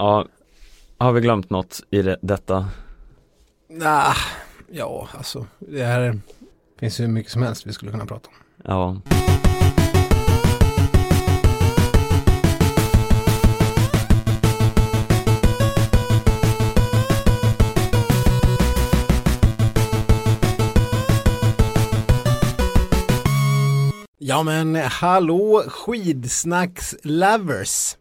Ja, 0.00 0.26
har 0.98 1.12
vi 1.12 1.20
glömt 1.20 1.50
något 1.50 1.80
i 1.90 2.02
det, 2.02 2.18
detta? 2.22 2.68
Nah, 3.68 4.16
ja, 4.70 5.08
alltså 5.12 5.46
det 5.58 5.84
här 5.84 6.20
finns 6.78 7.00
ju 7.00 7.08
mycket 7.08 7.32
som 7.32 7.42
helst 7.42 7.66
vi 7.66 7.72
skulle 7.72 7.90
kunna 7.90 8.06
prata 8.06 8.28
om. 8.28 8.34
Ja. 8.64 9.00
Ja 24.18 24.42
men 24.42 24.76
hallå 24.76 25.64
skidsnacks 25.68 26.96
lovers. 27.02 27.96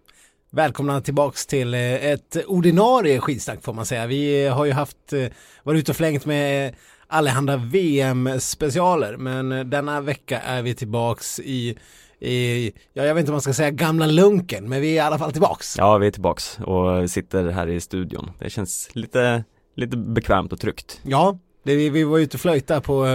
Välkomna 0.52 1.02
tillbaks 1.02 1.46
till 1.46 1.74
eh, 1.74 2.06
ett 2.06 2.38
ordinarie 2.48 3.20
skidsnack 3.20 3.64
får 3.64 3.74
man 3.74 3.86
säga. 3.86 4.08
Vi 4.08 4.48
har 4.48 4.66
ju 4.66 4.72
haft, 4.72 5.14
eh, 5.14 5.26
varit 5.64 5.80
ute 5.80 5.92
och 5.92 5.96
flängt 5.96 6.26
med 6.26 6.76
allehanda 7.08 7.58
VM-specialer 7.58 9.18
men 9.18 9.52
eh, 9.52 9.64
denna 9.64 10.02
vecka 10.02 10.42
är 10.42 10.62
vi 10.62 10.76
tillbaks 10.76 11.40
i, 11.40 11.78
i, 12.20 12.72
ja 12.94 13.04
jag 13.04 13.16
vet 13.16 13.22
inte 13.22 13.32
om 13.32 13.34
man 13.34 13.42
ska 13.42 13.54
säga 13.54 13.72
gamla 13.72 14.06
lunken 14.06 14.70
men 14.70 14.82
vi 14.82 14.90
är 14.90 14.94
i 14.94 15.00
alla 15.00 15.18
fall 15.18 15.32
tillbaks. 15.32 15.76
Ja, 15.78 15.98
vi 15.98 16.08
är 16.08 16.12
tillbaks 16.12 16.60
och 16.60 17.10
sitter 17.10 17.48
här 17.48 17.68
i 17.68 17.80
studion. 17.80 18.32
Det 18.40 18.50
känns 18.50 18.90
lite, 18.96 19.44
lite 19.76 19.98
bekvämt 19.98 20.54
och 20.54 20.60
tryggt. 20.60 21.02
Ja, 21.04 21.40
det, 21.64 21.76
vi, 21.76 21.90
vi 21.90 22.04
var 22.04 22.20
ute 22.20 22.38
och 22.38 22.42
flöjta 22.42 22.82
på 22.82 23.06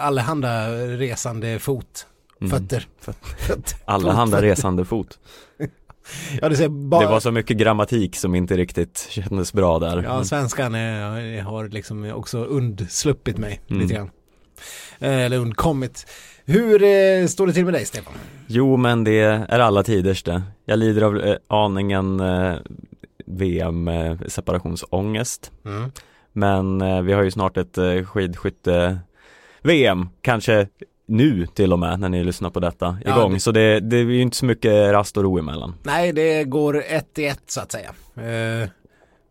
allehanda 0.00 0.68
resande 0.70 1.58
fot. 1.58 2.06
Mm. 2.40 2.50
Fötter. 2.50 2.88
Fötter. 3.00 3.78
Allehanda 3.84 4.42
resande 4.42 4.84
fot. 4.84 5.18
Ja, 6.42 6.48
det, 6.48 6.68
bara... 6.68 7.00
det 7.00 7.06
var 7.06 7.20
så 7.20 7.30
mycket 7.30 7.56
grammatik 7.56 8.16
som 8.16 8.34
inte 8.34 8.56
riktigt 8.56 9.08
kändes 9.10 9.52
bra 9.52 9.78
där. 9.78 10.02
Ja, 10.02 10.24
svenskan 10.24 10.74
är, 10.74 11.42
har 11.42 11.68
liksom 11.68 12.12
också 12.14 12.44
undsluppit 12.44 13.38
mig 13.38 13.60
mm. 13.68 13.82
lite 13.82 13.94
grann. 13.94 14.10
Eh, 14.98 15.20
eller 15.20 15.38
undkommit. 15.38 16.06
Hur 16.44 16.82
eh, 16.82 17.26
står 17.26 17.46
det 17.46 17.52
till 17.52 17.64
med 17.64 17.74
dig 17.74 17.84
Stefan? 17.84 18.12
Jo, 18.46 18.76
men 18.76 19.04
det 19.04 19.20
är 19.20 19.58
alla 19.58 19.82
tiders 19.82 20.22
det. 20.22 20.42
Jag 20.64 20.78
lider 20.78 21.02
av 21.02 21.20
eh, 21.20 21.36
aningen 21.48 22.20
eh, 22.20 22.54
VM 23.26 23.88
eh. 23.88 24.16
Mm. 25.64 25.90
Men 26.32 26.80
eh, 26.80 27.02
vi 27.02 27.12
har 27.12 27.22
ju 27.22 27.30
snart 27.30 27.56
ett 27.56 27.78
skidskytte 28.06 28.98
VM, 29.62 30.08
kanske 30.22 30.68
nu 31.06 31.46
till 31.46 31.72
och 31.72 31.78
med 31.78 32.00
när 32.00 32.08
ni 32.08 32.24
lyssnar 32.24 32.50
på 32.50 32.60
detta 32.60 32.98
igång. 33.04 33.16
Ja, 33.16 33.28
det... 33.28 33.40
Så 33.40 33.52
det, 33.52 33.80
det 33.80 33.96
är 33.96 34.04
ju 34.04 34.20
inte 34.20 34.36
så 34.36 34.46
mycket 34.46 34.92
rast 34.92 35.16
och 35.16 35.22
ro 35.22 35.38
emellan. 35.38 35.74
Nej, 35.82 36.12
det 36.12 36.44
går 36.44 36.84
ett 36.86 37.18
i 37.18 37.26
ett 37.26 37.42
så 37.46 37.60
att 37.60 37.72
säga. 37.72 37.94
Eh, 38.16 38.68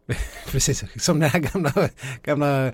precis 0.51 1.03
som 1.03 1.19
den 1.19 1.29
här 1.29 1.39
gamla, 1.39 1.89
gamla 2.23 2.71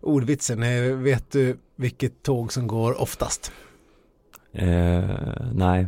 ordvitsen. 0.00 0.62
Eh, 0.62 0.96
vet 0.96 1.32
du 1.32 1.58
vilket 1.76 2.22
tåg 2.22 2.52
som 2.52 2.66
går 2.66 3.00
oftast? 3.00 3.52
Eh, 4.52 5.10
nej. 5.54 5.86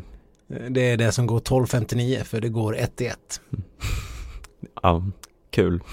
Eh, 0.49 0.71
det 0.71 0.81
är 0.81 0.97
det 0.97 1.13
som 1.13 1.27
går 1.27 1.41
12.59 1.41 2.25
för 2.25 2.41
det 2.41 2.49
går 2.49 2.77
ett 2.77 3.01
i 3.01 3.07
ett. 3.07 3.41
Ja, 4.83 5.05
kul. 5.51 5.81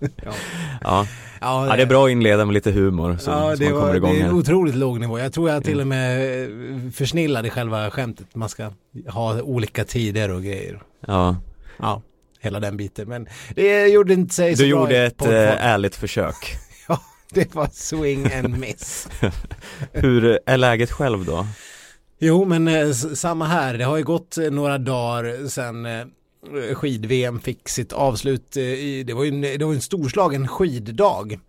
ja. 0.00 0.08
ja. 0.80 1.06
Ja, 1.40 1.66
ja, 1.66 1.76
det 1.76 1.82
är 1.82 1.86
bra 1.86 2.04
att 2.04 2.10
inleda 2.10 2.44
med 2.44 2.54
lite 2.54 2.70
humor 2.70 3.16
så, 3.20 3.30
ja, 3.30 3.56
så 3.56 3.62
man 3.62 3.72
kommer 3.72 3.94
igång 3.94 4.14
det 4.14 4.20
är 4.20 4.24
en 4.24 4.34
otroligt 4.34 4.74
låg 4.74 5.00
nivå. 5.00 5.18
Jag 5.18 5.32
tror 5.32 5.50
jag 5.50 5.64
till 5.64 5.80
och 5.80 5.86
med 5.86 6.42
eh, 6.42 6.90
försnillade 6.90 7.50
själva 7.50 7.90
skämtet. 7.90 8.26
Man 8.34 8.48
ska 8.48 8.70
ha 9.08 9.42
olika 9.42 9.84
tider 9.84 10.30
och 10.30 10.42
grejer. 10.42 10.82
Ja. 11.06 11.36
Ja, 11.78 12.02
hela 12.40 12.60
den 12.60 12.76
biten. 12.76 13.08
Men 13.08 13.26
det 13.54 13.86
gjorde 13.86 14.12
inte 14.12 14.34
sig 14.34 14.56
så 14.56 14.62
du 14.62 14.70
bra. 14.70 14.86
Du 14.86 14.94
gjorde 14.94 15.06
ett 15.06 15.22
äh, 15.22 15.66
ärligt 15.66 15.96
försök. 15.96 16.56
ja, 16.88 17.00
det 17.30 17.54
var 17.54 17.68
swing 17.72 18.32
and 18.32 18.58
miss. 18.58 19.08
Hur 19.92 20.38
är 20.46 20.56
läget 20.56 20.90
själv 20.90 21.24
då? 21.24 21.46
Jo, 22.18 22.44
men 22.44 22.68
eh, 22.68 22.92
samma 22.92 23.46
här. 23.46 23.78
Det 23.78 23.84
har 23.84 23.96
ju 23.96 24.04
gått 24.04 24.36
några 24.50 24.78
dagar 24.78 25.48
sedan 25.48 25.86
eh, 25.86 26.04
skid-VM 26.74 27.40
fick 27.40 27.68
sitt 27.68 27.92
avslut 27.92 28.56
i, 28.56 29.02
det 29.02 29.14
var 29.14 29.24
ju 29.24 29.28
en, 29.28 29.40
det 29.40 29.64
var 29.64 29.74
en 29.74 29.80
storslagen 29.80 30.48
skiddag. 30.48 31.40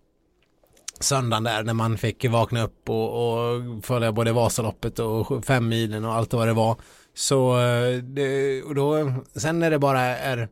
Söndagen 1.00 1.44
där 1.44 1.62
när 1.62 1.74
man 1.74 1.98
fick 1.98 2.24
vakna 2.24 2.64
upp 2.64 2.90
och, 2.90 3.28
och 3.28 3.84
följa 3.84 4.12
både 4.12 4.32
Vasaloppet 4.32 4.98
och 4.98 5.44
fem 5.44 5.68
milen 5.68 6.04
och 6.04 6.14
allt 6.14 6.32
vad 6.32 6.48
det 6.48 6.52
var. 6.52 6.76
Så 7.14 7.56
det, 8.02 8.62
och 8.62 8.74
då, 8.74 9.12
sen 9.34 9.58
när 9.58 9.70
det 9.70 9.78
bara 9.78 10.00
är 10.00 10.48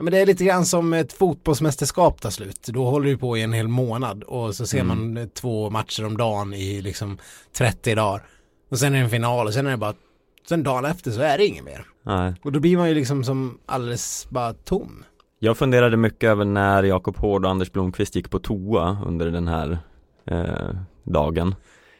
Ja, 0.00 0.04
men 0.04 0.12
det 0.12 0.18
är 0.18 0.26
lite 0.26 0.44
grann 0.44 0.66
som 0.66 0.92
ett 0.92 1.12
fotbollsmästerskap 1.12 2.20
tar 2.20 2.30
slut. 2.30 2.66
Då 2.66 2.84
håller 2.84 3.10
du 3.10 3.18
på 3.18 3.36
i 3.36 3.42
en 3.42 3.52
hel 3.52 3.68
månad 3.68 4.22
och 4.22 4.54
så 4.54 4.66
ser 4.66 4.80
mm. 4.80 5.14
man 5.14 5.28
två 5.28 5.70
matcher 5.70 6.04
om 6.04 6.16
dagen 6.16 6.54
i 6.54 6.82
liksom 6.82 7.18
30 7.52 7.94
dagar. 7.94 8.22
Och 8.70 8.78
sen 8.78 8.94
är 8.94 8.98
det 8.98 9.04
en 9.04 9.10
final 9.10 9.46
och 9.46 9.54
sen 9.54 9.66
är 9.66 9.70
det 9.70 9.76
bara 9.76 9.94
Sen 10.48 10.62
dagen 10.62 10.84
efter 10.84 11.10
så 11.10 11.20
är 11.20 11.38
det 11.38 11.46
inget 11.46 11.64
mer. 11.64 11.86
Nej. 12.02 12.34
Och 12.42 12.52
då 12.52 12.60
blir 12.60 12.76
man 12.76 12.88
ju 12.88 12.94
liksom 12.94 13.24
som 13.24 13.58
alldeles 13.66 14.26
bara 14.30 14.52
tom. 14.52 15.04
Jag 15.38 15.58
funderade 15.58 15.96
mycket 15.96 16.30
över 16.30 16.44
när 16.44 16.82
Jakob 16.82 17.16
Hård 17.16 17.44
och 17.44 17.50
Anders 17.50 17.72
Blomqvist 17.72 18.16
gick 18.16 18.30
på 18.30 18.38
toa 18.38 18.98
under 19.06 19.30
den 19.30 19.48
här 19.48 19.78
eh, 20.24 20.70
dagen. 21.02 21.54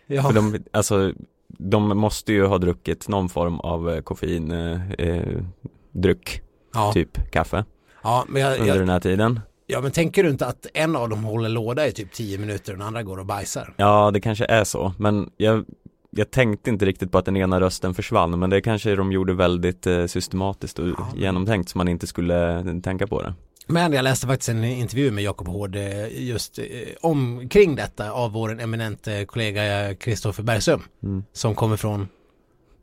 Ja. 0.06 0.22
För 0.22 0.32
de, 0.32 0.58
alltså, 0.72 1.12
de 1.48 1.98
måste 1.98 2.32
ju 2.32 2.46
ha 2.46 2.58
druckit 2.58 3.08
någon 3.08 3.28
form 3.28 3.60
av 3.60 3.90
eh, 3.90 4.00
koffeindryck, 4.00 5.98
eh, 5.98 6.42
ja. 6.74 6.92
typ 6.92 7.30
kaffe. 7.30 7.64
Ja, 8.02 8.24
men 8.28 8.42
jag, 8.42 8.52
under 8.52 8.66
jag, 8.66 8.78
den 8.78 8.88
här 8.88 9.00
tiden. 9.00 9.40
Ja, 9.66 9.80
men 9.80 9.90
tänker 9.90 10.24
du 10.24 10.30
inte 10.30 10.46
att 10.46 10.66
en 10.74 10.96
av 10.96 11.08
dem 11.08 11.24
håller 11.24 11.48
låda 11.48 11.86
i 11.86 11.92
typ 11.92 12.12
tio 12.12 12.38
minuter 12.38 12.72
och 12.72 12.78
den 12.78 12.86
andra 12.86 13.02
går 13.02 13.18
och 13.18 13.26
bajsar? 13.26 13.74
Ja, 13.76 14.10
det 14.10 14.20
kanske 14.20 14.44
är 14.44 14.64
så, 14.64 14.92
men 14.98 15.30
jag 15.36 15.64
jag 16.10 16.30
tänkte 16.30 16.70
inte 16.70 16.84
riktigt 16.84 17.12
på 17.12 17.18
att 17.18 17.24
den 17.24 17.36
ena 17.36 17.60
rösten 17.60 17.94
försvann 17.94 18.38
men 18.38 18.50
det 18.50 18.60
kanske 18.60 18.96
de 18.96 19.12
gjorde 19.12 19.34
väldigt 19.34 19.86
eh, 19.86 20.06
systematiskt 20.06 20.78
och 20.78 20.88
ja. 20.88 21.08
genomtänkt 21.16 21.68
så 21.68 21.78
man 21.78 21.88
inte 21.88 22.06
skulle 22.06 22.58
eh, 22.58 22.80
tänka 22.82 23.06
på 23.06 23.22
det. 23.22 23.34
Men 23.66 23.92
jag 23.92 24.02
läste 24.02 24.26
faktiskt 24.26 24.48
en 24.48 24.64
intervju 24.64 25.10
med 25.10 25.24
Jakob 25.24 25.48
Hård 25.48 25.76
eh, 25.76 26.22
just 26.28 26.58
omkring 27.00 27.76
detta 27.76 28.10
av 28.10 28.32
vår 28.32 28.60
eminente 28.60 29.24
kollega 29.24 29.94
Kristoffer 29.94 30.42
Bergström 30.42 30.82
mm. 31.02 31.24
som 31.32 31.54
kommer 31.54 31.76
från 31.76 32.08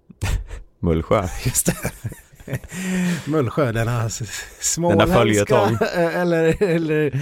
Mullsjö. 0.79 1.27
Just 1.45 1.65
det. 1.65 1.91
Mullsjö, 3.25 3.71
denna 3.71 4.09
småländska 4.59 5.21
eller, 5.93 6.63
eller 6.63 7.21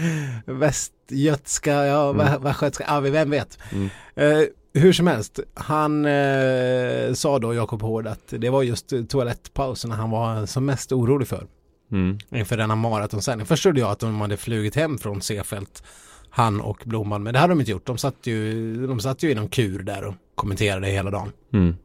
västgötska, 0.52 1.86
ja, 1.86 2.10
mm. 2.10 2.44
västgötska, 2.44 2.84
ja, 2.88 3.00
vem 3.00 3.30
vet. 3.30 3.60
Mm. 3.72 3.90
Uh, 4.20 4.48
hur 4.76 4.94
som 4.94 5.08
helst, 5.08 5.40
han 5.54 6.06
eh, 6.06 7.14
sa 7.14 7.40
då 7.40 7.54
Jakob 7.54 7.82
Hård 7.82 8.08
att 8.08 8.28
det 8.28 8.50
var 8.50 8.64
just 8.64 8.94
toalettpauserna 9.10 9.96
han 9.96 10.10
var 10.10 10.46
som 10.46 10.66
mest 10.66 10.92
orolig 10.92 11.28
för. 11.28 11.48
Mm. 11.92 12.18
Inför 12.32 12.58
denna 12.58 12.76
maratonsändning. 12.76 13.46
Först 13.46 13.64
trodde 13.64 13.80
jag 13.80 13.92
att 13.92 14.00
de 14.00 14.22
hade 14.22 14.38
flugit 14.38 14.76
hem 14.76 14.98
från 14.98 15.22
Sefält, 15.22 15.84
han 16.30 16.62
och 16.62 16.84
Blomman, 16.86 17.24
men 17.24 17.34
det 17.34 17.40
hade 17.40 17.52
de 17.54 17.60
inte 17.60 17.72
gjort. 17.72 17.86
De 17.86 17.98
satt 17.98 18.16
ju, 18.24 18.88
de 18.88 19.00
satt 19.00 19.24
ju 19.24 19.32
i 19.32 19.36
någon 19.36 19.50
kur 19.50 19.84
där 19.84 20.04
och 20.04 20.16
kommenterade 20.36 20.88
hela 20.88 21.12
dagen. 21.12 21.32
Mm. 21.54 21.76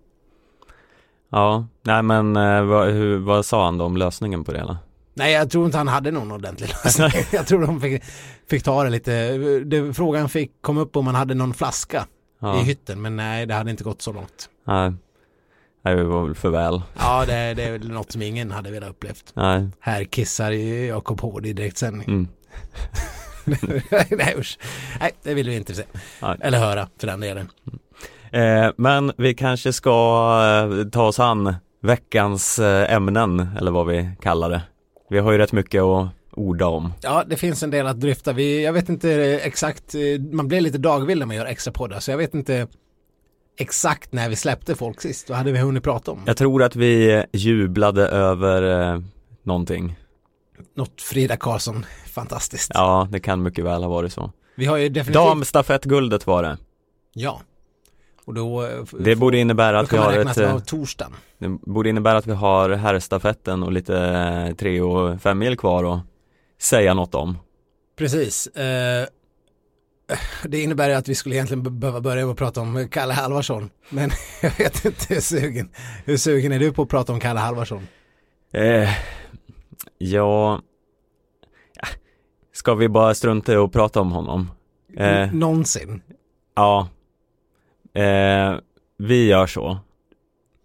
Ja, 1.30 1.66
nej 1.82 2.02
men 2.02 2.36
eh, 2.36 2.64
vad, 2.64 2.88
hur, 2.88 3.18
vad 3.18 3.46
sa 3.46 3.64
han 3.64 3.78
då 3.78 3.84
om 3.84 3.96
lösningen 3.96 4.44
på 4.44 4.52
det 4.52 4.58
hela? 4.58 4.78
Nej, 5.14 5.32
jag 5.32 5.50
tror 5.50 5.66
inte 5.66 5.78
han 5.78 5.88
hade 5.88 6.10
någon 6.10 6.32
ordentlig 6.32 6.68
lösning. 6.84 7.24
jag 7.32 7.46
tror 7.46 7.60
de 7.60 7.80
fick, 7.80 8.02
fick 8.50 8.62
ta 8.62 8.84
det 8.84 8.90
lite. 8.90 9.38
Det, 9.64 9.94
frågan 9.94 10.28
fick 10.28 10.52
komma 10.60 10.80
upp 10.80 10.96
om 10.96 11.04
man 11.04 11.14
hade 11.14 11.34
någon 11.34 11.54
flaska 11.54 12.06
ja. 12.40 12.60
i 12.60 12.64
hytten. 12.64 13.02
Men 13.02 13.16
nej, 13.16 13.46
det 13.46 13.54
hade 13.54 13.70
inte 13.70 13.84
gått 13.84 14.02
så 14.02 14.12
långt. 14.12 14.48
Nej, 14.64 14.92
det 15.82 16.04
var 16.04 16.24
väl 16.24 16.34
för 16.34 16.50
väl. 16.50 16.82
Ja, 16.98 17.26
det, 17.26 17.54
det 17.54 17.62
är 17.62 17.72
väl 17.72 17.90
något 17.90 18.12
som 18.12 18.22
ingen 18.22 18.50
hade 18.50 18.70
velat 18.70 18.90
upplevt. 18.90 19.32
Nej. 19.34 19.68
Här 19.80 20.04
kissar 20.04 20.50
Jakob 20.50 21.20
Hård 21.20 21.46
i 21.46 21.52
direktsändning. 21.52 22.08
Mm. 22.08 22.28
nej, 24.10 24.34
usch. 24.38 24.58
Nej, 25.00 25.12
det 25.22 25.34
vill 25.34 25.48
vi 25.48 25.56
inte 25.56 25.74
se. 25.74 25.82
Nej. 26.22 26.36
Eller 26.40 26.58
höra 26.58 26.88
för 26.98 27.06
den 27.06 27.20
delen. 27.20 27.48
Mm. 27.66 27.80
Eh, 28.32 28.72
men 28.76 29.12
vi 29.16 29.34
kanske 29.34 29.72
ska 29.72 29.90
eh, 30.44 30.88
ta 30.88 31.06
oss 31.06 31.20
an 31.20 31.54
veckans 31.82 32.58
eh, 32.58 32.94
ämnen, 32.94 33.48
eller 33.58 33.70
vad 33.70 33.86
vi 33.86 34.10
kallar 34.22 34.50
det. 34.50 34.62
Vi 35.10 35.18
har 35.18 35.32
ju 35.32 35.38
rätt 35.38 35.52
mycket 35.52 35.82
att 35.82 36.08
orda 36.32 36.66
om. 36.66 36.92
Ja, 37.02 37.24
det 37.26 37.36
finns 37.36 37.62
en 37.62 37.70
del 37.70 37.86
att 37.86 38.00
dryfta. 38.00 38.32
Vi, 38.32 38.64
jag 38.64 38.72
vet 38.72 38.88
inte 38.88 39.10
exakt, 39.42 39.94
man 40.32 40.48
blir 40.48 40.60
lite 40.60 40.78
dagvill 40.78 41.18
när 41.18 41.26
man 41.26 41.36
gör 41.36 41.46
extra 41.46 41.72
poddar, 41.72 42.00
så 42.00 42.10
jag 42.10 42.18
vet 42.18 42.34
inte 42.34 42.66
exakt 43.58 44.12
när 44.12 44.28
vi 44.28 44.36
släppte 44.36 44.74
folk 44.74 45.00
sist. 45.00 45.28
Vad 45.28 45.38
hade 45.38 45.52
vi 45.52 45.58
hunnit 45.58 45.84
prata 45.84 46.10
om? 46.10 46.22
Jag 46.26 46.36
tror 46.36 46.62
att 46.62 46.76
vi 46.76 47.24
jublade 47.32 48.08
över 48.08 48.92
eh, 48.92 49.00
någonting. 49.42 49.96
Något 50.76 51.02
Frida 51.02 51.36
Karlsson, 51.36 51.86
fantastiskt. 52.06 52.70
Ja, 52.74 53.08
det 53.10 53.20
kan 53.20 53.42
mycket 53.42 53.64
väl 53.64 53.82
ha 53.82 53.90
varit 53.90 54.12
så. 54.12 54.32
Vi 54.54 54.66
har 54.66 54.76
ju 54.76 54.88
definitivt... 54.88 55.14
Damstafettguldet 55.14 56.26
var 56.26 56.42
det. 56.42 56.58
Ja. 57.12 57.40
Och 58.24 58.34
då 58.34 58.62
eh, 58.62 58.68
Det 58.98 59.16
borde 59.16 59.38
innebära 59.38 59.80
att 59.80 59.92
vi 59.92 59.96
har 59.96 60.12
ett 60.12 60.38
eh, 60.38 60.58
torsdagen. 60.58 61.12
Det 61.38 61.48
borde 61.48 61.88
innebära 61.88 62.18
att 62.18 62.26
vi 62.26 62.32
har 62.32 62.70
herrstafetten 62.70 63.62
och 63.62 63.72
lite 63.72 63.98
eh, 63.98 64.54
tre 64.54 64.80
och 64.80 65.20
fem 65.20 65.38
mil 65.38 65.56
kvar 65.56 65.94
att 65.94 66.00
säga 66.62 66.94
något 66.94 67.14
om. 67.14 67.38
Precis. 67.96 68.46
Eh, 68.46 69.06
det 70.44 70.62
innebär 70.62 70.90
att 70.90 71.08
vi 71.08 71.14
skulle 71.14 71.34
egentligen 71.34 71.62
be- 71.62 71.70
behöva 71.70 72.00
börja 72.00 72.24
med 72.24 72.32
att 72.32 72.38
prata 72.38 72.60
om 72.60 72.88
Kalle 72.90 73.12
Halvarsson. 73.14 73.70
Men 73.90 74.10
jag 74.42 74.58
vet 74.58 74.84
inte 74.84 75.14
hur 75.14 75.20
sugen, 75.20 75.70
hur 76.04 76.16
sugen 76.16 76.52
är 76.52 76.58
du 76.58 76.72
på 76.72 76.82
att 76.82 76.88
prata 76.88 77.12
om 77.12 77.20
Kalle 77.20 77.40
Halvarsson? 77.40 77.86
Eh, 78.52 78.88
ja, 79.98 80.60
ska 82.52 82.74
vi 82.74 82.88
bara 82.88 83.14
strunta 83.14 83.52
i 83.52 83.56
att 83.56 83.72
prata 83.72 84.00
om 84.00 84.12
honom? 84.12 84.50
Eh, 84.96 85.32
Någonsin. 85.32 86.02
ja, 86.54 86.88
eh, 87.94 88.54
vi 88.98 89.26
gör 89.26 89.46
så. 89.46 89.78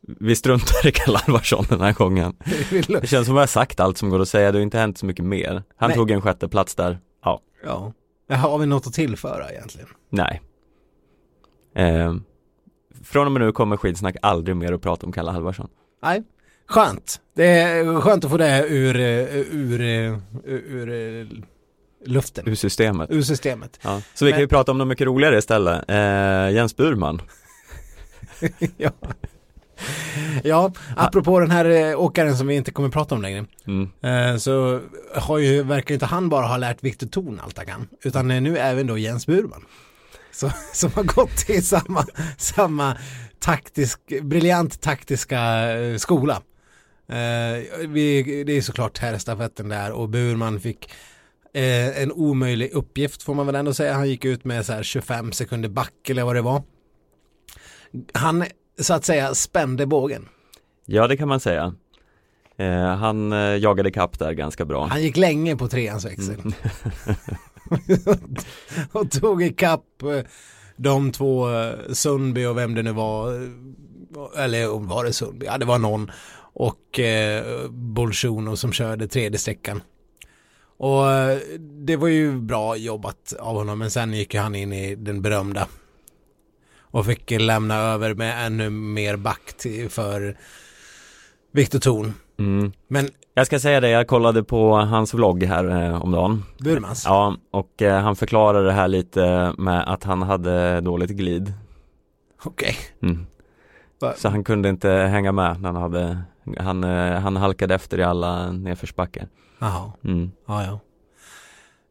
Vi 0.08 0.36
struntar 0.36 0.88
i 0.88 0.92
Kalle 0.92 1.20
Alvarsson 1.28 1.66
den 1.70 1.82
här 1.82 1.94
gången. 1.94 2.34
Det 2.70 3.08
känns 3.08 3.10
som 3.10 3.20
att 3.20 3.28
jag 3.28 3.42
har 3.42 3.48
sagt 3.48 3.80
allt 3.80 3.98
som 3.98 4.10
går 4.10 4.20
att 4.20 4.30
säga, 4.30 4.52
det 4.52 4.58
har 4.58 4.64
inte 4.64 4.78
hänt 4.78 4.98
så 4.98 5.06
mycket 5.06 5.26
mer. 5.26 5.64
Han 5.78 5.90
Nej. 5.90 5.98
tog 5.98 6.12
en 6.12 6.22
sjätte 6.22 6.48
plats 6.48 6.76
där. 6.76 7.00
Ja, 7.24 7.42
ja. 7.64 7.94
Har 8.36 8.58
vi 8.58 8.66
något 8.66 8.88
att 8.88 8.94
tillföra 8.94 9.52
egentligen? 9.52 9.88
nej. 10.10 10.42
Eh, 11.76 12.16
från 13.04 13.26
och 13.26 13.32
med 13.32 13.42
nu 13.42 13.52
kommer 13.52 13.78
skidsnack 13.78 14.16
aldrig 14.22 14.56
mer 14.56 14.74
att 14.74 14.82
prata 14.82 15.06
om 15.06 15.12
Kalle 15.12 15.32
Halvarsson. 15.32 15.70
Nej. 16.04 16.24
Skönt. 16.68 17.22
Det 17.36 17.46
är 17.46 18.02
skönt 18.02 18.26
att 18.26 18.32
få 18.32 18.38
det 18.38 18.68
ur, 18.68 18.96
eh, 18.96 19.38
ur, 19.38 19.82
ur, 19.82 19.82
ur, 20.46 20.90
ur 20.90 21.44
luften. 22.06 22.50
Ur 22.50 22.56
systemet. 22.56 23.12
Ur 23.12 23.22
systemet. 23.22 23.80
Ja. 23.82 24.02
Så 24.14 24.26
vi 24.26 24.32
kan 24.32 24.42
ju 24.42 24.48
prata 24.48 24.72
om 24.72 24.78
något 24.78 24.88
mycket 24.88 25.08
roligare 25.08 25.38
istället. 25.38 25.90
Eh, 25.90 26.56
Jens 26.56 26.76
Burman. 26.76 27.22
ja. 28.78 28.92
ja, 30.44 30.72
apropå 30.96 31.40
den 31.40 31.52
här 31.52 31.66
eh, 31.66 32.02
åkaren 32.02 32.38
som 32.38 32.48
vi 32.48 32.56
inte 32.56 32.72
kommer 32.72 32.90
prata 32.90 33.16
om 33.16 33.22
längre. 33.22 33.46
Mm. 33.68 33.90
Eh, 34.02 34.38
så 34.38 34.82
har 35.16 35.38
ju, 35.38 35.64
verkar 35.64 35.94
inte 35.94 36.06
han 36.06 36.30
bara 36.30 36.46
ha 36.46 36.58
lärt 36.58 36.84
Viktor 36.84 37.08
Thorn 37.08 37.40
allt 37.44 37.58
han 37.58 37.66
kan. 37.68 37.88
Utan 38.04 38.32
eh, 38.32 38.42
nu 38.42 38.58
även 38.58 38.88
då 38.88 38.98
Jens 38.98 39.26
Burman. 39.26 39.66
Så, 40.32 40.52
som 40.74 40.92
har 40.96 41.04
gått 41.04 41.50
i 41.50 41.62
samma, 41.62 42.06
samma 42.38 42.98
taktisk, 43.40 44.00
briljant 44.22 44.82
taktiska 44.82 45.42
skola. 45.98 46.42
Vi, 47.88 48.44
det 48.48 48.58
är 48.58 48.62
såklart 48.62 48.98
herrstafetten 48.98 49.70
där 49.70 49.92
och 49.92 50.10
Burman 50.10 50.60
fick 50.60 50.92
en 51.54 52.12
omöjlig 52.12 52.72
uppgift 52.72 53.24
får 53.24 53.34
man 53.34 53.46
väl 53.46 53.56
ändå 53.56 53.74
säga. 53.74 53.94
Han 53.94 54.10
gick 54.10 54.26
ut 54.26 54.46
med 54.46 54.66
så 54.66 54.74
här 54.74 54.84
25 54.84 55.32
sekunder 55.32 55.70
back 55.70 56.10
eller 56.10 56.24
vad 56.24 56.36
det 56.36 56.42
var. 56.42 56.64
Han 58.14 58.46
så 58.80 58.94
att 58.94 59.06
säga 59.06 59.34
spände 59.36 59.86
bågen. 59.86 60.28
Ja, 60.86 61.08
det 61.08 61.18
kan 61.18 61.28
man 61.28 61.40
säga. 61.40 61.74
Eh, 62.58 62.86
han 62.86 63.34
eh, 63.34 63.58
jagade 63.58 63.92
kapp 63.92 64.20
där 64.20 64.32
ganska 64.32 64.66
bra. 64.66 64.86
Han 64.86 65.02
gick 65.04 65.18
länge 65.18 65.56
på 65.56 65.68
treans 65.68 66.06
växel. 66.06 66.42
och 68.92 69.12
tog 69.12 69.44
ikapp 69.44 70.02
eh, 70.04 70.20
de 70.78 71.12
två 71.12 71.50
eh, 71.52 71.74
Sundby 71.94 72.46
och 72.46 72.58
vem 72.58 72.74
det 72.76 72.84
nu 72.84 72.92
var. 72.92 73.34
eh, 73.34 74.44
Eller 74.44 74.68
var 74.68 75.04
det 75.04 75.14
Sundby? 75.14 75.46
Ja 75.46 75.58
det 75.58 75.66
var 75.66 75.80
någon. 75.80 76.12
Och 76.54 77.00
eh, 77.00 77.70
Bolsjuno 77.70 78.56
som 78.56 78.72
körde 78.72 79.08
tredje 79.08 79.40
sträckan. 79.40 79.82
Och 80.78 81.12
eh, 81.12 81.38
det 81.60 81.96
var 81.96 82.08
ju 82.08 82.40
bra 82.40 82.76
jobbat 82.78 83.34
av 83.40 83.56
honom 83.56 83.80
men 83.80 83.92
sen 83.92 84.14
gick 84.14 84.36
han 84.36 84.56
in 84.56 84.74
i 84.74 84.96
den 84.96 85.22
berömda. 85.22 85.68
Och 86.96 87.06
fick 87.06 87.32
lämna 87.32 87.76
över 87.76 88.14
med 88.14 88.46
ännu 88.46 88.70
mer 88.70 89.18
back 89.18 89.54
till, 89.58 89.90
för 89.90 90.38
Viktor 91.52 91.80
Thorn. 91.80 92.14
Mm. 92.40 92.72
Men 92.88 93.08
Jag 93.34 93.46
ska 93.46 93.60
säga 93.60 93.80
det, 93.82 93.90
jag 93.90 94.08
kollade 94.08 94.44
på 94.44 94.76
hans 94.76 95.14
vlogg 95.14 95.44
här 95.44 95.84
eh, 95.90 96.02
om 96.02 96.12
dagen. 96.12 96.44
Burmans. 96.60 97.04
Ja, 97.06 97.36
och 97.52 97.82
eh, 97.82 98.02
han 98.02 98.16
förklarade 98.16 98.66
det 98.66 98.72
här 98.72 98.88
lite 98.88 99.54
med 99.58 99.94
att 99.94 100.04
han 100.04 100.22
hade 100.22 100.82
dåligt 100.82 101.10
glid. 101.10 101.54
Okej. 102.44 102.76
Mm. 103.02 103.26
Va- 104.02 104.14
Så 104.18 104.30
han 104.30 104.44
kunde 104.44 104.70
inte 104.70 104.90
hänga 104.92 105.32
med 105.32 105.62
när 105.62 105.72
han 105.72 105.82
hade, 105.82 106.18
han, 106.58 106.84
eh, 106.84 107.20
han 107.20 107.38
halkade 107.38 107.76
efter 107.76 108.00
i 108.00 108.04
alla 108.04 108.52
nedförsbackar. 108.52 109.28
Jaha. 109.60 109.92
Mm. 110.04 110.32
Ja, 110.48 110.64
ja. 110.64 110.80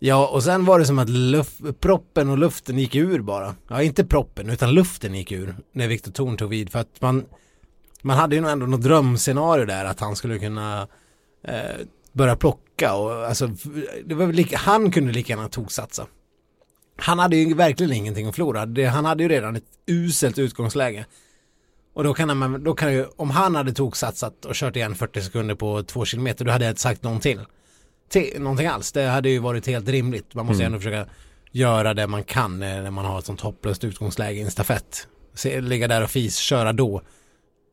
Ja, 0.06 0.26
och 0.26 0.42
sen 0.42 0.64
var 0.64 0.78
det 0.78 0.86
som 0.86 0.98
att 0.98 1.08
luft, 1.08 1.80
proppen 1.80 2.30
och 2.30 2.38
luften 2.38 2.78
gick 2.78 2.94
ur 2.94 3.20
bara. 3.20 3.54
Ja, 3.68 3.82
inte 3.82 4.04
proppen, 4.04 4.50
utan 4.50 4.72
luften 4.74 5.14
gick 5.14 5.32
ur 5.32 5.56
när 5.72 5.88
Viktor 5.88 6.12
Thorn 6.12 6.36
tog 6.36 6.50
vid. 6.50 6.72
För 6.72 6.78
att 6.78 7.00
man, 7.00 7.24
man 8.02 8.16
hade 8.16 8.36
ju 8.36 8.48
ändå 8.48 8.66
något 8.66 8.82
drömscenario 8.82 9.64
där 9.64 9.84
att 9.84 10.00
han 10.00 10.16
skulle 10.16 10.38
kunna 10.38 10.88
eh, 11.44 11.76
börja 12.12 12.36
plocka 12.36 12.94
och 12.94 13.26
alltså, 13.26 13.50
det 14.04 14.14
var 14.14 14.26
lika, 14.26 14.56
han 14.56 14.90
kunde 14.90 15.12
lika 15.12 15.32
gärna 15.32 15.48
toksatsa. 15.48 16.06
Han 16.96 17.18
hade 17.18 17.36
ju 17.36 17.54
verkligen 17.54 17.92
ingenting 17.92 18.26
att 18.26 18.34
förlora. 18.34 18.66
Det, 18.66 18.84
han 18.84 19.04
hade 19.04 19.22
ju 19.22 19.28
redan 19.28 19.56
ett 19.56 19.64
uselt 19.86 20.38
utgångsläge. 20.38 21.06
Och 21.94 22.04
då 22.04 22.14
kan 22.14 22.38
man, 22.38 22.64
då 22.64 22.74
kan 22.74 22.92
ju, 22.92 23.06
om 23.16 23.30
han 23.30 23.54
hade 23.54 23.72
toksatsat 23.72 24.44
och 24.44 24.54
kört 24.54 24.76
igen 24.76 24.94
40 24.94 25.22
sekunder 25.22 25.54
på 25.54 25.82
två 25.82 26.04
kilometer, 26.04 26.44
då 26.44 26.52
hade 26.52 26.64
jag 26.64 26.72
inte 26.72 26.80
sagt 26.80 27.02
någon 27.02 27.20
till 28.14 28.42
någonting 28.42 28.66
alls. 28.66 28.92
Det 28.92 29.02
hade 29.02 29.28
ju 29.28 29.38
varit 29.38 29.66
helt 29.66 29.88
rimligt. 29.88 30.34
Man 30.34 30.46
måste 30.46 30.62
Mm. 30.62 30.66
ändå 30.66 30.78
försöka 30.78 31.06
göra 31.52 31.94
det 31.94 32.06
man 32.06 32.24
kan 32.24 32.62
eh, 32.62 32.82
när 32.82 32.90
man 32.90 33.04
har 33.04 33.18
ett 33.18 33.24
sånt 33.24 33.40
hopplöst 33.40 33.84
utgångsläge 33.84 34.40
i 34.40 34.42
en 34.42 34.50
stafett. 34.50 35.08
Se, 35.34 35.60
ligga 35.60 35.88
där 35.88 36.02
och 36.02 36.10
fis, 36.10 36.36
köra 36.36 36.72
då. 36.72 37.02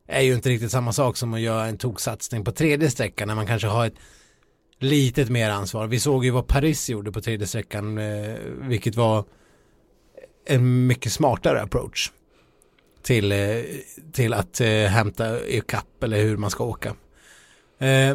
Är 0.08 0.20
ju 0.20 0.34
inte 0.34 0.48
riktigt 0.48 0.70
samma 0.70 0.92
sak 0.92 1.16
som 1.16 1.34
att 1.34 1.40
göra 1.40 1.66
en 1.66 1.78
toksatsning 1.78 2.44
på 2.44 2.52
tredje 2.52 2.90
sträckan 2.90 3.28
när 3.28 3.34
man 3.34 3.46
kanske 3.46 3.68
har 3.68 3.86
ett 3.86 3.94
litet 4.78 5.28
mer 5.30 5.50
ansvar. 5.50 5.86
Vi 5.86 6.00
såg 6.00 6.24
ju 6.24 6.30
vad 6.30 6.46
Paris 6.46 6.90
gjorde 6.90 7.12
på 7.12 7.20
tredje 7.20 7.46
sträckan, 7.46 7.98
eh, 7.98 8.34
vilket 8.60 8.96
var 8.96 9.24
en 10.46 10.86
mycket 10.86 11.12
smartare 11.12 11.62
approach 11.62 12.10
till, 13.02 13.32
eh, 13.32 13.38
till 14.12 14.34
att 14.34 14.58
hämta 14.88 15.46
ikapp 15.46 16.02
eller 16.02 16.22
hur 16.22 16.36
man 16.36 16.50
ska 16.50 16.64
åka. 16.64 16.94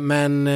Men 0.01 0.47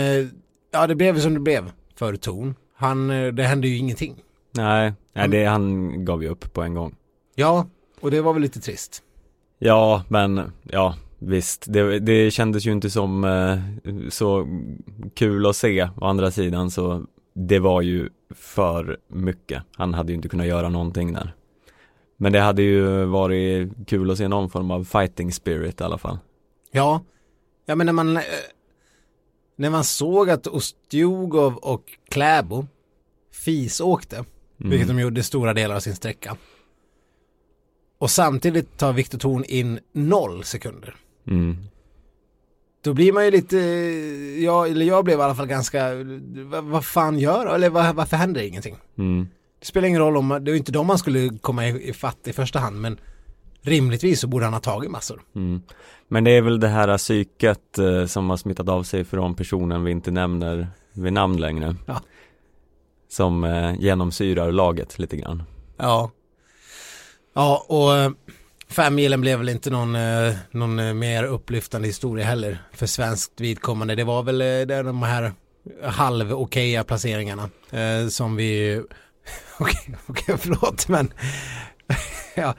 ja, 0.71 0.87
det 0.87 0.95
blev 0.95 1.19
som 1.19 1.33
det 1.33 1.39
blev 1.39 1.71
för 1.95 2.15
Torn. 2.15 2.55
Han, 2.75 3.09
eh, 3.09 3.27
det 3.27 3.43
hände 3.43 3.67
ju 3.67 3.77
ingenting. 3.77 4.15
Nej, 4.51 4.93
nej 5.13 5.27
det, 5.27 5.45
han 5.45 6.05
gav 6.05 6.23
ju 6.23 6.29
upp 6.29 6.53
på 6.53 6.61
en 6.61 6.73
gång. 6.73 6.95
Ja, 7.35 7.67
och 7.99 8.11
det 8.11 8.21
var 8.21 8.33
väl 8.33 8.41
lite 8.41 8.59
trist. 8.59 9.03
Ja, 9.59 10.03
men 10.07 10.51
ja, 10.63 10.95
visst. 11.19 11.65
Det, 11.67 11.99
det 11.99 12.31
kändes 12.31 12.65
ju 12.65 12.71
inte 12.71 12.89
som 12.89 13.23
eh, 13.23 13.59
så 14.09 14.47
kul 15.13 15.45
att 15.45 15.55
se. 15.55 15.89
Å 15.97 16.05
andra 16.05 16.31
sidan 16.31 16.71
så 16.71 17.05
det 17.33 17.59
var 17.59 17.81
ju 17.81 18.09
för 18.35 18.97
mycket. 19.07 19.63
Han 19.77 19.93
hade 19.93 20.11
ju 20.11 20.15
inte 20.15 20.29
kunnat 20.29 20.47
göra 20.47 20.69
någonting 20.69 21.13
där. 21.13 21.35
Men 22.17 22.31
det 22.31 22.39
hade 22.39 22.61
ju 22.61 23.05
varit 23.05 23.69
kul 23.87 24.11
att 24.11 24.17
se 24.17 24.27
någon 24.27 24.49
form 24.49 24.71
av 24.71 24.83
fighting 24.83 25.31
spirit 25.31 25.81
i 25.81 25.83
alla 25.83 25.97
fall. 25.97 26.19
Ja, 26.71 27.01
ja 27.65 27.75
men 27.75 27.85
när 27.85 27.93
man 27.93 28.17
eh, 28.17 28.23
när 29.61 29.69
man 29.69 29.83
såg 29.83 30.29
att 30.29 30.47
Ostjugov 30.47 31.55
och 31.55 31.83
Kläbo 32.09 32.67
fisåkte, 33.31 34.15
Mm. 34.59 34.69
vilket 34.69 34.87
de 34.87 34.99
gjorde 34.99 35.23
stora 35.23 35.53
delar 35.53 35.75
av 35.75 35.79
sin 35.79 35.95
sträcka. 35.95 36.37
Och 37.97 38.11
samtidigt 38.11 38.77
tar 38.77 38.93
Viktor 38.93 39.17
Thorn 39.19 39.43
in 39.47 39.79
noll 39.91 40.43
sekunder. 40.43 40.95
Mm. 41.27 41.57
Då 42.81 42.93
blir 42.93 43.13
man 43.13 43.25
ju 43.25 43.31
lite, 43.31 43.57
jag, 44.43 44.69
eller 44.69 44.85
jag 44.85 45.05
blev 45.05 45.19
i 45.19 45.21
alla 45.21 45.35
fall 45.35 45.47
ganska, 45.47 45.91
vad, 46.33 46.63
vad 46.63 46.85
fan 46.85 47.19
gör 47.19 47.55
Eller 47.55 47.69
vad, 47.69 47.95
varför 47.95 48.17
händer 48.17 48.41
ingenting? 48.41 48.75
Mm. 48.97 49.27
Det 49.59 49.65
spelar 49.65 49.87
ingen 49.87 50.01
roll 50.01 50.17
om, 50.17 50.29
det 50.29 50.51
är 50.51 50.53
ju 50.53 50.57
inte 50.57 50.71
de 50.71 50.87
man 50.87 50.97
skulle 50.97 51.29
komma 51.41 51.67
i, 51.67 51.89
i 51.89 51.93
fatt 51.93 52.27
i 52.27 52.33
första 52.33 52.59
hand, 52.59 52.81
men 52.81 52.99
rimligtvis 53.61 54.19
så 54.19 54.27
borde 54.27 54.45
han 54.45 54.53
ha 54.53 54.61
tagit 54.61 54.91
massor. 54.91 55.21
Mm. 55.35 55.61
Men 56.07 56.23
det 56.23 56.31
är 56.31 56.41
väl 56.41 56.59
det 56.59 56.67
här 56.67 56.97
psyket 56.97 57.77
eh, 57.77 58.05
som 58.05 58.29
har 58.29 58.37
smittat 58.37 58.69
av 58.69 58.83
sig 58.83 59.03
från 59.03 59.35
personen 59.35 59.83
vi 59.83 59.91
inte 59.91 60.11
nämner 60.11 60.67
vid 60.93 61.13
namn 61.13 61.37
längre. 61.37 61.75
Ja. 61.85 62.01
Som 63.09 63.43
eh, 63.43 63.75
genomsyrar 63.79 64.51
laget 64.51 64.99
lite 64.99 65.17
grann. 65.17 65.43
Ja. 65.77 66.11
Ja, 67.33 67.65
och 67.67 67.95
eh, 67.95 68.11
femmilen 68.69 69.21
blev 69.21 69.37
väl 69.37 69.49
inte 69.49 69.69
någon, 69.69 69.95
eh, 69.95 70.33
någon 70.51 70.79
eh, 70.79 70.93
mer 70.93 71.23
upplyftande 71.23 71.87
historia 71.87 72.25
heller 72.25 72.57
för 72.73 72.85
svenskt 72.85 73.41
vidkommande. 73.41 73.95
Det 73.95 74.03
var 74.03 74.23
väl 74.23 74.41
eh, 74.41 74.45
det 74.45 74.83
de 74.83 75.03
här 75.03 75.33
halv 75.83 76.33
okeja 76.33 76.83
placeringarna 76.83 77.49
som 78.09 78.35
vi 78.35 78.81
Okej, 79.59 79.95
okej, 80.07 80.35
förlåt 80.37 80.87
men 80.87 81.13
ja, 82.35 82.55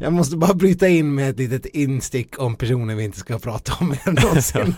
jag 0.00 0.12
måste 0.12 0.36
bara 0.36 0.54
bryta 0.54 0.88
in 0.88 1.14
med 1.14 1.30
ett 1.30 1.38
litet 1.38 1.66
instick 1.66 2.38
om 2.40 2.56
personer 2.56 2.94
vi 2.94 3.04
inte 3.04 3.18
ska 3.18 3.38
prata 3.38 3.72
om 3.80 3.88
mer 3.88 4.12
någonsin. 4.22 4.74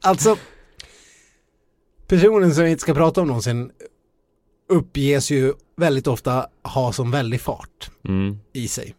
alltså, 0.00 0.36
personen 2.06 2.54
som 2.54 2.64
vi 2.64 2.70
inte 2.70 2.80
ska 2.82 2.94
prata 2.94 3.20
om 3.20 3.26
någonsin 3.26 3.70
uppges 4.68 5.30
ju 5.30 5.54
väldigt 5.76 6.06
ofta 6.06 6.46
ha 6.62 6.92
som 6.92 7.10
väldig 7.10 7.40
fart 7.40 7.90
Mm. 8.08 8.38
i 8.52 8.68
sig. 8.68 8.94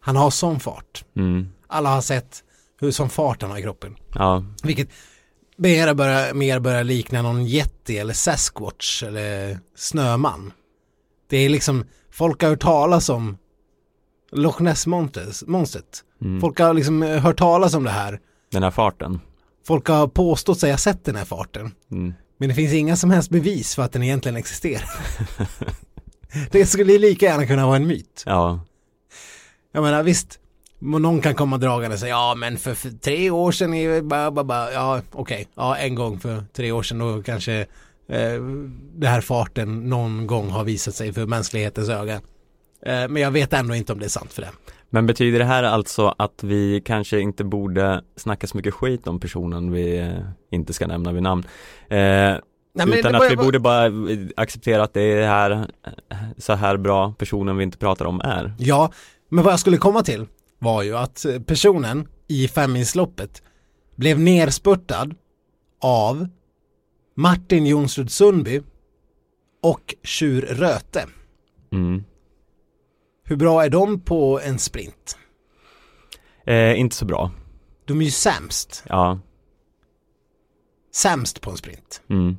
Han 0.00 0.16
har 0.16 0.30
sån 0.30 0.60
fart. 0.60 1.04
Mm. 1.16 1.48
Alla 1.66 1.88
har 1.88 2.00
sett 2.00 2.44
hur 2.80 2.90
sån 2.90 3.10
fart 3.10 3.42
han 3.42 3.50
har 3.50 3.58
i 3.58 3.62
kroppen. 3.62 3.96
Ja, 4.14 4.44
Vilket 4.62 4.88
mer 5.56 5.94
börjar, 5.94 6.34
mer 6.34 6.60
börjar 6.60 6.84
likna 6.84 7.22
någon 7.22 7.46
jätte 7.46 7.94
eller 7.98 8.14
Sasquatch 8.14 9.02
eller 9.02 9.58
Snöman. 9.76 10.52
Det 11.28 11.36
är 11.36 11.48
liksom, 11.48 11.84
folk 12.10 12.42
har 12.42 12.48
hört 12.50 12.60
talas 12.60 13.08
om 13.08 13.38
Loch 14.32 14.60
Ness 14.60 14.86
monsters- 14.86 15.44
monstret. 15.46 16.04
mm. 16.22 16.40
Folk 16.40 16.58
har 16.60 16.74
liksom 16.74 17.02
eh, 17.02 17.18
hört 17.18 17.38
talas 17.38 17.74
om 17.74 17.84
det 17.84 17.90
här. 17.90 18.20
den 18.52 18.62
här 18.62 18.70
farten. 18.70 19.20
Folk 19.66 19.88
har 19.88 20.08
påstått 20.08 20.58
sig 20.60 20.70
ha 20.70 20.78
sett 20.78 21.04
den 21.04 21.16
här 21.16 21.24
farten. 21.24 21.70
Mm. 21.90 22.14
Men 22.38 22.48
det 22.48 22.54
finns 22.54 22.72
inga 22.72 22.96
som 22.96 23.10
helst 23.10 23.30
bevis 23.30 23.74
för 23.74 23.82
att 23.82 23.92
den 23.92 24.02
egentligen 24.02 24.36
existerar. 24.36 24.90
det 26.50 26.66
skulle 26.66 26.98
lika 26.98 27.26
gärna 27.26 27.46
kunna 27.46 27.66
vara 27.66 27.76
en 27.76 27.86
myt. 27.86 28.22
Ja, 28.26 28.60
Jag 29.72 29.82
menar 29.82 30.02
visst, 30.02 30.38
någon 30.78 31.20
kan 31.20 31.34
komma 31.34 31.58
dragande 31.58 31.94
och 31.94 32.00
säga 32.00 32.10
ja 32.10 32.34
men 32.34 32.56
för, 32.58 32.74
för 32.74 32.90
tre 32.90 33.30
år 33.30 33.52
sedan 33.52 33.74
är 33.74 33.88
det 33.90 34.02
bara, 34.02 34.30
bara, 34.30 34.44
bara 34.44 34.72
ja 34.72 35.00
okej, 35.12 35.48
ja 35.54 35.76
en 35.76 35.94
gång 35.94 36.20
för 36.20 36.44
tre 36.52 36.72
år 36.72 36.82
sedan 36.82 36.98
då 36.98 37.22
kanske 37.22 37.54
eh, 38.08 38.42
det 38.94 39.06
här 39.08 39.20
farten 39.20 39.88
någon 39.88 40.26
gång 40.26 40.50
har 40.50 40.64
visat 40.64 40.94
sig 40.94 41.12
för 41.12 41.26
mänsklighetens 41.26 41.88
öga. 41.88 42.20
Eh, 42.86 43.08
men 43.08 43.16
jag 43.16 43.30
vet 43.30 43.52
ändå 43.52 43.74
inte 43.74 43.92
om 43.92 43.98
det 43.98 44.04
är 44.04 44.08
sant 44.08 44.32
för 44.32 44.42
det. 44.42 44.50
men 44.90 45.06
betyder 45.06 45.38
det 45.38 45.44
här 45.44 45.62
alltså 45.62 46.14
att 46.18 46.42
vi 46.42 46.82
kanske 46.84 47.20
inte 47.20 47.44
borde 47.44 48.02
snacka 48.16 48.46
så 48.46 48.56
mycket 48.56 48.74
skit 48.74 49.06
om 49.06 49.20
personen 49.20 49.72
vi 49.72 49.98
eh, 49.98 50.08
inte 50.50 50.72
ska 50.72 50.86
nämna 50.86 51.12
vid 51.12 51.22
namn? 51.22 51.44
Eh, 51.88 51.98
Nej, 52.74 52.86
men 52.86 52.98
utan 52.98 53.14
att 53.14 53.30
vi 53.30 53.36
borde 53.36 53.58
bara 53.58 53.86
eh, 53.86 53.92
acceptera 54.36 54.82
att 54.82 54.94
det 54.94 55.02
är 55.02 55.26
här, 55.26 55.70
så 56.38 56.52
här 56.54 56.76
bra 56.76 57.12
personen 57.18 57.56
vi 57.56 57.64
inte 57.64 57.78
pratar 57.78 58.04
om 58.04 58.20
är. 58.20 58.54
Ja, 58.58 58.92
men 59.28 59.44
vad 59.44 59.52
jag 59.52 59.60
skulle 59.60 59.76
komma 59.76 60.02
till 60.02 60.26
var 60.58 60.82
ju 60.82 60.96
att 60.96 61.26
personen 61.46 62.08
i 62.28 62.48
femmilsloppet 62.48 63.42
blev 63.96 64.20
nerspurtad 64.20 65.14
av 65.80 66.28
Martin 67.14 67.66
Jonsrud 67.66 68.10
Sundby 68.10 68.62
och 69.62 69.94
Tjur 70.02 70.42
Röte. 70.42 71.06
Mm. 71.72 72.04
Hur 73.28 73.36
bra 73.36 73.64
är 73.64 73.70
de 73.70 74.00
på 74.00 74.40
en 74.40 74.58
sprint? 74.58 75.18
Eh, 76.46 76.80
inte 76.80 76.96
så 76.96 77.04
bra. 77.04 77.30
De 77.84 78.00
är 78.00 78.04
ju 78.04 78.10
sämst. 78.10 78.84
Ja. 78.88 79.18
Sämst 80.94 81.40
på 81.40 81.50
en 81.50 81.56
sprint. 81.56 82.02
Mm. 82.10 82.36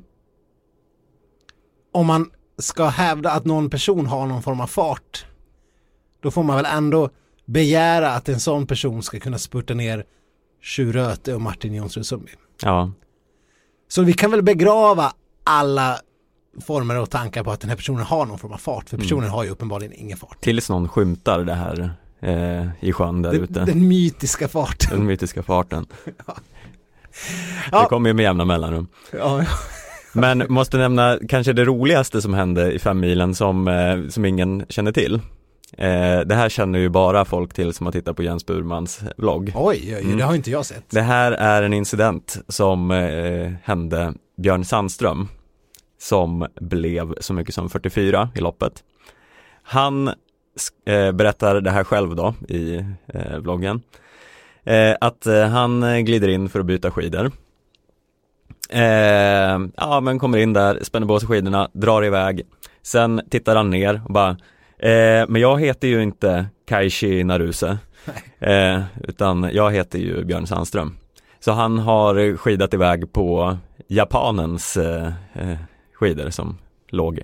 Om 1.92 2.06
man 2.06 2.30
ska 2.58 2.86
hävda 2.86 3.30
att 3.30 3.44
någon 3.44 3.70
person 3.70 4.06
har 4.06 4.26
någon 4.26 4.42
form 4.42 4.60
av 4.60 4.66
fart 4.66 5.26
då 6.22 6.30
får 6.30 6.42
man 6.42 6.56
väl 6.56 6.66
ändå 6.66 7.10
begära 7.44 8.10
att 8.10 8.28
en 8.28 8.40
sån 8.40 8.66
person 8.66 9.02
ska 9.02 9.20
kunna 9.20 9.38
spurta 9.38 9.74
ner 9.74 10.04
Tjur 10.62 10.92
Röte 10.92 11.34
och 11.34 11.40
Martin 11.40 11.74
Jonsrud 11.74 12.06
Sundby. 12.06 12.32
Ja. 12.62 12.92
Så 13.88 14.02
vi 14.02 14.12
kan 14.12 14.30
väl 14.30 14.42
begrava 14.42 15.12
alla 15.44 16.00
former 16.66 16.98
och 16.98 17.10
tankar 17.10 17.44
på 17.44 17.50
att 17.50 17.60
den 17.60 17.70
här 17.70 17.76
personen 17.76 18.02
har 18.04 18.26
någon 18.26 18.38
form 18.38 18.52
av 18.52 18.56
fart. 18.58 18.88
För 18.88 18.96
personen 18.98 19.30
har 19.30 19.44
ju 19.44 19.50
uppenbarligen 19.50 19.92
ingen 19.96 20.16
fart. 20.18 20.40
Tills 20.40 20.68
någon 20.70 20.88
skymtar 20.88 21.38
det 21.44 21.54
här 21.54 21.90
eh, 22.20 22.66
i 22.80 22.92
sjön 22.92 23.22
där 23.22 23.32
Den, 23.32 23.42
ute. 23.42 23.64
den 23.64 23.88
mytiska 23.88 24.48
farten. 24.48 24.90
Den 24.98 25.06
mytiska 25.06 25.42
farten. 25.42 25.86
Ja. 27.72 27.80
Det 27.82 27.86
kommer 27.88 28.10
ju 28.10 28.14
med 28.14 28.22
jämna 28.22 28.44
mellanrum. 28.44 28.86
Ja, 29.12 29.44
Men 30.12 30.44
måste 30.48 30.78
nämna 30.78 31.18
kanske 31.28 31.52
det 31.52 31.64
roligaste 31.64 32.22
som 32.22 32.34
hände 32.34 32.72
i 32.72 32.78
femmilen 32.78 33.34
som, 33.34 33.68
eh, 33.68 34.08
som 34.08 34.24
ingen 34.24 34.66
känner 34.68 34.92
till. 34.92 35.14
Eh, 35.78 36.20
det 36.26 36.34
här 36.34 36.48
känner 36.48 36.78
ju 36.78 36.88
bara 36.88 37.24
folk 37.24 37.54
till 37.54 37.72
som 37.74 37.86
har 37.86 37.92
tittat 37.92 38.16
på 38.16 38.22
Jens 38.22 38.46
Burmans 38.46 39.00
vlogg. 39.16 39.52
oj, 39.54 39.94
oj, 39.96 40.02
Mm. 40.04 40.16
det 40.18 40.24
har 40.24 40.34
inte 40.34 40.50
jag 40.50 40.66
sett. 40.66 40.84
Det 40.90 41.00
här 41.02 41.32
är 41.32 41.62
en 41.62 41.72
incident 41.72 42.38
som 42.48 42.90
eh, 42.90 43.52
hände 43.62 44.14
Björn 44.42 44.64
Sandström 44.64 45.28
som 46.00 46.46
blev 46.60 47.14
så 47.20 47.32
mycket 47.32 47.54
som 47.54 47.70
44 47.70 48.28
i 48.34 48.40
loppet. 48.40 48.84
Han 49.62 50.08
eh, 50.84 51.12
berättar 51.12 51.60
det 51.60 51.70
här 51.70 51.84
själv 51.84 52.16
då 52.16 52.34
i 52.48 52.84
eh, 53.06 53.38
vloggen. 53.38 53.82
Eh, 54.64 54.94
att 55.00 55.26
eh, 55.26 55.46
han 55.46 56.04
glider 56.04 56.28
in 56.28 56.48
för 56.48 56.60
att 56.60 56.66
byta 56.66 56.90
skidor. 56.90 57.30
Eh, 58.70 59.58
ja 59.76 60.00
men 60.02 60.18
kommer 60.18 60.38
in 60.38 60.52
där, 60.52 60.78
spänner 60.82 61.06
på 61.06 61.20
sig 61.20 61.28
skidorna, 61.28 61.70
drar 61.72 62.04
iväg. 62.04 62.42
Sen 62.82 63.20
tittar 63.30 63.56
han 63.56 63.70
ner 63.70 64.02
och 64.04 64.12
bara 64.12 64.30
eh, 64.78 65.28
Men 65.28 65.36
jag 65.36 65.60
heter 65.60 65.88
ju 65.88 66.02
inte 66.02 66.46
Kaishi 66.66 67.24
Naruse 67.24 67.78
Utan 69.08 69.50
jag 69.52 69.70
heter 69.72 69.98
ju 69.98 70.24
Björn 70.24 70.46
Sandström 70.46 70.96
Så 71.40 71.52
han 71.52 71.78
har 71.78 72.36
skidat 72.36 72.74
iväg 72.74 73.12
på 73.12 73.58
japanens 73.88 74.76
eh, 74.76 75.12
skidor 76.00 76.30
som 76.30 76.58
låg 76.88 77.20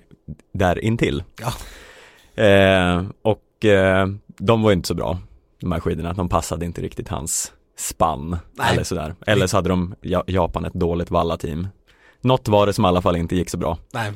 där 0.53 0.79
intill 0.79 1.23
Ja. 1.41 1.53
eh, 2.43 3.03
Och 3.21 3.65
eh, 3.65 4.07
de 4.37 4.61
var 4.61 4.71
inte 4.71 4.87
så 4.87 4.93
bra 4.93 5.17
De 5.61 5.71
här 5.71 5.79
skidorna, 5.79 6.13
de 6.13 6.29
passade 6.29 6.65
inte 6.65 6.81
riktigt 6.81 7.07
hans 7.09 7.51
spann 7.77 8.37
Nej. 8.53 8.73
eller 8.73 8.83
sådär 8.83 9.15
Eller 9.27 9.47
så 9.47 9.57
hade 9.57 9.69
de 9.69 9.95
Ja- 10.01 10.23
Japan 10.27 10.65
ett 10.65 10.73
dåligt 10.73 11.11
vallateam 11.11 11.67
Något 12.21 12.47
var 12.47 12.65
det 12.67 12.73
som 12.73 12.85
i 12.85 12.87
alla 12.87 13.01
fall 13.01 13.15
inte 13.15 13.35
gick 13.35 13.49
så 13.49 13.57
bra 13.57 13.77
Nej. 13.93 14.11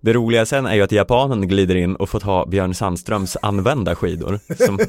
det 0.00 0.12
roliga 0.12 0.46
sen 0.46 0.66
är 0.66 0.74
ju 0.74 0.82
att 0.82 0.92
japanen 0.92 1.48
glider 1.48 1.74
in 1.74 1.96
och 1.96 2.08
får 2.08 2.20
ta 2.20 2.46
Björn 2.46 2.74
Sandströms 2.74 3.36
använda 3.42 3.94
skidor 3.94 4.40
som, 4.66 4.78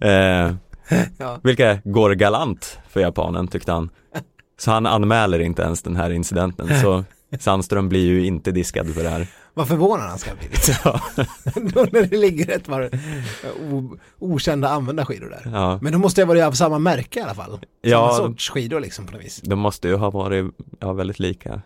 eh, 0.00 0.54
Ja. 1.18 1.38
Vilka 1.42 1.78
går 1.84 2.10
galant 2.14 2.78
för 2.88 3.00
japanen 3.00 3.48
tyckte 3.48 3.72
han 3.72 3.90
Så 4.56 4.70
han 4.70 4.86
anmäler 4.86 5.38
inte 5.38 5.62
ens 5.62 5.82
den 5.82 5.96
här 5.96 6.10
incidenten 6.10 6.80
så 6.80 7.04
Sandström 7.40 7.88
blir 7.88 8.06
ju 8.06 8.26
inte 8.26 8.50
diskad 8.52 8.94
för 8.94 9.02
det 9.02 9.08
här 9.08 9.26
Vad 9.54 9.68
förvånad 9.68 10.08
han 10.08 10.18
ska 10.18 10.30
ha 10.30 10.36
blivit. 10.36 10.68
Ja, 10.84 11.00
Då 11.54 11.86
när 11.92 12.02
det 12.06 12.16
ligger 12.16 12.56
ett 12.56 12.66
par 12.66 12.90
o- 13.70 13.96
okända 14.18 14.68
användarskidor 14.68 15.28
där. 15.30 15.50
ja. 15.52 15.78
Men 15.82 15.92
då 15.92 15.98
måste 15.98 16.20
jag 16.20 16.26
vara 16.26 16.46
av 16.46 16.52
samma 16.52 16.78
märke 16.78 17.18
i 17.18 17.22
alla 17.22 17.34
fall. 17.34 17.50
Samma 17.50 17.60
Ja. 17.80 18.14
sorts 18.16 18.50
skidor 18.50 18.80
liksom 18.80 19.06
på 19.06 19.12
något 19.12 19.24
vis. 19.24 19.40
de 19.44 19.58
måste 19.58 19.88
ju 19.88 19.96
ha 19.96 20.10
varit 20.10 20.44
ja, 20.80 20.92
väldigt 20.92 21.18
lika 21.18 21.62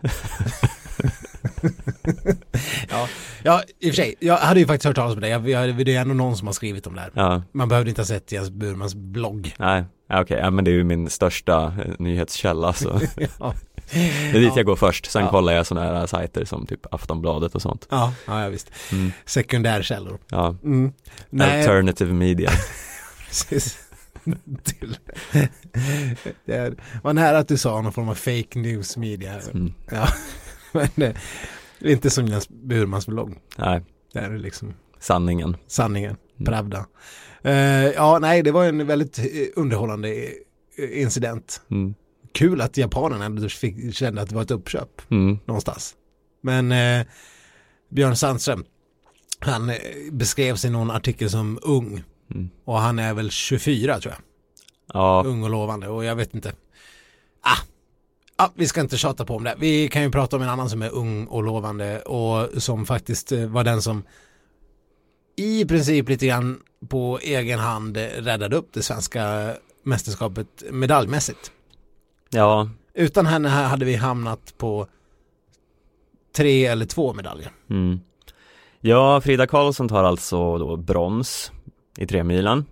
Ja, 2.91 3.09
ja, 3.43 3.63
i 3.81 3.91
och 3.91 3.95
för 3.95 4.03
sig. 4.03 4.15
Jag 4.21 4.37
hade 4.37 4.61
ju 4.61 4.67
faktiskt 4.67 4.85
hört 4.85 4.97
talas 4.97 5.15
om 5.15 5.21
det. 5.21 5.29
Jag, 5.29 5.49
jag, 5.49 5.87
det 5.87 5.95
är 5.97 6.01
ändå 6.01 6.15
någon 6.15 6.37
som 6.37 6.47
har 6.47 6.55
skrivit 6.55 6.87
om 6.87 6.95
det 6.95 7.01
här. 7.01 7.11
Ja, 7.15 7.43
Man 7.53 7.69
behövde 7.69 7.91
inte 7.91 8.01
ha 8.01 8.07
sett 8.07 8.33
Jens 8.33 8.51
Burmans 8.51 8.95
blogg. 8.95 9.55
nej, 9.59 9.85
okej, 10.11 10.39
ja, 10.43 10.51
men 10.51 10.65
det 10.65 10.71
är 10.71 10.75
ju 10.75 10.85
min 10.85 11.11
största 11.11 11.65
eh, 11.85 11.95
nyhetskälla 11.99 12.73
så 12.73 13.01
Ja, 13.39 13.55
Det 13.93 14.29
är 14.29 14.33
dit 14.41 14.43
Ja. 14.49 14.53
jag 14.57 14.67
går 14.67 14.77
först, 14.77 15.11
sen 15.11 15.23
Ja. 15.25 15.31
kollar 15.31 15.53
jag 15.53 15.67
sådana 15.67 15.99
här 15.99 16.07
sajter 16.07 16.45
som 16.45 16.67
typ 16.67 16.95
Aftonbladet 16.95 17.55
och 17.55 17.63
sånt 17.63 17.87
ja, 17.91 18.13
ja, 18.27 18.49
visst. 18.49 18.71
mm. 18.93 19.13
Sekundärkällor. 19.25 20.19
Ja, 20.29 20.57
Mm. 20.65 20.93
Nej, 21.31 21.59
alternative 21.61 22.13
media 22.13 22.51
precis. 23.27 23.79
Det 26.45 26.55
är- 26.55 26.75
var 27.03 27.13
nära 27.13 27.39
att 27.39 27.49
du 27.49 27.57
sa 27.57 27.81
någon 27.83 27.93
form 27.93 28.09
av 28.09 28.15
fake 28.15 28.59
news 28.59 28.97
media. 28.97 29.35
mm. 29.55 29.73
Ja, 29.91 30.09
men 30.73 30.89
det 30.97 31.15
är 31.81 31.93
inte 31.93 32.11
som 32.11 32.27
Jens 32.27 32.49
Burmans 32.49 33.07
blogg. 33.07 33.35
Nej, 33.59 33.83
Det 34.13 34.19
är 34.19 34.39
liksom 34.39 34.75
sanningen 35.01 35.57
sanningen, 35.67 36.17
Mm. 36.37 36.45
pravda. 36.47 36.79
Eh, 36.79 36.85
ja, 37.95 38.19
nej, 38.19 38.43
det 38.43 38.53
var 38.53 38.65
en 38.65 38.87
väldigt 38.87 39.19
eh, 39.19 39.25
underhållande 39.57 40.09
eh, 40.79 41.03
incident. 41.03 41.61
mm. 41.71 41.95
Kul 42.33 42.61
att 42.61 42.77
japanerna 42.77 43.25
ändå 43.25 43.49
fick, 43.49 43.95
kände 43.95 44.23
att 44.23 44.29
det 44.29 44.35
var 44.35 44.43
ett 44.43 44.51
uppköp 44.51 45.03
Mm. 45.11 45.39
någonstans. 45.47 45.95
Men 46.43 46.73
eh, 46.73 47.07
Björn 47.91 48.17
Sandström, 48.17 48.65
han 49.41 49.71
eh, 49.71 49.77
beskrevs 50.13 50.65
i 50.65 50.71
någon 50.71 50.91
artikel 50.91 51.31
som 51.31 51.59
ung 51.63 52.05
Mm. 52.31 52.51
och 52.65 52.79
han 52.79 52.99
är 52.99 53.15
väl 53.15 53.31
24 53.31 54.01
tror 54.01 54.15
jag. 54.15 54.23
Ja, 54.95 55.23
Ung 55.27 55.43
och 55.43 55.51
lovande 55.51 55.89
och 55.89 56.05
jag 56.05 56.17
vet 56.17 56.35
inte. 56.35 56.53
Ah. 57.41 57.59
Ah, 58.37 58.49
vi 58.55 58.67
ska 58.67 58.81
inte 58.81 58.97
tjata 58.97 59.25
på 59.25 59.37
om 59.37 59.45
det. 59.45 59.55
Vi 59.59 59.89
kan 59.89 60.03
ju 60.03 60.11
prata 60.11 60.37
om 60.37 60.43
en 60.43 60.49
annan 60.49 60.71
som 60.71 60.83
är 60.83 60.91
ung 60.91 61.27
och 61.27 61.43
lovande 61.43 62.01
och 62.01 62.63
som 62.63 62.87
faktiskt 62.87 63.33
eh, 63.33 63.47
var 63.47 63.65
den 63.65 63.83
som 63.83 64.03
i 65.39 65.65
princip 65.67 66.09
lite 66.09 66.27
grann 66.27 66.61
på 66.89 67.19
egen 67.23 67.59
hand 67.59 67.97
räddade 67.97 68.57
upp 68.57 68.69
det 68.73 68.83
svenska 68.83 69.55
mästerskapet 69.83 70.47
medaljmässigt. 70.71 71.53
ja, 72.31 72.69
Utan 72.95 73.27
henne 73.27 73.49
här 73.49 73.65
hade 73.69 73.85
vi 73.85 73.95
hamnat 73.95 74.55
på 74.59 74.87
tre 76.37 76.67
eller 76.67 76.87
två 76.87 77.15
medaljer. 77.15 77.51
mm. 77.71 78.01
ja, 78.81 79.21
Frida 79.21 79.47
Karlsson 79.47 79.89
tar 79.89 80.05
alltså 80.05 80.59
då 80.59 80.77
brons 80.77 81.53
i 81.97 82.07
tremilen 82.07 82.65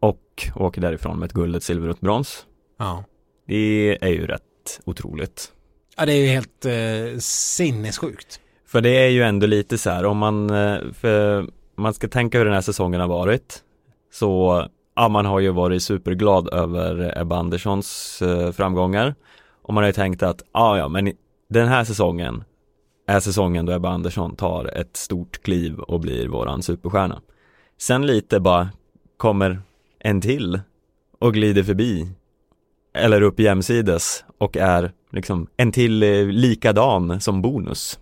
och 0.00 0.48
åker 0.56 0.80
därifrån 0.80 1.18
med 1.18 1.26
ett 1.26 1.32
guld, 1.32 1.56
ett 1.56 1.62
silver 1.64 1.88
och 1.88 1.94
ett 1.94 2.00
brons. 2.00 2.46
Ja. 2.78 3.04
Det 3.46 3.98
är 4.00 4.08
ju 4.08 4.26
rätt 4.26 4.80
otroligt. 4.84 5.52
Ja, 5.96 6.06
det 6.06 6.12
är 6.12 6.16
ju 6.16 6.26
helt 6.26 6.64
eh, 6.64 7.18
sinnessjukt. 7.20 8.40
För 8.66 8.80
det 8.80 8.90
är 8.90 9.08
ju 9.08 9.22
ändå 9.22 9.46
lite 9.46 9.78
så 9.78 9.90
här 9.90 10.04
om 10.04 10.18
man, 10.18 10.50
eh, 10.50 10.78
för 10.92 11.46
man 11.78 11.94
ska 11.94 12.08
tänka 12.08 12.38
hur 12.38 12.44
den 12.44 12.54
här 12.54 12.60
säsongen 12.60 13.00
har 13.00 13.08
varit 13.08 13.62
så 14.12 14.64
ja, 14.96 15.08
man 15.08 15.26
har 15.26 15.40
ju 15.40 15.50
varit 15.50 15.82
superglad 15.82 16.48
över 16.52 17.18
Ebba 17.20 17.36
Anderssons 17.36 18.22
eh, 18.22 18.52
framgångar 18.52 19.14
och 19.62 19.74
man 19.74 19.82
har 19.82 19.88
ju 19.88 19.92
tänkt 19.92 20.22
att 20.22 20.42
ja, 20.52 20.78
ja, 20.78 20.88
men 20.88 21.12
den 21.48 21.68
här 21.68 21.84
säsongen 21.84 22.44
är 23.06 23.20
säsongen 23.20 23.66
då 23.66 23.72
Ebba 23.72 23.88
Andersson 23.88 24.36
tar 24.36 24.76
ett 24.76 24.96
stort 24.96 25.42
kliv 25.42 25.78
och 25.78 26.00
blir 26.00 26.28
våran 26.28 26.62
superstjärna. 26.62 27.20
Sen 27.78 28.06
lite 28.06 28.40
bara 28.40 28.68
kommer 29.16 29.60
en 29.98 30.20
till 30.20 30.60
och 31.18 31.34
glider 31.34 31.62
förbi 31.62 32.08
eller 32.94 33.22
upp 33.22 33.40
jämsides 33.40 34.24
och 34.38 34.56
är 34.56 34.92
liksom 35.12 35.46
en 35.56 35.72
till 35.72 36.02
eh, 36.02 36.24
likadan 36.24 37.20
som 37.20 37.42
bonus. 37.42 37.98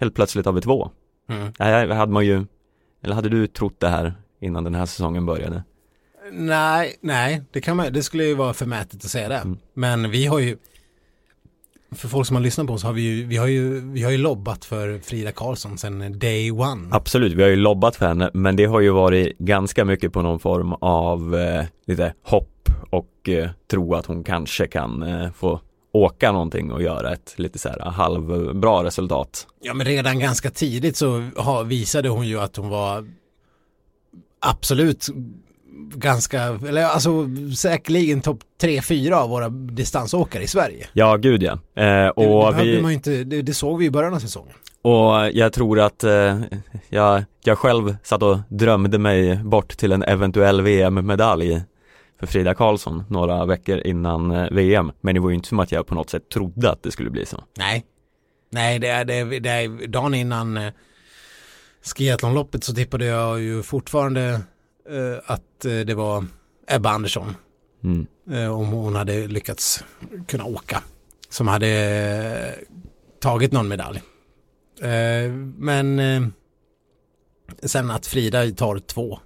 Helt 0.00 0.14
plötsligt 0.14 0.46
har 0.46 0.52
vi 0.52 0.60
två. 0.60 0.90
Mm. 1.28 1.52
Här 1.58 1.88
hade 1.88 2.12
man 2.12 2.26
ju, 2.26 2.46
eller 3.02 3.14
hade 3.14 3.28
du 3.28 3.46
trott 3.46 3.80
det 3.80 3.88
här 3.88 4.14
innan 4.40 4.64
den 4.64 4.74
här 4.74 4.86
säsongen 4.86 5.26
började? 5.26 5.62
Nej, 6.32 6.96
nej, 7.00 7.42
det 7.52 7.60
kan 7.60 7.76
man, 7.76 7.92
det 7.92 8.02
skulle 8.02 8.24
ju 8.24 8.34
vara 8.34 8.54
förmätet 8.54 9.04
att 9.04 9.10
säga 9.10 9.28
det. 9.28 9.34
Mm. 9.34 9.58
Men 9.74 10.10
vi 10.10 10.26
har 10.26 10.38
ju, 10.38 10.56
för 11.90 12.08
folk 12.08 12.26
som 12.26 12.36
har 12.36 12.42
lyssnat 12.42 12.66
på 12.66 12.72
oss 12.72 12.82
har 12.82 12.92
vi 12.92 13.02
ju, 13.02 13.24
vi 13.26 13.36
har 13.36 13.46
ju, 13.46 13.80
vi 13.80 14.02
har 14.02 14.10
ju 14.10 14.18
lobbat 14.18 14.64
för 14.64 14.98
Frida 14.98 15.32
Karlsson 15.32 15.78
sedan 15.78 16.18
day 16.18 16.50
one. 16.50 16.88
Absolut, 16.90 17.32
vi 17.32 17.42
har 17.42 17.50
ju 17.50 17.56
lobbat 17.56 17.96
för 17.96 18.06
henne, 18.06 18.30
men 18.34 18.56
det 18.56 18.64
har 18.64 18.80
ju 18.80 18.90
varit 18.90 19.38
ganska 19.38 19.84
mycket 19.84 20.12
på 20.12 20.22
någon 20.22 20.38
form 20.38 20.72
av 20.72 21.36
eh, 21.36 21.64
lite 21.86 22.14
hopp 22.22 22.68
och 22.90 23.28
eh, 23.28 23.50
tro 23.70 23.94
att 23.94 24.06
hon 24.06 24.24
kanske 24.24 24.66
kan 24.66 25.02
eh, 25.02 25.32
få 25.32 25.60
åka 25.92 26.32
någonting 26.32 26.72
och 26.72 26.82
göra 26.82 27.12
ett 27.12 27.34
lite 27.36 27.58
så 27.58 27.68
här 27.68 27.90
halvbra 27.90 28.84
resultat. 28.84 29.46
Ja, 29.60 29.74
men 29.74 29.86
redan 29.86 30.18
ganska 30.18 30.50
tidigt 30.50 30.96
så 30.96 31.30
visade 31.64 32.08
hon 32.08 32.26
ju 32.26 32.40
att 32.40 32.56
hon 32.56 32.68
var 32.68 33.08
absolut 34.40 35.08
ganska, 35.94 36.42
eller 36.42 36.84
alltså 36.84 37.10
säkerligen 37.56 38.20
topp 38.20 38.40
3-4 38.62 39.12
av 39.12 39.30
våra 39.30 39.48
distansåkare 39.48 40.42
i 40.42 40.46
Sverige. 40.46 40.86
Ja, 40.92 41.16
gud 41.16 41.42
ja. 41.42 41.52
Eh, 41.82 42.08
och 42.08 42.54
det, 42.54 42.64
det, 42.64 42.86
vi... 42.86 42.94
inte, 42.94 43.24
det, 43.24 43.42
det, 43.42 43.54
såg 43.54 43.78
vi 43.78 43.86
i 43.86 43.90
början 43.90 44.14
av 44.14 44.18
säsongen. 44.18 44.54
Och 44.82 45.30
jag 45.32 45.52
tror 45.52 45.80
att 45.80 46.04
eh, 46.04 46.40
jag, 46.88 47.24
jag 47.44 47.58
själv 47.58 47.96
satt 48.02 48.22
och 48.22 48.38
drömde 48.48 48.98
mig 48.98 49.36
bort 49.36 49.76
till 49.76 49.92
en 49.92 50.02
eventuell 50.02 50.62
VM-medalj 50.62 51.62
för 52.18 52.26
Frida 52.26 52.54
Karlsson 52.54 53.04
några 53.08 53.44
veckor 53.44 53.78
innan 53.78 54.30
eh, 54.30 54.50
VM. 54.50 54.92
Men 55.00 55.14
det 55.14 55.20
var 55.20 55.28
ju 55.28 55.34
inte 55.34 55.48
som 55.48 55.60
att 55.60 55.72
jag 55.72 55.86
på 55.86 55.94
något 55.94 56.10
sätt 56.10 56.28
trodde 56.28 56.70
att 56.70 56.82
det 56.82 56.90
skulle 56.90 57.10
bli 57.10 57.26
så. 57.26 57.44
Nej, 57.58 57.84
nej 58.50 58.78
det 58.78 58.88
är, 58.88 59.04
det, 59.04 59.38
det 59.40 59.50
är 59.50 59.86
dagen 59.86 60.14
innan 60.14 60.56
eh, 60.56 60.72
skiathlonloppet 61.82 62.64
så 62.64 62.74
tippade 62.74 63.04
jag 63.04 63.40
ju 63.40 63.62
fortfarande 63.62 64.40
eh, 64.88 65.18
att 65.26 65.64
eh, 65.64 65.78
det 65.78 65.94
var 65.94 66.24
Ebba 66.66 66.90
Andersson. 66.90 67.36
Mm. 67.84 68.06
Eh, 68.30 68.58
om 68.58 68.66
hon 68.66 68.94
hade 68.94 69.26
lyckats 69.26 69.84
kunna 70.26 70.44
åka. 70.44 70.82
Som 71.28 71.48
hade 71.48 71.68
eh, 71.68 72.64
tagit 73.20 73.52
någon 73.52 73.68
medalj. 73.68 74.02
Eh, 74.80 75.32
men 75.56 76.32
sen 77.62 77.90
att 77.90 78.06
Frida 78.06 78.50
tar 78.50 78.78
två 78.78 79.18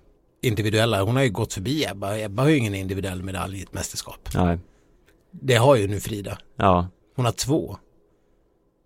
individuella. 0.43 1.03
Hon 1.03 1.17
har 1.17 1.23
ju 1.23 1.31
gått 1.31 1.53
förbi 1.53 1.85
Ebba. 1.85 2.17
Ebba 2.19 2.43
har 2.43 2.49
ju 2.49 2.57
ingen 2.57 2.75
individuell 2.75 3.23
medalj 3.23 3.59
i 3.59 3.63
ett 3.63 3.73
mästerskap. 3.73 4.29
Nej. 4.35 4.59
Det 5.31 5.55
har 5.55 5.77
ju 5.77 5.89
nu 5.89 6.01
Frida. 6.01 6.39
Ja. 6.57 6.89
Hon 7.17 7.25
har 7.25 7.33
två. 7.33 7.77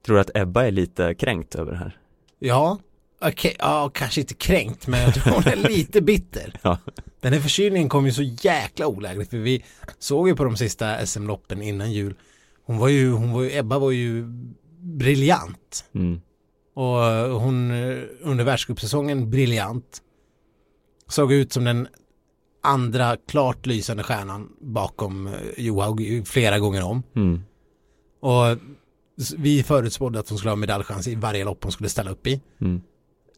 Tror 0.07 0.15
du 0.15 0.21
att 0.21 0.37
Ebba 0.37 0.67
är 0.67 0.71
lite 0.71 1.15
kränkt 1.15 1.55
över 1.55 1.73
det 1.73 1.79
här? 1.79 1.99
Ja, 2.39 2.79
okay, 3.21 3.55
ja, 3.59 3.91
kanske 3.95 4.21
inte 4.21 4.35
kränkt, 4.35 4.87
men 4.87 5.01
jag 5.01 5.15
tror 5.15 5.35
hon 5.35 5.47
är 5.47 5.57
lite 5.69 6.01
bitter. 6.01 6.61
ja. 6.63 6.79
Den 7.21 7.33
här 7.33 7.41
förkylningen 7.41 7.89
kom 7.89 8.07
ju 8.07 8.13
så 8.13 8.23
jäkla 8.23 8.87
olägligt, 8.87 9.31
för 9.31 9.37
vi 9.37 9.65
såg 9.99 10.29
ju 10.29 10.37
på 10.37 10.45
de 10.45 10.57
sista 10.57 11.07
SM-loppen 11.07 11.63
innan 11.63 11.93
jul. 11.93 12.15
Hon 12.65 12.79
var 12.79 12.89
ju, 12.89 13.11
hon 13.13 13.33
var 13.33 13.43
ju, 13.43 13.59
Ebba 13.59 13.79
var 13.79 13.91
ju 13.91 14.25
briljant. 14.81 15.85
Mm. 15.95 16.21
Och 16.75 17.01
hon 17.41 17.71
under 18.21 18.45
världscupsäsongen 18.45 19.31
briljant. 19.31 20.03
Såg 21.09 21.33
ut 21.33 21.53
som 21.53 21.65
den 21.65 21.89
andra 22.63 23.17
klart 23.29 23.67
lysande 23.67 24.03
stjärnan 24.03 24.49
bakom 24.61 25.27
eh, 25.27 25.35
Johaug 25.57 26.23
flera 26.27 26.59
gånger 26.59 26.83
om. 26.83 27.03
Mm. 27.17 27.43
Och 28.21 28.59
vi 29.37 29.63
förutspådde 29.63 30.19
att 30.19 30.29
hon 30.29 30.39
skulle 30.39 30.51
ha 30.51 30.57
medaljchans 30.57 31.09
i 31.09 31.15
varje 31.15 31.45
lopp 31.45 31.63
hon 31.63 31.73
skulle 31.73 31.89
ställa 31.89 32.11
upp 32.11 32.27
i. 32.27 32.41
Mm 32.61 32.83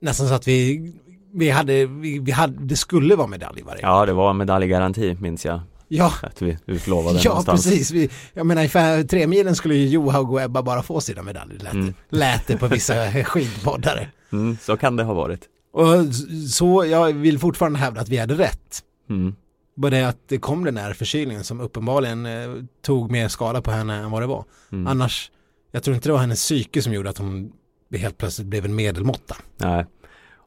nästan 0.00 0.28
så 0.28 0.35
att 0.35 0.48
vi, 0.48 0.92
vi 1.35 1.50
hade, 1.50 1.87
vi, 1.87 2.18
vi 2.18 2.33
hade, 2.33 2.64
det 2.64 2.76
skulle 2.76 3.16
vara 3.16 3.26
medalj 3.26 3.62
varje 3.62 3.83
Ja, 3.83 4.07
det 4.07 4.12
var 4.12 4.33
medaljgaranti 4.33 5.16
minns 5.20 5.44
jag. 5.44 5.61
Ja, 5.88 6.12
att 6.22 6.42
vi 6.42 6.59
utlovade 6.66 7.18
ja 7.22 7.31
någonstans. 7.31 7.64
precis. 7.64 7.90
Vi, 7.90 8.11
jag 8.35 8.46
menar 8.46 8.98
i 8.98 9.04
tre 9.04 9.26
milen 9.26 9.57
skulle 9.57 9.74
ju 9.74 9.88
Johaug 9.88 10.33
och 10.33 10.42
Ebba 10.42 10.62
bara 10.62 10.83
få 10.83 11.00
sina 11.00 11.22
medaljer. 11.22 11.59
Lät, 11.59 11.72
mm. 11.72 11.94
lät 12.09 12.46
det 12.46 12.57
på 12.57 12.66
vissa 12.66 12.94
skidpoddare. 13.24 14.09
Mm, 14.33 14.57
så 14.61 14.76
kan 14.76 14.96
det 14.96 15.04
ha 15.04 15.14
varit. 15.14 15.40
Och 15.70 16.14
så 16.50 16.85
jag 16.85 17.12
vill 17.12 17.38
fortfarande 17.38 17.78
hävda 17.78 18.00
att 18.00 18.09
vi 18.09 18.16
hade 18.16 18.35
rätt. 18.35 18.83
Mm. 19.11 19.35
Bara 19.74 19.90
det 19.90 20.09
att 20.09 20.28
det 20.28 20.38
kom 20.38 20.64
den 20.64 20.76
här 20.76 20.92
förkylningen 20.92 21.44
som 21.44 21.61
uppenbarligen 21.61 22.26
eh, 22.26 22.48
tog 22.83 23.11
mer 23.11 23.28
skada 23.28 23.62
på 23.62 23.70
henne 23.70 23.96
än 23.96 24.11
vad 24.11 24.22
det 24.22 24.26
var. 24.26 24.44
Mm. 24.72 24.87
Annars, 24.87 25.31
jag 25.72 25.83
tror 25.83 25.94
inte 25.94 26.09
det 26.09 26.12
var 26.12 26.20
hennes 26.20 26.40
psyke 26.40 26.83
som 26.83 26.92
gjorde 26.92 27.11
att 27.11 27.18
hon 27.18 27.52
helt 27.96 28.18
plötsligt 28.18 28.48
blev 28.48 28.64
en 28.64 28.74
medelmåtta. 28.74 29.37
Nej, 29.57 29.87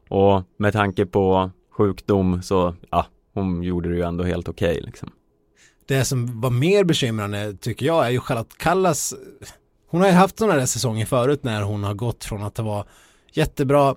och 0.08 0.42
med 0.56 0.72
tanke 0.72 1.06
på 1.06 1.50
sjukdom 1.70 2.42
så, 2.42 2.74
ja, 2.90 3.06
hon 3.34 3.62
gjorde 3.62 3.88
det 3.88 3.96
ju 3.96 4.02
ändå 4.02 4.24
helt 4.24 4.48
okej 4.48 4.70
okay, 4.70 4.82
liksom. 4.82 5.10
Det 5.86 6.04
som 6.04 6.40
var 6.40 6.50
mer 6.50 6.84
bekymrande 6.84 7.54
tycker 7.54 7.86
jag 7.86 8.06
är 8.06 8.10
ju 8.10 8.20
Charlotte 8.20 8.58
Kallas 8.58 9.14
hon 9.92 10.00
har 10.00 10.08
ju 10.08 10.14
haft 10.14 10.38
sådana 10.38 10.56
där 10.56 10.66
säsonger 10.66 11.06
förut 11.06 11.44
när 11.44 11.62
hon 11.62 11.84
har 11.84 11.94
gått 11.94 12.24
från 12.24 12.42
att 12.42 12.58
vara 12.58 12.84
jättebra 13.32 13.94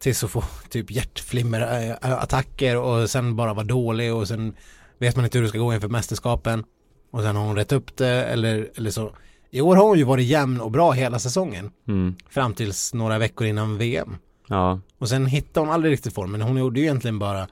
tills 0.00 0.24
att 0.24 0.30
få 0.30 0.44
typ 0.68 0.90
hjärtflimmerattacker 0.90 2.76
och 2.76 3.10
sen 3.10 3.36
bara 3.36 3.54
vara 3.54 3.66
dålig 3.66 4.14
och 4.14 4.28
sen 4.28 4.54
vet 4.98 5.16
man 5.16 5.24
inte 5.24 5.38
hur 5.38 5.42
det 5.42 5.48
ska 5.48 5.58
gå 5.58 5.74
inför 5.74 5.88
mästerskapen 5.88 6.64
och 7.10 7.22
sen 7.22 7.36
har 7.36 7.44
hon 7.44 7.56
rätt 7.56 7.72
upp 7.72 7.96
det 7.96 8.24
eller, 8.24 8.70
eller 8.74 8.90
så 8.90 9.12
i 9.50 9.60
år 9.60 9.76
har 9.76 9.84
hon 9.84 9.98
ju 9.98 10.04
varit 10.04 10.26
jämn 10.26 10.60
och 10.60 10.70
bra 10.70 10.92
hela 10.92 11.18
säsongen. 11.18 11.70
Mm. 11.88 12.14
Fram 12.28 12.54
tills 12.54 12.94
några 12.94 13.18
veckor 13.18 13.46
innan 13.46 13.78
VM. 13.78 14.16
Ja. 14.48 14.80
Och 14.98 15.08
sen 15.08 15.26
hittade 15.26 15.66
hon 15.66 15.74
aldrig 15.74 15.92
riktigt 15.92 16.14
formen. 16.14 16.42
Hon 16.42 16.56
gjorde 16.56 16.80
ju 16.80 16.86
egentligen 16.86 17.18
bara 17.18 17.48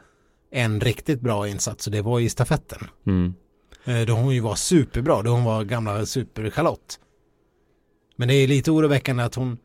en 0.53 0.81
riktigt 0.81 1.21
bra 1.21 1.49
insats 1.49 1.87
och 1.87 1.93
det 1.93 2.03
var 2.03 2.21
i 2.21 2.29
stafetten. 2.29 2.79
Mm. 3.07 3.35
Eh, 3.85 4.01
då 4.07 4.13
hon 4.13 4.35
ju 4.35 4.41
var 4.41 4.55
superbra, 4.55 5.23
då 5.23 5.31
hon 5.31 5.45
var 5.45 5.65
gamla 5.65 6.07
superchalott. 6.07 7.01
Men 8.17 8.29
det 8.29 8.35
är 8.35 8.49
lite 8.49 8.71
oroväckande 8.71 9.23
att 9.23 9.35
hon 9.35 9.59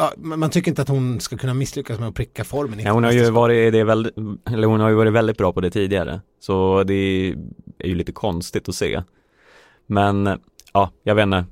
Ja, 0.00 0.12
man 0.16 0.50
tycker 0.50 0.70
inte 0.70 0.82
att 0.82 0.88
hon 0.88 1.20
ska 1.20 1.36
kunna 1.36 1.54
misslyckas 1.54 1.98
med 1.98 2.08
att 2.08 2.14
pricka 2.14 2.44
formen. 2.44 2.80
Ja, 2.80 2.92
hon 2.92 3.04
har 3.04 3.12
ju 3.12 3.30
varit 3.30 3.72
det 3.72 3.84
väldigt, 3.84 4.14
eller 4.50 4.66
hon 4.68 4.80
har 4.80 4.88
ju 4.88 4.94
varit 4.94 5.12
väldigt 5.12 5.38
bra 5.38 5.52
på 5.52 5.60
det 5.60 5.70
tidigare. 5.70 6.20
Så 6.40 6.82
det 6.82 6.94
är 7.78 7.88
ju 7.88 7.94
lite 7.94 8.12
konstigt 8.12 8.68
att 8.68 8.74
se. 8.74 9.02
Men 9.86 10.38
ja, 10.72 10.90
jag 11.02 11.14
vet 11.14 11.22
inte. 11.22 11.44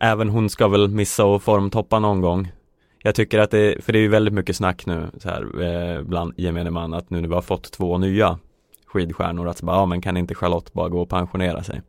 Även 0.00 0.28
hon 0.28 0.50
ska 0.50 0.68
väl 0.68 0.88
missa 0.88 1.24
och 1.24 1.42
formtoppa 1.42 1.98
någon 1.98 2.20
gång. 2.20 2.52
Jag 3.02 3.14
tycker 3.14 3.38
att 3.38 3.50
det, 3.50 3.84
för 3.84 3.92
det 3.92 3.98
är 3.98 4.02
ju 4.02 4.08
väldigt 4.08 4.34
mycket 4.34 4.56
snack 4.56 4.86
nu 4.86 5.10
så 5.18 5.28
här 5.28 5.62
eh, 5.62 6.02
bland 6.02 6.34
gemene 6.36 6.70
man 6.70 6.94
att 6.94 7.10
nu 7.10 7.20
när 7.20 7.28
vi 7.28 7.34
har 7.34 7.42
fått 7.42 7.72
två 7.72 7.98
nya 7.98 8.38
skidstjärnor 8.86 9.48
att 9.48 9.62
bara, 9.62 9.76
ja 9.76 9.86
men 9.86 10.00
kan 10.00 10.16
inte 10.16 10.34
Charlotte 10.34 10.72
bara 10.72 10.88
gå 10.88 11.00
och 11.00 11.08
pensionera 11.08 11.62
sig? 11.62 11.82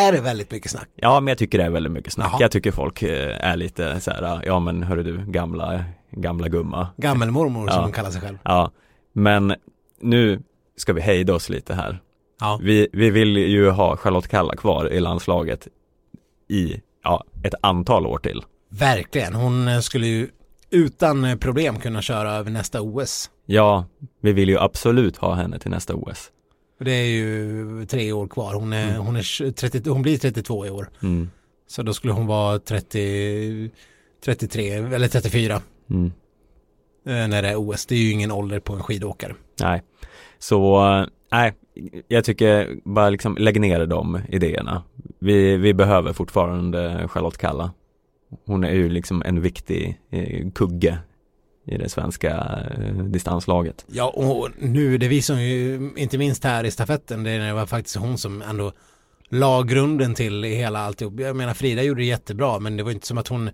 Är 0.00 0.12
det 0.12 0.20
väldigt 0.20 0.50
mycket 0.50 0.70
snack? 0.70 0.88
Ja 0.94 1.20
men 1.20 1.28
jag 1.28 1.38
tycker 1.38 1.58
det 1.58 1.64
är 1.64 1.70
väldigt 1.70 1.92
mycket 1.92 2.12
snack. 2.12 2.28
Jaha. 2.32 2.40
Jag 2.40 2.50
tycker 2.50 2.72
folk 2.72 3.02
eh, 3.02 3.50
är 3.50 3.56
lite 3.56 4.00
så 4.00 4.10
här, 4.10 4.42
ja 4.46 4.60
men 4.60 4.82
hörru 4.82 5.02
du 5.02 5.32
gamla, 5.32 5.84
gamla 6.10 6.48
gumma. 6.48 6.88
Gammelmormor 6.96 7.68
ja. 7.68 7.72
som 7.74 7.82
hon 7.82 7.92
kallar 7.92 8.10
sig 8.10 8.20
själv. 8.20 8.38
Ja, 8.42 8.70
men 9.12 9.54
nu 10.00 10.42
ska 10.76 10.92
vi 10.92 11.00
hejda 11.00 11.34
oss 11.34 11.48
lite 11.48 11.74
här. 11.74 12.00
Ja. 12.40 12.58
Vi, 12.62 12.88
vi 12.92 13.10
vill 13.10 13.36
ju 13.36 13.70
ha 13.70 13.96
Charlotte 13.96 14.28
Kalla 14.28 14.56
kvar 14.56 14.92
i 14.92 15.00
landslaget 15.00 15.68
i 16.48 16.80
ja, 17.04 17.24
ett 17.42 17.54
antal 17.60 18.06
år 18.06 18.18
till. 18.18 18.42
Verkligen, 18.68 19.34
hon 19.34 19.68
eh, 19.68 19.80
skulle 19.80 20.06
ju 20.06 20.28
utan 20.70 21.24
eh, 21.24 21.36
problem 21.36 21.78
kunna 21.78 22.02
köra 22.02 22.32
över 22.32 22.50
nästa 22.50 22.80
OS. 22.80 23.30
Ja, 23.46 23.84
vi 24.20 24.32
vill 24.32 24.48
ju 24.48 24.58
absolut 24.58 25.16
ha 25.16 25.34
henne 25.34 25.58
till 25.58 25.70
nästa 25.70 25.94
OS. 25.94 26.30
Det 26.84 26.92
är 26.92 27.06
ju 27.06 27.86
tre 27.86 28.12
år 28.12 28.26
kvar, 28.26 28.54
hon, 28.54 28.72
är, 28.72 28.88
mm. 28.88 29.06
hon, 29.06 29.16
är 29.16 29.50
30, 29.50 29.90
hon 29.90 30.02
blir 30.02 30.18
32 30.18 30.66
i 30.66 30.70
år. 30.70 30.90
Mm. 31.02 31.30
Så 31.66 31.82
då 31.82 31.92
skulle 31.92 32.12
hon 32.12 32.26
vara 32.26 32.58
30, 32.58 33.70
33 34.24 34.70
eller 34.70 35.08
34. 35.08 35.60
Mm. 35.90 36.12
Eh, 37.06 37.28
när 37.28 37.42
det 37.42 37.48
är 37.48 37.56
OS, 37.56 37.86
det 37.86 37.94
är 37.94 37.98
ju 37.98 38.10
ingen 38.10 38.32
ålder 38.32 38.60
på 38.60 38.72
en 38.72 38.82
skidåkare. 38.82 39.34
Nej, 39.60 39.82
så 40.38 41.06
nej, 41.32 41.52
jag 42.08 42.24
tycker 42.24 42.78
bara 42.84 43.10
liksom 43.10 43.36
lägg 43.36 43.60
ner 43.60 43.86
de 43.86 44.20
idéerna. 44.28 44.82
Vi, 45.18 45.56
vi 45.56 45.74
behöver 45.74 46.12
fortfarande 46.12 47.08
Charlotte 47.08 47.38
Kalla. 47.38 47.72
Hon 48.46 48.64
är 48.64 48.72
ju 48.72 48.88
liksom 48.88 49.22
en 49.22 49.40
viktig 49.40 50.00
eh, 50.10 50.50
kugge 50.54 50.98
i 51.64 51.78
det 51.78 51.88
svenska 51.88 52.30
eh, 52.78 52.94
distanslaget. 52.94 53.84
Ja, 53.88 54.08
och 54.08 54.48
nu, 54.58 54.98
det 54.98 55.08
visar 55.08 55.36
ju 55.36 55.90
inte 55.96 56.18
minst 56.18 56.44
här 56.44 56.64
i 56.64 56.70
stafetten, 56.70 57.24
det 57.24 57.52
var 57.52 57.66
faktiskt 57.66 57.96
hon 57.96 58.18
som 58.18 58.42
ändå 58.42 58.72
la 59.28 59.62
grunden 59.62 60.14
till 60.14 60.42
hela 60.42 60.80
alltihop. 60.80 61.20
Jag 61.20 61.36
menar 61.36 61.54
Frida 61.54 61.82
gjorde 61.82 62.00
det 62.00 62.06
jättebra, 62.06 62.58
men 62.58 62.76
det 62.76 62.82
var 62.82 62.90
inte 62.90 63.06
som 63.06 63.18
att 63.18 63.28
hon 63.28 63.50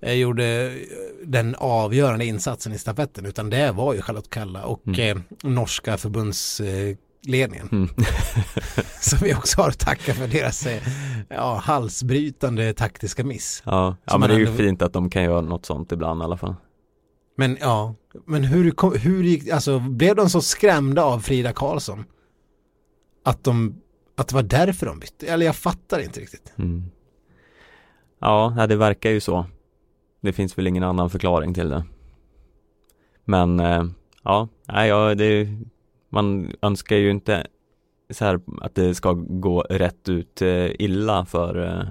eh, 0.00 0.12
gjorde 0.12 0.74
den 1.24 1.54
avgörande 1.54 2.24
insatsen 2.24 2.72
i 2.72 2.78
stafetten, 2.78 3.26
utan 3.26 3.50
det 3.50 3.72
var 3.72 3.94
ju 3.94 4.02
Charlotte 4.02 4.30
Kalla 4.30 4.64
och 4.64 4.86
mm. 4.86 5.16
eh, 5.16 5.22
norska 5.42 5.96
förbundsledningen. 5.96 7.68
Mm. 7.72 7.88
som 9.00 9.18
vi 9.22 9.34
också 9.34 9.60
har 9.60 9.68
att 9.68 9.78
tacka 9.78 10.14
för 10.14 10.28
deras 10.28 10.66
eh, 10.66 10.82
ja, 11.28 11.54
halsbrytande 11.64 12.74
taktiska 12.74 13.24
miss. 13.24 13.62
Ja, 13.66 13.96
ja 14.04 14.18
men 14.18 14.28
det 14.28 14.34
är 14.34 14.38
ju 14.38 14.46
ändå... 14.46 14.58
fint 14.58 14.82
att 14.82 14.92
de 14.92 15.10
kan 15.10 15.22
göra 15.22 15.40
något 15.40 15.66
sånt 15.66 15.92
ibland 15.92 16.22
i 16.22 16.24
alla 16.24 16.36
fall. 16.36 16.54
Men 17.36 17.58
ja, 17.60 17.94
men 18.24 18.44
hur, 18.44 18.98
hur 18.98 19.22
gick, 19.22 19.48
alltså 19.48 19.78
blev 19.78 20.16
de 20.16 20.30
så 20.30 20.40
skrämda 20.40 21.04
av 21.04 21.20
Frida 21.20 21.52
Karlsson? 21.52 22.04
Att 23.22 23.44
de, 23.44 23.82
att 24.16 24.28
det 24.28 24.34
var 24.34 24.42
därför 24.42 24.86
de 24.86 24.98
bytte? 24.98 25.26
Eller 25.26 25.46
jag 25.46 25.56
fattar 25.56 26.00
inte 26.00 26.20
riktigt. 26.20 26.52
Mm. 26.56 26.84
Ja, 28.18 28.66
det 28.68 28.76
verkar 28.76 29.10
ju 29.10 29.20
så. 29.20 29.46
Det 30.20 30.32
finns 30.32 30.58
väl 30.58 30.66
ingen 30.66 30.84
annan 30.84 31.10
förklaring 31.10 31.54
till 31.54 31.68
det. 31.68 31.84
Men 33.24 33.60
eh, 33.60 33.84
ja, 34.22 34.48
nej, 34.68 34.88
ja, 34.88 35.14
det, 35.14 35.48
man 36.08 36.52
önskar 36.62 36.96
ju 36.96 37.10
inte 37.10 37.46
så 38.10 38.24
här 38.24 38.40
att 38.60 38.74
det 38.74 38.94
ska 38.94 39.12
gå 39.12 39.60
rätt 39.60 40.08
ut 40.08 40.42
eh, 40.42 40.70
illa 40.78 41.24
för, 41.24 41.66
eh, 41.66 41.88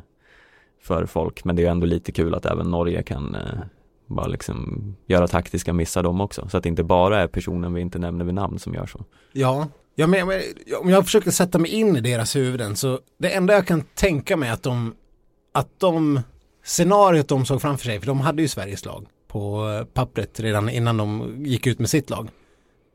för 0.82 1.06
folk. 1.06 1.44
Men 1.44 1.56
det 1.56 1.66
är 1.66 1.72
ändå 1.72 1.86
lite 1.86 2.12
kul 2.12 2.36
att 2.36 2.46
även 2.46 2.72
Norge 2.72 3.04
kan 3.04 3.38
bara 4.08 4.28
liksom 4.28 4.96
göra 5.08 5.28
taktiska 5.28 5.74
missar 5.74 6.04
de 6.04 6.22
också. 6.22 6.50
Så 6.50 6.58
att 6.58 6.64
det 6.64 6.70
inte 6.70 6.84
bara 6.84 7.22
är 7.22 7.28
personen 7.28 7.74
vi 7.74 7.82
inte 7.82 8.00
nämner 8.00 8.26
vid 8.26 8.34
namn 8.34 8.60
som 8.60 8.74
gör 8.74 8.86
så. 8.86 9.06
Ja, 9.32 9.68
ja 9.96 10.08
men, 10.08 10.28
men 10.28 10.42
om 10.82 10.90
jag 10.90 11.06
försöker 11.06 11.32
sätta 11.32 11.60
mig 11.60 11.72
in 11.72 11.96
i 11.96 12.02
deras 12.02 12.36
huvuden 12.36 12.76
så 12.76 13.00
det 13.18 13.30
enda 13.30 13.54
jag 13.54 13.68
kan 13.68 13.82
tänka 13.82 14.38
mig 14.38 14.50
att 14.50 14.64
de, 14.64 14.96
att 15.52 15.80
de, 15.80 16.20
scenariot 16.64 17.28
de 17.28 17.46
såg 17.46 17.62
framför 17.62 17.86
sig, 17.86 18.00
för 18.00 18.08
de 18.08 18.20
hade 18.20 18.42
ju 18.42 18.48
Sveriges 18.48 18.86
lag 18.86 19.06
på 19.28 19.70
eh, 19.70 19.86
pappret 19.86 20.40
redan 20.40 20.70
innan 20.70 20.98
de 20.98 21.36
gick 21.46 21.68
ut 21.68 21.80
med 21.80 21.90
sitt 21.90 22.10
lag. 22.10 22.30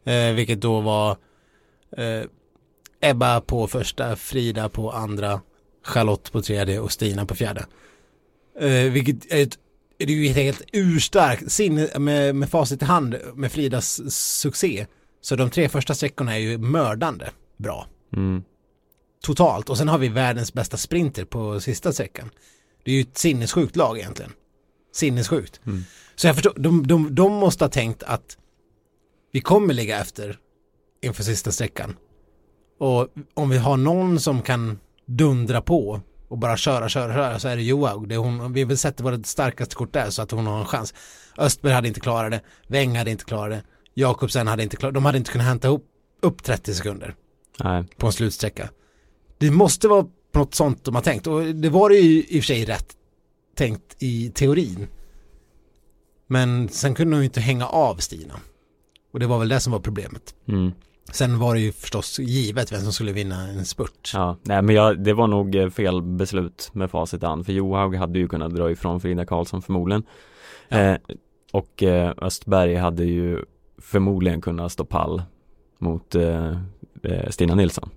Eh, 0.04 0.34
vilket 0.34 0.60
då 0.60 0.80
var 0.80 1.16
eh, 1.96 2.22
Ebba 3.00 3.40
på 3.40 3.66
första, 3.66 4.16
Frida 4.16 4.68
på 4.68 4.90
andra, 4.90 5.40
Charlotte 5.84 6.32
på 6.32 6.42
tredje 6.42 6.80
och 6.80 6.92
Stina 6.92 7.26
på 7.26 7.34
fjärde. 7.34 7.66
Eh, 8.60 8.92
vilket 8.92 9.32
är 9.32 9.42
ett 9.42 9.58
är 9.98 10.06
det 10.06 10.12
ju 10.12 10.28
helt 10.28 10.62
urstarkt 10.72 11.52
sinne 11.52 11.98
med, 11.98 12.34
med 12.34 12.50
facit 12.50 12.82
i 12.82 12.84
hand 12.84 13.16
med 13.34 13.52
Fridas 13.52 14.14
succé. 14.14 14.86
Så 15.20 15.36
de 15.36 15.50
tre 15.50 15.68
första 15.68 15.94
sträckorna 15.94 16.34
är 16.34 16.38
ju 16.38 16.58
mördande 16.58 17.30
bra. 17.56 17.86
Mm. 18.16 18.42
Totalt. 19.22 19.70
Och 19.70 19.78
sen 19.78 19.88
har 19.88 19.98
vi 19.98 20.08
världens 20.08 20.52
bästa 20.52 20.76
sprinter 20.76 21.24
på 21.24 21.60
sista 21.60 21.92
sträckan. 21.92 22.30
Det 22.84 22.90
är 22.90 22.94
ju 22.94 23.00
ett 23.00 23.18
sinnessjukt 23.18 23.76
lag 23.76 23.98
egentligen. 23.98 24.32
Sinnessjukt. 24.92 25.60
Mm. 25.66 25.84
Så 26.16 26.26
jag 26.26 26.34
förstår, 26.34 26.54
de, 26.56 26.86
de, 26.86 27.14
de 27.14 27.32
måste 27.32 27.64
ha 27.64 27.70
tänkt 27.70 28.02
att 28.02 28.36
vi 29.32 29.40
kommer 29.40 29.74
ligga 29.74 30.00
efter 30.00 30.38
inför 31.02 31.22
sista 31.22 31.52
sträckan. 31.52 31.96
Och 32.78 33.08
om 33.34 33.50
vi 33.50 33.58
har 33.58 33.76
någon 33.76 34.20
som 34.20 34.42
kan 34.42 34.78
dundra 35.06 35.60
på 35.60 36.00
och 36.28 36.38
bara 36.38 36.56
köra, 36.56 36.88
köra, 36.88 37.12
köra 37.12 37.38
så 37.38 37.48
är 37.48 37.56
det 37.56 37.62
Johaug. 37.62 38.08
Det 38.08 38.14
är 38.14 38.18
hon, 38.18 38.52
vi 38.52 38.64
vill 38.64 38.78
sätta 38.78 39.04
vårt 39.04 39.26
starkaste 39.26 39.74
kort 39.74 39.92
där 39.92 40.10
så 40.10 40.22
att 40.22 40.30
hon 40.30 40.46
har 40.46 40.58
en 40.60 40.66
chans. 40.66 40.94
Östberg 41.38 41.72
hade 41.72 41.88
inte 41.88 42.00
klarat 42.00 42.30
det, 42.30 42.40
Weng 42.66 42.96
hade 42.96 43.10
inte 43.10 43.24
klarat 43.24 43.50
det, 43.50 43.62
Jakobsen 43.94 44.46
hade 44.46 44.62
inte 44.62 44.76
klarat 44.76 44.94
det. 44.94 44.96
De 44.96 45.04
hade 45.04 45.18
inte 45.18 45.32
kunnat 45.32 45.46
hämta 45.46 45.68
upp, 45.68 45.84
upp 46.22 46.42
30 46.42 46.74
sekunder 46.74 47.14
Nej. 47.64 47.84
på 47.96 48.06
en 48.06 48.12
slutsträcka. 48.12 48.70
Det 49.38 49.50
måste 49.50 49.88
vara 49.88 50.06
något 50.34 50.54
sånt 50.54 50.84
de 50.84 50.94
har 50.94 51.02
tänkt 51.02 51.26
och 51.26 51.44
det 51.44 51.68
var 51.68 51.90
ju 51.90 51.98
i 51.98 52.38
och 52.38 52.44
för 52.44 52.46
sig 52.46 52.64
rätt 52.64 52.96
tänkt 53.56 53.96
i 53.98 54.30
teorin. 54.30 54.86
Men 56.26 56.68
sen 56.68 56.94
kunde 56.94 57.16
de 57.16 57.18
ju 57.18 57.24
inte 57.24 57.40
hänga 57.40 57.66
av 57.66 57.96
Stina. 57.96 58.40
Och 59.12 59.20
det 59.20 59.26
var 59.26 59.38
väl 59.38 59.48
det 59.48 59.60
som 59.60 59.72
var 59.72 59.80
problemet. 59.80 60.34
Mm. 60.48 60.72
Sen 61.12 61.38
var 61.38 61.54
det 61.54 61.60
ju 61.60 61.72
förstås 61.72 62.18
givet 62.18 62.72
vem 62.72 62.80
som 62.80 62.92
skulle 62.92 63.12
vinna 63.12 63.48
en 63.48 63.64
spurt. 63.64 64.10
Ja, 64.14 64.36
nej 64.42 64.62
men 64.62 64.74
jag, 64.74 65.04
det 65.04 65.12
var 65.12 65.26
nog 65.26 65.54
eh, 65.54 65.70
fel 65.70 66.02
beslut 66.02 66.70
med 66.72 66.90
facit 66.90 67.24
an 67.24 67.44
för 67.44 67.52
Johaug 67.52 67.96
hade 67.96 68.18
ju 68.18 68.28
kunnat 68.28 68.54
dra 68.54 68.70
ifrån 68.70 69.00
Frida 69.00 69.26
Karlsson 69.26 69.62
förmodligen. 69.62 70.02
Ja. 70.68 70.78
Eh, 70.78 70.96
och 71.52 71.82
eh, 71.82 72.12
Östberg 72.16 72.74
hade 72.74 73.04
ju 73.04 73.44
förmodligen 73.78 74.40
kunnat 74.40 74.72
stå 74.72 74.84
pall 74.84 75.22
mot 75.78 76.14
eh, 76.14 76.50
eh 77.02 77.30
Stina 77.30 77.54
Nilsson. 77.54 77.90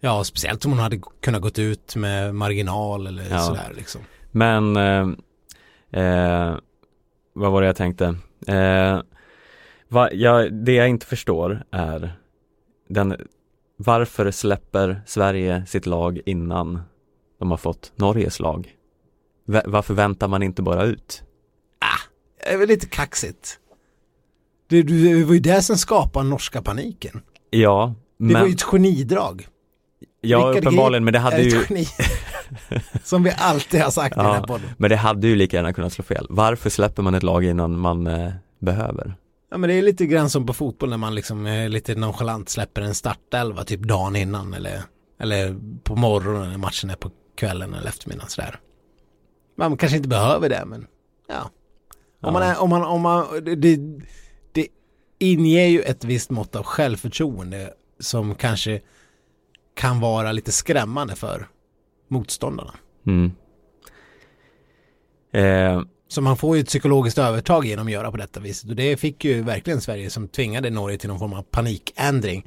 Ja, 0.00 0.24
speciellt 0.24 0.64
om 0.64 0.70
hon 0.70 0.80
hade 0.80 1.00
kunnat 1.20 1.42
gått 1.42 1.58
ut 1.58 1.96
med 1.96 2.34
marginal 2.34 3.06
eller 3.06 3.30
ja. 3.30 3.38
sådär 3.38 3.72
liksom. 3.76 4.00
Men 4.30 4.76
eh, 4.76 6.56
vad 7.32 7.52
var 7.52 7.60
det 7.60 7.66
jag 7.66 7.76
tänkte? 7.76 8.16
Va, 9.88 10.12
ja, 10.12 10.48
det 10.50 10.72
jag 10.72 10.88
inte 10.88 11.06
förstår 11.06 11.64
är 11.70 12.18
den, 12.88 13.16
varför 13.76 14.30
släpper 14.30 15.02
Sverige 15.06 15.66
sitt 15.66 15.86
lag 15.86 16.20
innan 16.26 16.80
de 17.38 17.50
har 17.50 17.58
fått 17.58 17.92
Norges 17.96 18.40
lag? 18.40 18.74
V 19.46 19.60
varför 19.66 19.94
väntar 19.94 20.28
man 20.28 20.42
inte 20.42 20.62
bara 20.62 20.84
ut? 20.84 21.22
Ah, 21.78 22.10
det 22.40 22.52
är 22.52 22.58
väl 22.58 22.68
lite 22.68 22.86
kaxigt. 22.86 23.58
Det, 24.68 24.82
det 24.82 25.24
var 25.24 25.34
ju 25.34 25.40
det 25.40 25.62
som 25.62 25.76
skapade 25.76 26.28
norska 26.28 26.62
paniken. 26.62 27.20
Ja, 27.50 27.94
men... 28.16 28.28
Det 28.28 28.40
var 28.40 28.46
ju 28.46 28.52
ett 28.52 28.62
genidrag. 28.62 29.48
Ja, 30.20 30.46
Vilka 30.46 30.60
uppenbarligen, 30.60 31.04
men 31.04 31.12
det 31.12 31.18
hade 31.18 31.42
ju... 31.42 31.64
Som 33.04 33.22
vi 33.22 33.32
alltid 33.38 33.80
har 33.80 33.90
sagt 33.90 34.16
ja, 34.16 34.22
i 34.22 34.26
den 34.26 34.34
här 34.34 34.42
podden. 34.42 34.70
Men 34.76 34.90
det 34.90 34.96
hade 34.96 35.28
ju 35.28 35.36
lika 35.36 35.56
gärna 35.56 35.72
kunnat 35.72 35.92
slå 35.92 36.04
fel. 36.04 36.26
Varför 36.30 36.70
släpper 36.70 37.02
man 37.02 37.14
ett 37.14 37.22
lag 37.22 37.44
innan 37.44 37.78
man 37.78 38.06
eh, 38.06 38.32
behöver? 38.58 39.14
Ja 39.50 39.58
men 39.58 39.68
det 39.68 39.74
är 39.74 39.82
lite 39.82 40.06
grann 40.06 40.30
som 40.30 40.46
på 40.46 40.52
fotboll 40.52 40.90
när 40.90 40.96
man 40.96 41.14
liksom 41.14 41.46
är 41.46 41.68
lite 41.68 41.94
nonchalant 41.94 42.48
släpper 42.48 42.82
en 42.82 42.94
startelva 42.94 43.64
typ 43.64 43.80
dagen 43.80 44.16
innan 44.16 44.54
eller, 44.54 44.82
eller 45.20 45.56
på 45.82 45.96
morgonen 45.96 46.50
när 46.50 46.58
matchen 46.58 46.90
är 46.90 46.96
på 46.96 47.10
kvällen 47.34 47.74
eller 47.74 47.88
eftermiddagen 47.88 48.30
sådär. 48.30 48.60
Man 49.56 49.76
kanske 49.76 49.96
inte 49.96 50.08
behöver 50.08 50.48
det 50.48 50.64
men 50.66 50.86
ja. 51.28 51.42
Om 51.42 51.50
ja. 52.20 52.30
man 52.30 52.42
är, 52.42 52.60
om 52.60 52.70
man, 52.70 52.84
om 52.84 53.00
man, 53.00 53.44
det, 53.44 53.76
det 54.52 54.68
inger 55.18 55.66
ju 55.66 55.80
ett 55.80 56.04
visst 56.04 56.30
mått 56.30 56.56
av 56.56 56.62
självförtroende 56.64 57.74
som 57.98 58.34
kanske 58.34 58.80
kan 59.74 60.00
vara 60.00 60.32
lite 60.32 60.52
skrämmande 60.52 61.16
för 61.16 61.48
motståndarna. 62.08 62.74
Mm. 63.06 63.32
Eh, 65.32 65.82
så 66.08 66.22
man 66.22 66.36
får 66.36 66.56
ju 66.56 66.60
ett 66.60 66.66
psykologiskt 66.66 67.18
övertag 67.18 67.66
genom 67.66 67.86
att 67.86 67.92
göra 67.92 68.10
på 68.10 68.16
detta 68.16 68.40
viset 68.40 68.70
och 68.70 68.76
det 68.76 68.96
fick 68.96 69.24
ju 69.24 69.42
verkligen 69.42 69.80
Sverige 69.80 70.10
som 70.10 70.28
tvingade 70.28 70.70
Norge 70.70 70.98
till 70.98 71.08
någon 71.08 71.18
form 71.18 71.32
av 71.32 71.42
panikändring. 71.42 72.46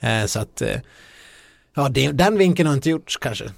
Eh, 0.00 0.24
så 0.24 0.40
att 0.40 0.62
eh, 0.62 0.76
ja, 1.74 1.88
det, 1.88 2.12
den 2.12 2.38
vinkeln 2.38 2.66
har 2.66 2.74
inte 2.74 2.90
gjorts 2.90 3.16
kanske. 3.16 3.50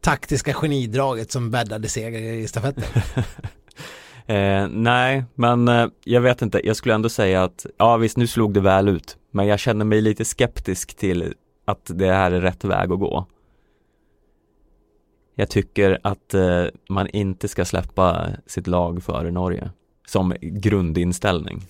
Taktiska 0.00 0.52
genidraget 0.52 1.32
som 1.32 1.50
bäddade 1.50 1.88
seger 1.88 2.20
i 2.20 2.48
stafetten. 2.48 2.84
eh, 4.26 4.68
nej, 4.68 5.24
men 5.34 5.68
eh, 5.68 5.86
jag 6.04 6.20
vet 6.20 6.42
inte, 6.42 6.66
jag 6.66 6.76
skulle 6.76 6.94
ändå 6.94 7.08
säga 7.08 7.44
att 7.44 7.66
ja 7.76 7.96
visst 7.96 8.16
nu 8.16 8.26
slog 8.26 8.54
det 8.54 8.60
väl 8.60 8.88
ut, 8.88 9.16
men 9.30 9.46
jag 9.46 9.58
känner 9.58 9.84
mig 9.84 10.00
lite 10.00 10.24
skeptisk 10.24 10.96
till 10.96 11.34
att 11.64 11.90
det 11.94 12.12
här 12.12 12.30
är 12.32 12.40
rätt 12.40 12.64
väg 12.64 12.92
att 12.92 12.98
gå. 12.98 13.26
Jag 15.38 15.48
tycker 15.48 15.98
att 16.02 16.34
eh, 16.34 16.64
man 16.88 17.08
inte 17.08 17.48
ska 17.48 17.64
släppa 17.64 18.28
sitt 18.46 18.66
lag 18.66 19.02
före 19.02 19.30
Norge 19.30 19.70
som 20.06 20.34
grundinställning. 20.40 21.56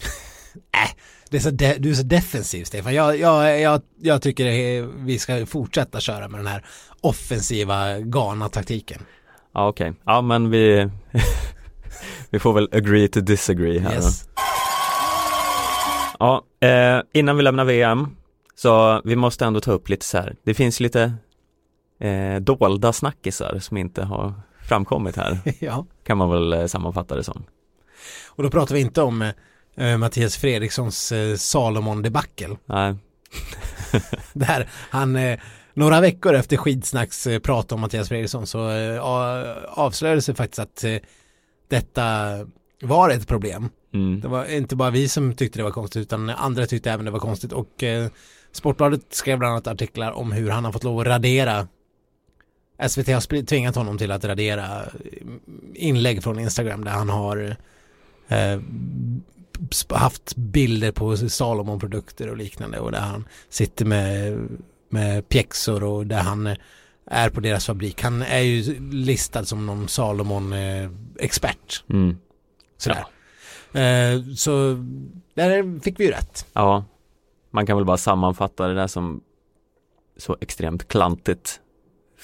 äh, 0.54 0.96
det 1.30 1.36
är 1.36 1.40
så 1.40 1.50
de, 1.50 1.74
du 1.78 1.90
är 1.90 1.94
så 1.94 2.02
defensiv 2.02 2.64
Stefan. 2.64 2.94
Jag, 2.94 3.18
jag, 3.18 3.60
jag, 3.60 3.82
jag 4.00 4.22
tycker 4.22 4.46
är, 4.46 4.82
vi 4.82 5.18
ska 5.18 5.46
fortsätta 5.46 6.00
köra 6.00 6.28
med 6.28 6.40
den 6.40 6.46
här 6.46 6.64
offensiva 7.00 7.98
Ghana-taktiken. 7.98 9.02
Ja 9.54 9.68
okej, 9.68 9.90
okay. 9.90 10.02
ja 10.06 10.20
men 10.20 10.50
vi 10.50 10.90
vi 12.30 12.38
får 12.38 12.52
väl 12.52 12.68
agree 12.72 13.08
to 13.08 13.20
disagree 13.20 13.78
här 13.78 13.94
yes. 13.94 14.28
Ja, 16.18 16.44
eh, 16.60 17.00
innan 17.12 17.36
vi 17.36 17.42
lämnar 17.42 17.64
VM 17.64 18.16
så 18.54 19.00
vi 19.04 19.16
måste 19.16 19.44
ändå 19.44 19.60
ta 19.60 19.72
upp 19.72 19.88
lite 19.88 20.04
så 20.04 20.18
här. 20.18 20.36
Det 20.42 20.54
finns 20.54 20.80
lite 20.80 21.12
eh, 21.98 22.40
dolda 22.40 22.92
snackisar 22.92 23.58
som 23.58 23.76
inte 23.76 24.04
har 24.04 24.34
framkommit 24.62 25.16
här. 25.16 25.38
ja. 25.58 25.86
Kan 26.04 26.18
man 26.18 26.30
väl 26.30 26.52
eh, 26.52 26.66
sammanfatta 26.66 27.16
det 27.16 27.24
som. 27.24 27.44
Och 28.28 28.42
då 28.42 28.50
pratar 28.50 28.74
vi 28.74 28.80
inte 28.80 29.02
om 29.02 29.32
eh, 29.76 29.98
Mattias 29.98 30.36
Fredrikssons 30.36 31.12
eh, 31.12 31.36
Salomon 31.36 32.02
debacle. 32.02 32.56
Nej. 32.66 32.94
Där 34.32 34.68
han 34.90 35.16
eh, 35.16 35.38
några 35.74 36.00
veckor 36.00 36.34
efter 36.34 36.56
skidsnacks 36.56 37.26
eh, 37.26 37.38
prat 37.38 37.72
om 37.72 37.80
Mattias 37.80 38.08
Fredriksson 38.08 38.46
så 38.46 38.70
eh, 38.70 39.00
avslöjade 39.68 40.22
sig 40.22 40.34
faktiskt 40.34 40.58
att 40.58 40.84
eh, 40.84 40.96
detta 41.68 42.04
var 42.82 43.10
ett 43.10 43.28
problem. 43.28 43.68
Mm. 43.94 44.20
Det 44.20 44.28
var 44.28 44.44
inte 44.44 44.76
bara 44.76 44.90
vi 44.90 45.08
som 45.08 45.34
tyckte 45.34 45.58
det 45.58 45.62
var 45.62 45.70
konstigt 45.70 46.02
utan 46.02 46.30
andra 46.30 46.66
tyckte 46.66 46.90
även 46.90 47.04
det 47.04 47.10
var 47.10 47.18
konstigt 47.18 47.52
och 47.52 47.82
eh, 47.82 48.08
Sportbladet 48.52 49.14
skrev 49.14 49.38
bland 49.38 49.52
annat 49.52 49.66
artiklar 49.66 50.12
om 50.12 50.32
hur 50.32 50.50
han 50.50 50.64
har 50.64 50.72
fått 50.72 50.84
lov 50.84 51.00
att 51.00 51.06
radera 51.06 51.68
SVT 52.88 53.08
har 53.08 53.42
tvingat 53.42 53.76
honom 53.76 53.98
till 53.98 54.10
att 54.10 54.24
radera 54.24 54.82
eh, 54.82 54.90
inlägg 55.74 56.22
från 56.22 56.38
Instagram 56.38 56.84
där 56.84 56.92
han 56.92 57.08
har 57.08 57.56
eh, 58.28 58.60
haft 59.90 60.36
bilder 60.36 60.92
på 60.92 61.16
Salomon-produkter 61.16 62.30
och 62.30 62.36
liknande 62.36 62.78
och 62.78 62.92
där 62.92 63.00
han 63.00 63.24
sitter 63.48 63.84
med, 63.84 64.38
med 64.88 65.28
pjäxor 65.28 65.84
och 65.84 66.06
där 66.06 66.20
han 66.20 66.46
eh, 66.46 66.56
är 67.06 67.30
på 67.30 67.40
deras 67.40 67.66
fabrik. 67.66 68.02
Han 68.02 68.22
är 68.22 68.40
ju 68.40 68.90
listad 68.90 69.44
som 69.44 69.66
någon 69.66 69.88
Salomon-expert. 69.88 71.84
Mm. 71.90 72.16
Sådär. 72.78 73.06
Eh, 73.72 74.22
så 74.36 74.84
där 75.34 75.80
fick 75.80 76.00
vi 76.00 76.04
ju 76.04 76.10
rätt. 76.10 76.46
Ja, 76.52 76.84
man 77.50 77.66
kan 77.66 77.76
väl 77.76 77.86
bara 77.86 77.96
sammanfatta 77.96 78.68
det 78.68 78.74
där 78.74 78.86
som 78.86 79.20
så 80.16 80.36
extremt 80.40 80.88
klantigt 80.88 81.60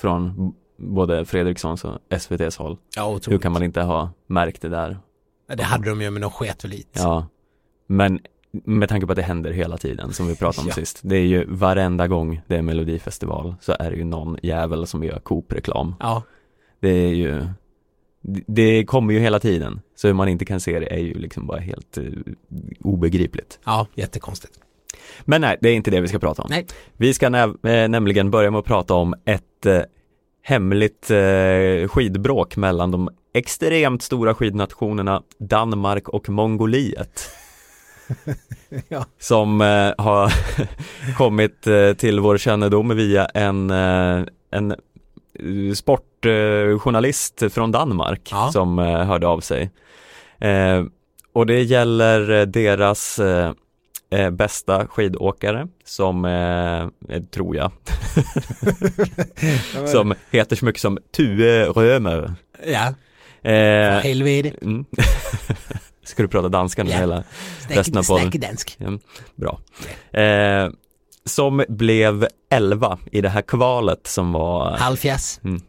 från 0.03 0.53
både 0.77 1.25
Fredrikssons 1.25 1.85
och 1.85 1.99
SVTs 2.09 2.57
håll. 2.57 2.79
Ja, 2.97 3.19
Hur 3.29 3.39
kan 3.39 3.53
man 3.53 3.63
inte 3.63 3.83
ha 3.83 4.11
märkt 4.27 4.63
det 4.63 4.69
där? 4.69 4.99
Det 5.57 5.63
hade 5.63 5.89
de 5.91 6.03
ju 6.03 6.11
men 6.11 6.23
de 6.23 6.31
sket 6.31 6.65
väl. 6.65 6.75
Ja, 6.93 7.27
men 7.87 8.21
med 8.65 8.89
tanke 8.89 9.07
på 9.07 9.13
att 9.13 9.17
det 9.17 9.23
händer 9.23 9.51
hela 9.53 9.77
tiden 9.77 10.13
som 10.13 10.27
vi 10.27 10.37
pratade 10.37 10.63
om 10.63 10.67
Ja. 10.69 10.75
sist. 10.75 11.01
Det 11.03 11.17
är 11.17 11.27
ju 11.27 11.45
varenda 11.49 12.09
gång 12.09 12.41
det 12.47 12.57
är 12.57 12.63
melodifestival 12.63 13.55
så 13.61 13.73
är 13.79 13.91
det 13.91 13.97
ju 13.97 14.05
någon 14.05 14.37
jävel 14.43 14.87
som 14.87 15.05
gör 15.05 15.19
Coop-reklam. 15.19 15.95
Ja, 16.01 16.23
Det 16.81 16.89
är 16.89 17.15
ju 17.15 17.47
det- 18.21 18.45
det 18.47 18.85
kommer 18.85 19.15
ju 19.15 19.21
hela 19.21 19.39
tiden. 19.41 19.81
Så 19.95 20.07
hur 20.07 20.15
man 20.15 20.29
inte 20.29 20.45
kan 20.45 20.61
se 20.61 20.79
det 20.81 20.93
är 20.95 20.99
ju 20.99 21.15
liksom 21.15 21.47
bara 21.47 21.59
helt 21.61 21.99
eh, 21.99 22.05
obegripligt. 22.81 23.59
ja 23.65 23.87
jättekonstigt. 23.95 24.59
Men 25.25 25.41
nej, 25.41 25.59
det 25.61 25.69
är 25.69 25.75
inte 25.75 25.91
det 25.91 26.01
vi 26.01 26.09
ska 26.09 26.19
prata 26.19 26.43
om. 26.43 26.49
Nej. 26.51 26.67
Vi 26.97 27.15
ska 27.15 27.27
eh, 27.27 27.89
nämligen 27.89 28.31
börja 28.31 28.51
med 28.51 28.59
att 28.59 28.65
prata 28.65 28.95
om 28.95 29.15
ett 29.25 29.67
eh, 29.67 29.81
hemligt 30.43 31.11
eh, 31.11 31.89
skidbråk 31.89 32.57
mellan 32.57 32.91
de 32.91 33.09
extremt 33.35 34.03
stora 34.03 34.35
skidnationerna 34.35 35.23
Danmark 35.39 36.09
och 36.09 36.29
Mongoliet. 36.29 37.31
Ja. 38.89 39.05
Som 39.19 39.61
eh, 39.61 39.93
har 39.99 40.33
kommit 41.19 41.67
eh, 41.67 41.93
till 41.93 42.21
vår 42.21 42.39
kännedom 42.39 42.89
via 42.97 43.25
en, 43.27 43.71
eh, 43.71 44.25
en 44.51 44.71
eh, 44.71 45.75
sportjournalist 45.75 47.43
från 47.53 47.73
Danmark 47.73 48.29
Ja. 48.31 48.51
som 48.53 48.79
hörde 48.79 49.27
av 49.27 49.41
sig. 49.41 49.71
Och 51.33 51.47
det 51.47 51.63
gäller 51.63 52.47
deras 52.47 53.21
eh, 54.13 54.21
eh, 54.21 54.31
bästa 54.31 54.87
skidåkare 54.87 55.67
som, 55.85 56.25
eh, 56.25 56.83
eh, 57.17 57.23
tror 57.31 57.57
jag, 57.57 57.71
som 59.89 60.15
heter 60.31 60.57
så 60.57 60.65
mycket 60.65 60.81
som 60.81 60.99
Tue 61.17 61.65
Römer. 61.67 62.35
Ja, 62.67 62.95
Eh, 63.51 63.99
helvete. 64.01 64.53
mm. 64.63 64.85
Ska 66.05 66.23
du 66.23 66.29
prata 66.29 66.49
danska 66.49 66.85
nu 66.85 66.91
Ja. 66.91 66.97
hela 66.99 67.25
resten 67.69 67.99
av 67.99 68.03
podden? 68.07 68.31
dansk. 68.41 68.79
Bra. 69.35 69.61
Eh, 70.23 70.69
som 71.25 71.65
blev 71.69 72.27
11 72.51 72.99
i 73.13 73.21
det 73.21 73.29
här 73.29 73.43
kvalet 73.43 74.07
som 74.07 74.33
var 74.33 74.71
Halvfjass. 74.77 75.41
Mm. 75.45 75.61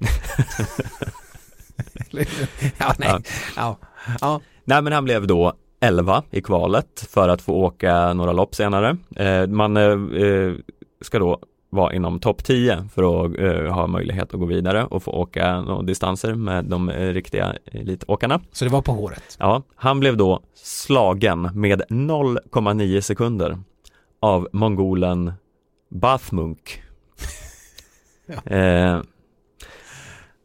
ja, 2.77 2.93
nej. 2.97 3.09
Ja. 3.09 3.19
Ja. 3.55 3.77
Ja. 4.21 4.41
Nej 4.65 4.81
men 4.81 4.93
han 4.93 5.03
blev 5.03 5.27
då 5.27 5.53
11 5.83 6.23
i 6.31 6.41
kvalet 6.41 7.07
för 7.09 7.29
att 7.29 7.41
få 7.41 7.53
åka 7.53 8.13
några 8.13 8.31
lopp 8.31 8.55
senare. 8.55 8.97
Eh, 9.15 9.47
man 9.47 9.77
eh, 9.77 9.83
eh, 10.23 10.53
ska 11.01 11.19
då 11.19 11.39
vara 11.69 11.93
inom 11.93 12.19
topp 12.19 12.43
10 12.43 12.87
för 12.93 13.25
att 13.25 13.39
eh, 13.39 13.73
ha 13.73 13.87
möjlighet 13.87 14.33
att 14.33 14.39
gå 14.39 14.45
vidare 14.45 14.85
och 14.85 15.03
få 15.03 15.11
åka 15.11 15.61
några 15.61 15.81
distanser 15.81 16.33
med 16.35 16.65
de 16.65 16.89
eh, 16.89 17.13
riktiga 17.13 17.55
elitåkarna. 17.65 18.41
Så 18.51 18.65
det 18.65 18.71
var 18.71 18.81
på 18.81 18.91
håret. 18.91 19.37
Ja, 19.39 19.63
han 19.75 19.99
blev 19.99 20.17
då 20.17 20.41
slagen 20.55 21.49
med 21.53 21.81
0,9 21.89 23.01
sekunder 23.01 23.57
av 24.19 24.47
mongolen 24.51 25.33
Bathmunk. 25.89 26.81
Ja. 28.25 28.55
Eh, 28.55 29.01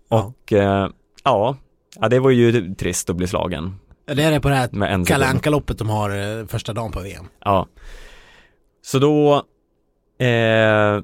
och 0.08 0.52
ja, 1.24 1.56
ja, 2.00 2.08
det 2.08 2.18
var 2.18 2.30
ju 2.30 2.74
trist 2.74 3.10
att 3.10 3.16
bli 3.16 3.26
slagen 3.26 3.74
Det 4.14 4.22
är 4.22 4.30
det 4.30 4.40
på 4.40 4.48
det 4.48 4.54
här 4.54 5.04
Kalle. 5.04 5.26
Anka-loppet 5.26 5.78
de 5.78 5.88
har 5.88 6.38
eh, 6.38 6.46
första 6.46 6.72
dagen 6.72 6.92
på 6.92 7.00
VM. 7.00 7.28
Ja. 7.44 7.68
Så 8.82 8.98
då 8.98 9.34
eh, 10.26 11.00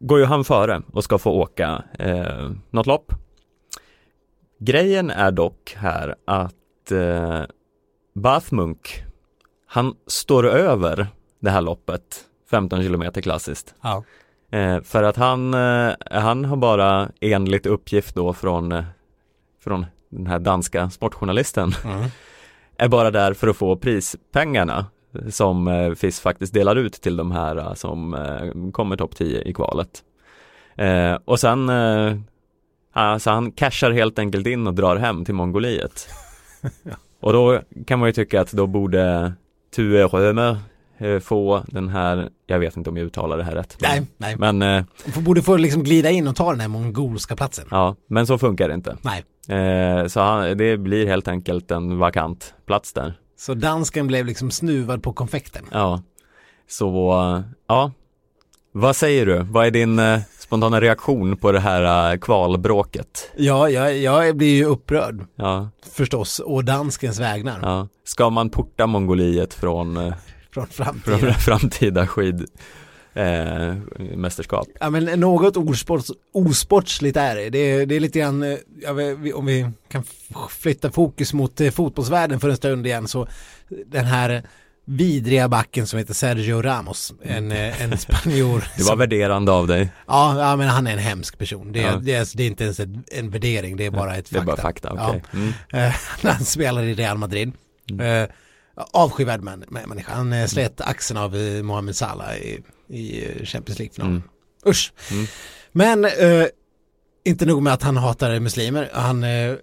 går 0.00 0.18
ju 0.18 0.24
han 0.24 0.44
före 0.44 0.82
och 0.92 1.04
ska 1.04 1.18
få 1.18 1.30
åka 1.30 1.84
eh, 1.98 2.50
något 2.70 2.86
lopp. 2.86 3.12
Grejen 4.60 5.10
är 5.10 5.30
dock 5.30 5.74
här 5.78 6.14
att 6.26 6.92
eh, 6.92 7.42
Bathmunk, 8.14 9.04
han 9.66 9.94
står 10.06 10.46
över 10.46 11.06
det 11.40 11.50
här 11.50 11.62
loppet, 11.62 12.24
15 12.50 12.82
kilometer 12.82 13.20
klassiskt. 13.20 13.74
Ja. 13.82 14.04
Eh, 14.52 14.80
för 14.82 15.02
att 15.02 15.16
han, 15.16 15.54
eh, 15.54 15.92
han 16.10 16.44
har 16.44 16.56
bara 16.56 17.10
enligt 17.20 17.66
uppgift 17.66 18.14
då 18.14 18.32
från, 18.32 18.72
eh, 18.72 18.84
från 19.64 19.86
den 20.14 20.26
här 20.26 20.38
danska 20.38 20.90
sportjournalisten 20.90 21.72
Mm. 21.84 22.04
är 22.78 22.88
bara 22.88 23.10
där 23.10 23.34
för 23.34 23.48
att 23.48 23.56
få 23.56 23.76
prispengarna 23.76 24.86
som 25.30 25.68
eh, 25.68 25.94
FIS 25.94 26.20
faktiskt 26.20 26.54
delar 26.54 26.76
ut 26.76 26.92
till 26.92 27.16
de 27.16 27.32
här 27.32 27.56
eh, 27.56 27.74
som 27.74 28.14
eh, 28.14 28.70
kommer 28.72 28.96
topp 28.96 29.16
10 29.16 29.42
i 29.42 29.52
kvalet. 29.54 30.02
Eh, 30.76 31.14
och 31.24 31.40
sen, 31.40 31.68
eh, 31.68 32.16
alltså 32.92 33.30
han 33.30 33.52
cashar 33.52 33.90
helt 33.90 34.18
enkelt 34.18 34.46
in 34.46 34.66
och 34.66 34.74
drar 34.74 34.96
hem 34.96 35.24
till 35.24 35.34
Mongoliet. 35.34 36.08
Ja. 36.82 36.92
Och 37.20 37.32
då 37.32 37.60
kan 37.86 37.98
man 37.98 38.08
ju 38.08 38.12
tycka 38.12 38.40
att 38.40 38.52
då 38.52 38.66
borde 38.66 39.32
Tue 39.76 40.04
Römer 40.04 40.56
få 41.22 41.64
den 41.66 41.88
här, 41.88 42.28
jag 42.46 42.58
vet 42.58 42.76
inte 42.76 42.90
om 42.90 42.96
jag 42.96 43.06
uttalar 43.06 43.36
det 43.36 43.44
här 43.44 43.54
rätt. 43.54 43.76
men- 43.80 43.90
Nej, 43.90 44.36
nej. 44.38 44.52
Men 44.58 44.62
eh, 44.62 45.20
borde 45.22 45.42
få 45.42 45.56
liksom 45.56 45.82
glida 45.82 46.10
in 46.10 46.28
och 46.28 46.36
ta 46.36 46.50
den 46.50 46.60
här 46.60 46.68
mongolska 46.68 47.36
platsen. 47.36 47.64
ja, 47.70 47.96
men 48.08 48.26
så 48.26 48.38
funkar 48.38 48.68
det 48.68 48.74
inte. 48.74 48.96
Nej. 49.02 49.24
Eh, 49.58 50.06
så 50.06 50.20
han, 50.20 50.56
det 50.58 50.76
blir 50.76 51.06
helt 51.06 51.28
enkelt 51.28 51.70
en 51.70 51.98
vakant 51.98 52.54
plats 52.66 52.92
där. 52.92 53.14
Så 53.38 53.54
dansken 53.54 54.06
blev 54.06 54.26
liksom 54.26 54.50
snuvad 54.50 55.02
på 55.02 55.12
konfekten. 55.12 55.64
Ja, 55.72 56.02
så 56.68 57.42
ja, 57.68 57.92
vad 58.72 58.96
säger 58.96 59.26
du? 59.26 59.38
Vad 59.42 59.66
är 59.66 59.70
din 59.70 59.98
eh, 59.98 60.20
spontana 60.38 60.80
reaktion 60.80 61.36
på 61.36 61.52
det 61.52 61.60
här 61.60 62.12
eh, 62.12 62.18
kvalbråket? 62.18 63.30
Ja, 63.36 63.68
jag, 63.68 63.96
jag 63.98 64.36
blir 64.36 64.54
ju 64.56 64.64
upprörd 64.64 65.24
Ja, 65.36 65.68
förstås, 65.92 66.38
och 66.38 66.64
danskens 66.64 67.20
vägnar 67.20 67.58
ja. 67.62 67.88
Ska 68.04 68.30
man 68.30 68.50
porta 68.50 68.86
Mongoliet 68.86 69.54
från, 69.54 70.12
från 70.54 70.66
från 70.66 70.86
framtiden. 71.00 71.34
framtida 71.40 72.06
skid 72.06 72.44
eh, 73.14 73.74
mästerskap? 74.16 74.68
Ja 74.80 74.90
men 74.90 75.20
något 75.20 75.56
osports, 75.56 76.10
osportsligt 76.34 77.16
är 77.16 77.36
det. 77.36 77.50
Det 77.50 77.58
är, 77.58 77.86
det 77.86 77.94
är 77.96 78.00
lite 78.00 78.18
grann, 78.18 78.42
eh, 78.42 78.58
ja, 78.82 78.90
om 79.34 79.46
vi 79.46 79.70
kan 79.88 80.04
flytta 80.50 80.90
fokus 80.90 81.32
mot 81.32 81.60
eh, 81.60 81.70
fotbollsvärlden 81.70 82.40
för 82.40 82.48
en 82.48 82.56
stund 82.56 82.86
igen 82.86 83.08
så 83.08 83.26
den 83.86 84.04
här 84.04 84.42
vidriga 84.86 85.48
backen 85.48 85.86
som 85.86 85.98
heter 85.98 86.14
Sergio 86.14 86.62
Ramos, 86.62 87.14
en, 87.22 87.52
eh, 87.52 87.82
en 87.82 87.98
spanjor. 87.98 88.58
Det 88.76 88.82
var 88.82 88.88
som, 88.90 88.98
värderande 88.98 89.52
av 89.52 89.66
dig. 89.66 89.88
ja, 90.06 90.38
ja, 90.40 90.56
men 90.56 90.68
han 90.68 90.86
är 90.86 90.92
en 90.92 90.98
hemsk 90.98 91.38
person. 91.38 91.72
Det 91.72 91.82
är, 91.82 91.86
Ja. 91.92 91.96
det 92.02 92.14
är, 92.14 92.36
det 92.36 92.42
är 92.42 92.46
inte 92.46 92.64
ens 92.64 92.80
en, 92.80 93.04
en 93.12 93.30
värdering, 93.30 93.76
det 93.76 93.86
är 93.86 93.90
bara 93.90 94.16
ett 94.16 94.30
Det 94.30 94.36
är 94.36 94.40
fakta. 94.40 94.46
bara 94.56 94.62
fakta, 94.62 94.92
Ja. 94.96 95.08
okej. 95.08 95.22
Mm. 95.32 95.48
Eh, 95.48 95.94
när 96.22 96.30
han 96.32 96.44
spelade 96.44 96.86
i 96.86 96.94
Real 96.94 97.18
Madrid. 97.18 97.52
Eh, 98.00 98.28
avskyvärd 98.76 99.40
män- 99.40 99.86
människa. 99.86 100.12
Han 100.12 100.32
eh, 100.32 100.46
slet 100.46 100.80
axeln 100.80 101.18
av 101.20 101.36
eh, 101.36 101.62
Mohamed 101.62 101.96
Salah 101.96 102.36
i, 102.36 102.60
i 102.88 103.24
eh, 103.24 103.44
Champions 103.44 103.78
League-finalen. 103.78 104.16
Mm. 104.16 104.28
Usch. 104.66 104.92
Mm. 105.10 105.26
Men 105.72 106.04
eh, 106.04 106.46
inte 107.24 107.46
nog 107.46 107.62
med 107.62 107.72
att 107.72 107.82
han 107.82 107.96
hatar 107.96 108.40
muslimer. 108.40 108.90
Han 108.92 109.24
eh, 109.24 109.54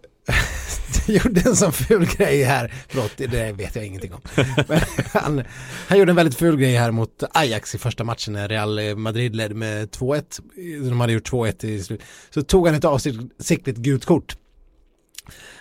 gjorde 1.07 1.41
en 1.45 1.55
sån 1.55 1.71
ful 1.73 2.05
grej 2.05 2.43
här. 2.43 2.73
Förlåt, 2.89 3.11
det- 3.17 3.51
vet 3.51 3.75
jag 3.75 3.85
ingenting 3.85 4.13
om. 4.13 4.21
Han, 5.13 5.43
han 5.87 5.97
gjorde 5.97 6.11
en 6.11 6.15
väldigt 6.15 6.35
ful 6.37 6.57
grej 6.57 6.75
här 6.75 6.91
mot 6.91 7.23
Ajax 7.33 7.75
i 7.75 7.77
första 7.77 8.03
matchen 8.03 8.33
när 8.33 8.49
Real 8.49 8.95
Madrid 8.97 9.35
ledde 9.35 9.55
med 9.55 9.89
2-1. 9.89 10.89
De 10.89 11.01
hade 11.01 11.13
gjort 11.13 11.31
2-1 11.31 11.65
i 11.65 11.83
slut. 11.83 12.01
Så 12.29 12.41
tog 12.41 12.67
han 12.67 12.75
ett 12.75 12.85
avsiktligt 12.85 13.77
gult 13.77 14.05
kort. 14.05 14.35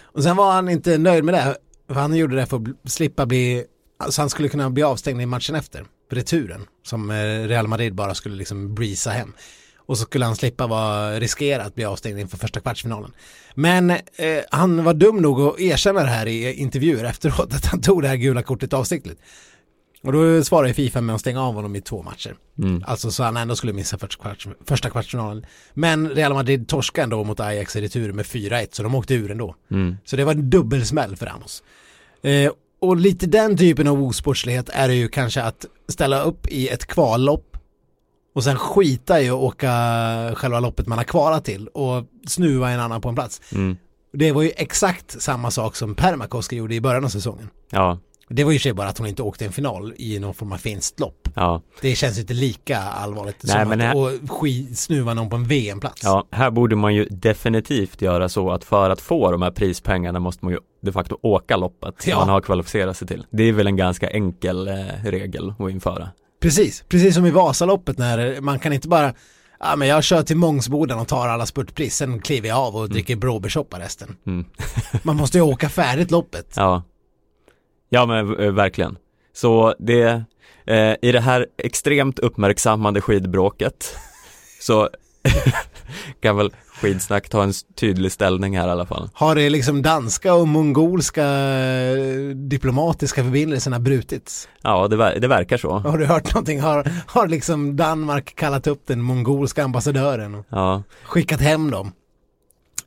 Och 0.03 0.23
sen 0.23 0.37
var 0.37 0.53
han 0.53 0.69
inte 0.69 0.99
nöjd 0.99 1.25
med 1.25 1.35
det. 1.35 1.57
För 1.91 2.01
han 2.01 2.17
gjorde 2.17 2.37
det 2.37 2.47
för 2.47 2.57
att 2.57 2.91
slippa 2.91 3.27
bli, 3.27 3.65
alltså 3.99 4.23
han 4.23 4.31
skulle 4.31 4.49
kunna 4.49 4.71
bli 4.71 4.83
avstängd 4.83 5.23
i 5.23 5.27
matchen 5.27 5.55
efter. 5.55 5.85
Returen. 6.11 6.67
Som 6.83 7.11
eh, 7.11 7.15
Real 7.49 7.69
Madrid 7.69 7.95
bara 7.95 8.15
skulle 8.15 8.37
liksom 8.37 8.75
breeza 8.75 9.11
hem. 9.11 9.33
Och 9.77 9.99
så 9.99 10.05
skulle 10.05 10.25
han 10.25 10.37
slippa 10.37 10.67
vara 10.67 11.21
riskera 11.21 11.63
att 11.63 11.75
bli 11.75 11.85
avstängd 11.85 12.19
inför 12.19 12.39
första 12.39 12.61
kvartsfinalen. 12.61 13.13
Men 13.55 13.91
eh, 13.91 13.99
han 14.51 14.85
var 14.85 14.95
dum 14.95 15.17
nog 15.17 15.41
att 15.41 15.61
erkänna 15.61 16.01
det 16.01 16.09
här 16.09 16.27
i 16.27 16.45
eh, 16.45 16.61
intervjuer 16.61 17.05
efteråt, 17.05 17.55
att 17.55 17.65
han 17.65 17.81
tog 17.81 18.03
det 18.03 18.09
här 18.09 18.17
gula 18.17 18.43
kortet 18.43 18.73
avsiktligt. 18.73 19.21
Och 20.03 20.13
då 20.13 20.45
svarade 20.45 20.75
Fifa 20.75 21.01
med 21.01 21.15
att 21.15 21.21
stänga 21.21 21.43
av 21.43 21.55
honom 21.55 21.77
i 21.77 21.81
två 21.81 22.03
matcher. 22.03 22.35
Mm. 22.59 22.85
Alltså 22.87 23.11
så 23.11 23.23
han 23.23 23.37
ändå 23.37 23.57
skulle 23.57 23.73
missa 23.73 23.99
första, 23.99 24.23
kvarts, 24.23 24.49
första 24.65 24.91
kvartsfinalen. 24.91 25.47
Men 25.75 26.09
Real 26.11 26.35
Madrid 26.35 26.69
torskade 26.69 27.03
ändå 27.03 27.25
mot 27.25 27.41
Ajax 27.41 27.77
i 27.77 27.81
retur 27.81 28.13
med 28.13 28.25
4-1 28.25 28.69
så 28.73 28.83
de 28.83 28.95
åkte 28.95 29.15
ur 29.15 29.31
ändå. 29.31 29.55
Mm. 29.71 29.97
Så 30.05 30.17
det 30.17 30.25
var 30.25 30.33
en 30.33 30.51
dubbelsmäll 30.51 31.17
för 31.17 31.27
Ramos. 31.27 31.63
Eh, 32.23 32.53
och 32.81 32.97
lite 32.97 33.27
den 33.27 33.57
typen 33.57 33.89
av 33.89 34.03
osportslighet 34.03 34.69
är 34.73 34.89
det 34.89 34.95
ju 34.95 35.09
kanske 35.09 35.43
att 35.43 35.67
ställa 35.89 36.23
upp 36.23 36.47
i 36.49 36.69
ett 36.69 36.87
kvallopp 36.87 37.57
och 38.35 38.45
sen 38.45 38.57
skita 38.57 39.23
i 39.23 39.29
att 39.29 39.35
åka 39.35 39.71
själva 40.35 40.61
loppet 40.61 40.87
man 40.87 40.99
har 40.99 41.05
kvalat 41.05 41.45
till 41.45 41.69
och 41.69 42.05
snuva 42.27 42.71
en 42.71 42.81
annan 42.81 43.01
på 43.01 43.09
en 43.09 43.15
plats. 43.15 43.41
Mm. 43.53 43.77
Det 44.13 44.33
var 44.33 44.43
ju 44.43 44.51
exakt 44.57 45.23
samma 45.23 45.51
sak 45.51 45.77
som 45.77 45.95
Permakoski 45.95 46.57
gjorde 46.57 46.75
i 46.75 46.81
början 46.81 47.05
av 47.05 47.09
säsongen. 47.09 47.51
Ja, 47.71 47.99
Det 48.33 48.45
var 48.45 48.53
ju 48.53 48.59
sig 48.59 48.73
bara 48.73 48.89
att 48.89 48.99
hon 48.99 49.07
inte 49.07 49.23
åkte 49.23 49.45
en 49.45 49.53
final 49.53 49.95
i 49.97 50.19
någon 50.19 50.35
form 50.35 50.53
av 50.53 50.57
finskt 50.57 51.01
lopp. 51.01 51.29
ja, 51.35 51.63
Det 51.81 51.95
känns 51.95 52.19
inte 52.19 52.35
lika 52.35 52.79
allvarligt 52.79 53.37
Nej, 53.43 53.61
som 53.61 53.69
men 53.69 53.81
att 53.81 53.87
här- 53.87 54.75
snuva 54.75 55.15
någon 55.15 55.31
på 55.31 55.37
en 55.37 55.45
VM-plats. 55.45 56.01
ja. 56.05 56.27
Här 56.31 56.51
borde 56.51 56.77
man 56.77 56.95
ju 56.95 57.05
definitivt 57.11 58.03
göra 58.03 58.29
så 58.29 58.51
att 58.51 58.65
för 58.65 58.91
att 58.91 59.01
få 59.01 59.31
de 59.31 59.43
här 59.43 59.51
prispengarna 59.51 60.19
måste 60.21 60.45
man 60.45 60.55
ju 60.55 60.61
de 60.83 60.93
facto 60.93 61.19
åka 61.23 61.57
loppet 61.57 62.07
Ja. 62.07 62.19
man 62.19 62.29
har 62.29 62.41
kvalificerat 62.41 62.97
sig 62.97 63.09
till. 63.09 63.27
Det 63.31 63.43
är 63.43 63.53
väl 63.53 63.67
en 63.67 63.77
ganska 63.77 64.11
enkel 64.11 64.69
eh, 64.69 64.75
regel 65.05 65.55
att 65.59 65.71
införa. 65.71 66.09
Precis, 66.43 66.85
precis 66.89 67.15
som 67.15 67.27
i 67.27 67.31
Vasaloppet 67.31 67.99
när 67.99 68.41
man 68.41 68.59
kan 68.59 68.73
inte 68.73 68.89
bara 68.89 69.15
Ja 69.63 69.77
men 69.77 69.89
jag 69.89 70.05
kör 70.05 70.23
till 70.23 70.37
Mångsboden 70.37 70.99
och 70.99 71.09
tar 71.09 71.29
alla 71.29 71.47
spurtpris, 71.47 71.97
sen 71.97 72.21
kliver 72.21 72.49
jag 72.49 72.59
av 72.59 72.77
och 72.77 72.89
dricker 72.89 73.17
blåbärssoppa 73.17 73.79
resten. 73.79 74.17
Mm. 74.27 74.45
Man 75.03 75.17
måste 75.17 75.39
ju 75.39 75.43
åka 75.45 75.69
färdigt 75.69 76.11
loppet. 76.11 76.53
Ja, 76.57 76.83
ja 77.91 78.07
men 78.07 78.41
eh, 78.41 78.51
verkligen. 78.53 78.97
Så 79.33 79.75
det, 79.79 80.25
eh, 80.67 80.95
i 81.03 81.13
det 81.13 81.21
här 81.21 81.47
extremt 81.59 82.19
uppmärksammade 82.19 83.01
skidbråket 83.01 83.97
så 84.61 84.89
kan 86.21 86.37
väl 86.37 86.53
skidsnack 86.81 87.29
ta 87.29 87.43
en 87.43 87.53
tydlig 87.77 88.13
ställning 88.13 88.59
här 88.59 88.69
i 88.69 88.71
alla 88.71 88.87
fall. 88.87 89.09
Har 89.15 89.35
det 89.35 89.51
liksom 89.51 89.83
danska 89.83 90.35
och 90.35 90.49
mongolska 90.49 91.25
eh, 91.25 92.29
diplomatiska 92.35 93.23
förbindelserna 93.25 93.79
brutits? 93.79 94.49
Ja, 94.63 94.89
det, 94.89 94.97
ver- 94.97 95.19
det 95.21 95.29
verkar 95.29 95.57
så. 95.57 95.79
Har 95.79 95.99
du 95.99 96.07
hört 96.07 96.35
någonting? 96.35 96.61
Har, 96.61 96.91
har 97.07 97.27
liksom 97.29 97.77
Danmark 97.77 98.35
kallat 98.37 98.67
upp 98.67 98.83
den 98.87 99.01
mongolska 99.01 99.65
ambassadören 99.65 100.35
och 100.35 100.47
Ja, 100.49 100.83
skickat 101.05 101.41
hem 101.41 101.71
dem? 101.71 101.93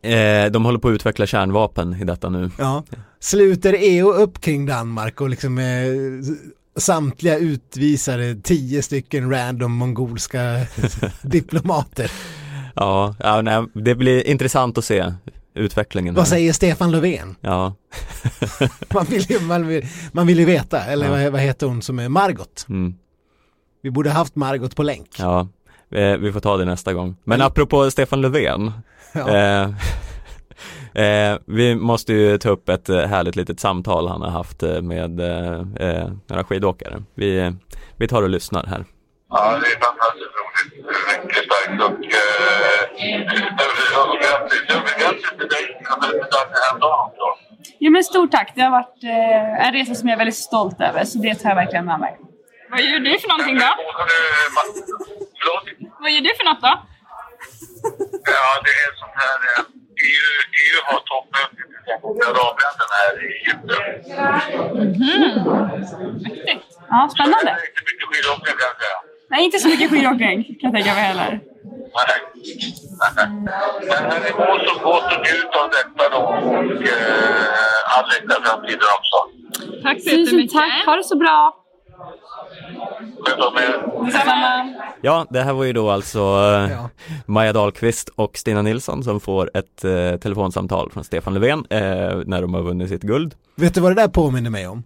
eh, 0.02 0.46
de 0.52 0.66
håller 0.66 0.80
på 0.80 0.88
att 0.88 0.94
utveckla 0.94 1.26
kärnvapen 1.26 1.94
i 2.02 2.04
detta 2.04 2.30
nu. 2.30 2.52
Ja. 2.58 2.84
Sluter 3.24 3.76
EU 3.80 4.12
upp 4.12 4.42
kring 4.42 4.66
Danmark 4.66 5.22
och 5.22 5.30
liksom 5.30 5.58
eh, 5.58 5.66
samtliga 6.76 7.38
utvisade 7.38 8.36
tio 8.36 8.82
stycken 8.82 9.30
random 9.32 9.72
mongolska 9.72 10.42
diplomater. 11.22 12.12
Ja, 12.76 13.16
ja 13.20 13.42
nej, 13.42 13.66
det 13.74 13.96
blir 13.96 14.28
intressant 14.28 14.78
att 14.78 14.86
se 14.86 15.14
utvecklingen. 15.56 16.14
Vad 16.16 16.24
här. 16.24 16.30
säger 16.30 16.54
Stefan 16.54 16.92
Löfven? 16.92 17.36
Ja, 17.42 17.76
Man 18.94 19.06
vill 19.06 19.32
ju, 19.32 19.40
man 19.40 19.68
vill, 19.68 19.86
man 20.12 20.28
vill 20.28 20.40
ju 20.40 20.46
veta, 20.46 20.84
eller 20.86 21.06
Ja. 21.06 21.12
vad, 21.12 21.32
vad 21.32 21.42
heter 21.42 21.68
hon 21.68 21.82
som 21.82 22.00
är 22.00 22.10
Margot? 22.10 22.66
mm, 22.70 22.94
Vi 23.82 23.92
borde 23.92 24.10
haft 24.10 24.36
Margot 24.36 24.76
på 24.76 24.84
länk. 24.84 25.10
ja. 25.20 25.48
Eh, 25.92 26.18
vi 26.18 26.32
får 26.32 26.40
ta 26.40 26.58
det 26.58 26.66
nästa 26.66 26.94
gång. 26.94 27.16
Men 27.24 27.42
apropå 27.42 27.92
Stefan 27.92 28.22
Löfven. 28.22 28.72
Ja. 29.16 29.30
Eh, 29.38 29.70
eh, 30.96 31.38
vi 31.48 31.76
måste 31.76 32.14
ju 32.14 32.38
ta 32.38 32.50
upp 32.50 32.70
ett 32.70 32.90
eh, 32.90 32.98
härligt 33.00 33.36
litet 33.36 33.60
samtal 33.60 34.08
han 34.08 34.22
har 34.22 34.30
haft 34.30 34.64
eh, 34.64 34.82
med 34.82 35.20
eh, 35.20 35.60
eh, 35.90 36.08
några 36.28 36.44
skidåkare. 36.44 37.04
Vi, 37.16 37.54
vi 37.98 38.08
tar 38.08 38.24
och 38.24 38.30
lyssnar 38.30 38.66
här. 38.66 38.86
Ja, 39.30 39.52
det 39.52 39.68
är 39.68 39.80
fantastiskt 39.80 40.32
roligt. 40.40 40.86
Mycket 41.24 41.44
starkt 41.44 41.82
och, 41.84 42.06
eh, 42.06 43.20
grattis. 44.22 44.62
Ja, 44.68 44.76
men 44.76 45.00
grattis 45.02 45.30
till 45.30 45.48
dig 45.48 45.82
att 45.90 46.02
du 46.02 46.08
startade 46.08 46.60
häromdagen 46.68 47.00
också. 47.08 47.26
Jo 47.80 47.92
men 47.92 48.04
stort 48.04 48.32
tack. 48.32 48.52
Det 48.56 48.62
har 48.62 48.72
varit 48.72 49.04
eh, 49.04 49.68
en 49.68 49.74
resa 49.74 49.96
som 49.96 50.08
jag 50.10 50.14
är 50.14 50.18
väldigt 50.18 50.36
stolt 50.36 50.82
över, 50.82 51.04
så 51.06 51.18
det 51.20 51.36
tar 51.36 51.50
jag 51.50 51.56
verkligen 51.56 51.86
med 51.86 52.00
mig. 52.00 52.18
Vad 52.72 52.82
gör 52.82 53.00
du 53.00 53.20
för 53.20 53.28
någonting 53.30 53.56
då? 53.56 53.70
Förlåt? 55.40 55.92
Vad 56.00 56.12
gör 56.12 56.22
du 56.22 56.32
för 56.40 56.46
något 56.46 56.62
då? 56.62 56.74
Ja, 58.36 58.46
det 58.66 58.74
är 58.86 58.92
sånt 59.02 59.12
här. 59.24 59.38
eh, 59.50 59.64
EU, 60.10 60.32
EU 60.62 60.78
har 60.88 61.00
toppmöte 61.10 61.62
med 62.20 62.28
arabländerna 62.30 62.96
här 63.04 63.14
i 63.24 63.28
Egypten. 63.38 63.82
Mäktigt. 66.24 66.66
Ja, 66.90 66.98
Det 67.08 67.12
spännande. 67.16 67.52
är 67.52 67.66
inte 67.70 67.82
mycket 67.90 68.06
skidåkning 68.10 68.54
kan 68.60 68.68
jag 68.72 68.78
säga. 68.84 69.00
Nej, 69.32 69.40
inte 69.46 69.60
så 69.60 69.68
mycket 69.74 69.90
skidåkning 69.92 70.38
kan 70.44 70.68
jag 70.68 70.74
tänka 70.74 70.94
mig 70.94 71.04
heller. 71.12 71.32
Nej. 71.98 72.18
Men 73.82 74.04
här 74.12 74.22
är 74.30 74.34
mål 74.48 74.60
som 74.68 74.78
gott 74.84 75.04
och 75.16 75.20
njut 75.26 75.52
av 75.62 75.68
detta 75.78 76.04
då. 76.16 76.18
Och 76.18 76.84
eh, 76.94 77.98
all 77.98 78.06
lycka 78.10 78.34
i 78.40 78.42
framtiden 78.46 78.90
också. 79.00 79.18
Tack 79.84 79.98
så 80.02 80.10
Tusen 80.10 80.20
jättemycket. 80.20 80.54
tack. 80.54 80.86
Ha 80.86 80.96
det 80.96 81.04
så 81.04 81.18
bra. 81.18 81.63
Detsamma. 84.06 84.74
Ja, 85.02 85.26
det 85.30 85.42
här 85.42 85.54
var 85.54 85.64
ju 85.64 85.74
då 85.74 85.90
alltså 85.90 86.20
eh, 86.20 86.72
Ja. 86.72 86.90
Maja 87.26 87.54
Dahlqvist 87.54 88.10
och 88.16 88.38
Stina 88.38 88.62
Nilsson 88.62 89.04
som 89.04 89.20
får 89.20 89.50
ett 89.54 89.84
eh, 89.86 90.20
telefonsamtal 90.20 90.92
från 90.92 91.04
Stefan 91.04 91.34
Löfven 91.34 91.60
eh, 91.70 91.80
när 92.26 92.42
de 92.42 92.54
har 92.54 92.62
vunnit 92.62 92.90
sitt 92.90 93.02
guld. 93.02 93.36
Vet 93.56 93.74
du 93.74 93.82
vad 93.82 93.92
det 93.96 94.02
där 94.02 94.08
påminner 94.08 94.50
mig 94.50 94.68
om? 94.68 94.84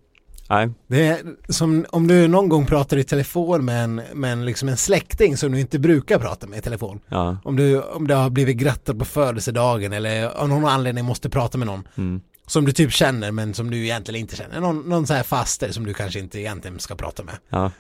Nej, 0.49 0.69
Det 0.87 1.07
är 1.07 1.19
som 1.49 1.85
om 1.89 2.07
du 2.07 2.27
någon 2.27 2.49
gång 2.49 2.65
pratar 2.65 2.97
i 2.97 3.03
telefon 3.03 3.65
med 3.65 3.83
en, 3.83 4.01
med 4.13 4.31
en, 4.31 4.45
liksom 4.45 4.69
en 4.69 4.77
släkting 4.77 5.37
som 5.37 5.51
du 5.51 5.59
inte 5.59 5.79
brukar 5.79 6.19
prata 6.19 6.47
med 6.47 6.59
i 6.59 6.61
telefon. 6.61 6.99
ja, 7.07 7.37
Om 7.43 7.55
du, 7.55 7.81
om 7.81 8.07
du 8.07 8.13
har 8.15 8.29
blivit 8.29 8.57
grattad 8.57 8.99
på 8.99 9.05
födelsedagen 9.05 9.93
eller 9.93 10.25
av 10.37 10.49
någon 10.49 10.65
anledning 10.65 11.05
måste 11.05 11.29
prata 11.29 11.57
med 11.57 11.67
någon 11.67 11.87
mm, 11.97 12.21
som 12.47 12.65
du 12.65 12.71
typ 12.71 12.91
känner 12.91 13.31
men 13.31 13.53
som 13.53 13.71
du 13.71 13.77
egentligen 13.83 14.21
inte 14.21 14.35
känner. 14.35 14.59
Någon, 14.61 14.89
någon 14.89 15.07
så 15.07 15.13
här 15.13 15.23
faster 15.23 15.71
som 15.71 15.85
du 15.85 15.93
kanske 15.93 16.19
inte 16.19 16.39
egentligen 16.39 16.79
ska 16.79 16.95
prata 16.95 17.23
med. 17.23 17.35
ja, 17.49 17.71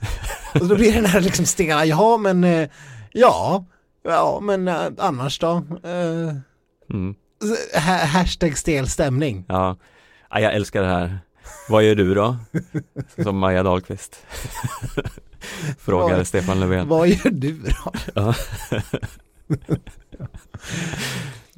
Och 0.59 0.67
då 0.67 0.75
blir 0.75 0.89
det 0.93 0.97
den 1.01 1.05
här 1.05 1.21
liksom 1.21 1.45
stela, 1.45 1.85
ja 1.85 2.17
men, 2.17 2.43
eh, 2.43 2.69
ja, 3.11 3.65
ja 4.03 4.39
men 4.43 4.67
eh, 4.67 4.81
annars 4.97 5.39
då? 5.39 5.51
Eh, 5.83 6.35
mm, 6.93 7.15
ha- 7.73 8.05
hashtag 8.05 8.57
stel 8.57 8.89
stämning. 8.89 9.45
ja. 9.47 9.77
ja, 10.29 10.39
jag 10.39 10.53
älskar 10.53 10.81
det 10.81 10.87
här. 10.89 11.19
Vad 11.69 11.83
gör 11.83 11.95
du 11.95 12.13
då? 12.13 12.37
Som 13.23 13.37
Maja 13.37 13.63
Dahlqvist 13.63 14.25
Frågar 15.79 16.17
Vad- 16.17 16.27
Stefan 16.27 16.59
Löfven. 16.59 16.87
Vad 16.87 17.07
gör 17.07 17.29
du 17.31 17.53
då? 17.61 17.91
Ja. 18.15 18.33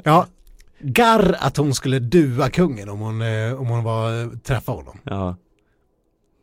Ja, 0.03 0.27
garr 0.81 1.35
att 1.39 1.57
hon 1.57 1.73
skulle 1.73 1.99
dua 1.99 2.49
kungen 2.49 2.89
om 2.89 2.99
hon, 2.99 3.21
eh, 3.21 3.53
om 3.61 3.67
hon 3.67 3.83
var 3.83 4.35
träffa 4.43 4.71
honom. 4.71 4.97
Ja. 5.03 5.35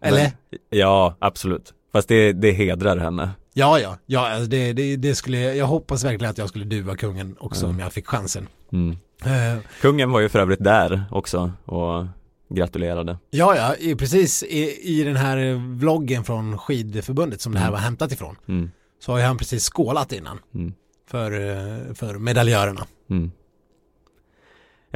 Eller? 0.03 0.23
Men- 0.23 0.31
Ja, 0.71 1.17
absolut. 1.19 1.75
Fast 1.93 2.09
det, 2.09 2.33
det 2.33 2.53
hedrar 2.53 2.97
henne. 2.97 3.31
Ja, 3.55 3.79
ja, 3.81 3.99
ja, 4.07 4.29
alltså 4.29 4.51
det, 4.51 4.73
det, 4.73 4.97
det 4.97 5.15
skulle, 5.15 5.39
jag 5.55 5.67
hoppas 5.67 6.05
verkligen 6.05 6.31
att 6.31 6.39
jag 6.39 6.49
skulle 6.49 6.65
dua 6.65 6.97
kungen 6.97 7.37
också 7.41 7.67
om 7.67 7.79
jag 7.79 7.93
fick 7.93 8.07
chansen. 8.07 8.49
Mm. 8.73 8.97
Eh, 9.25 9.59
Kungen 9.81 10.11
var 10.11 10.21
ju 10.21 10.29
för 10.29 10.39
övrigt 10.39 10.65
där 10.65 11.05
också 11.11 11.53
och 11.65 12.07
gratulerade. 12.49 13.19
ja, 13.31 13.57
ja, 13.57 13.75
i, 13.77 13.95
precis 13.95 14.43
i, 14.43 14.79
i 14.83 15.03
den 15.05 15.17
här 15.17 15.37
eh, 15.37 15.57
vloggen 15.61 16.25
från 16.25 16.59
skidförbundet 16.59 17.41
som 17.41 17.53
det 17.53 17.59
här 17.59 17.71
var 17.71 17.79
hämtat 17.79 18.13
ifrån 18.13 18.37
Mm. 18.49 18.71
så 19.05 19.13
har 19.13 19.19
ju 19.19 19.25
han 19.25 19.39
precis 19.39 19.65
skålat 19.71 20.13
innan 20.13 20.39
Mm. 20.55 20.73
för, 21.11 21.33
eh, 21.33 21.95
för 21.95 22.15
medaljörerna. 22.19 22.87
Mm. 23.11 23.31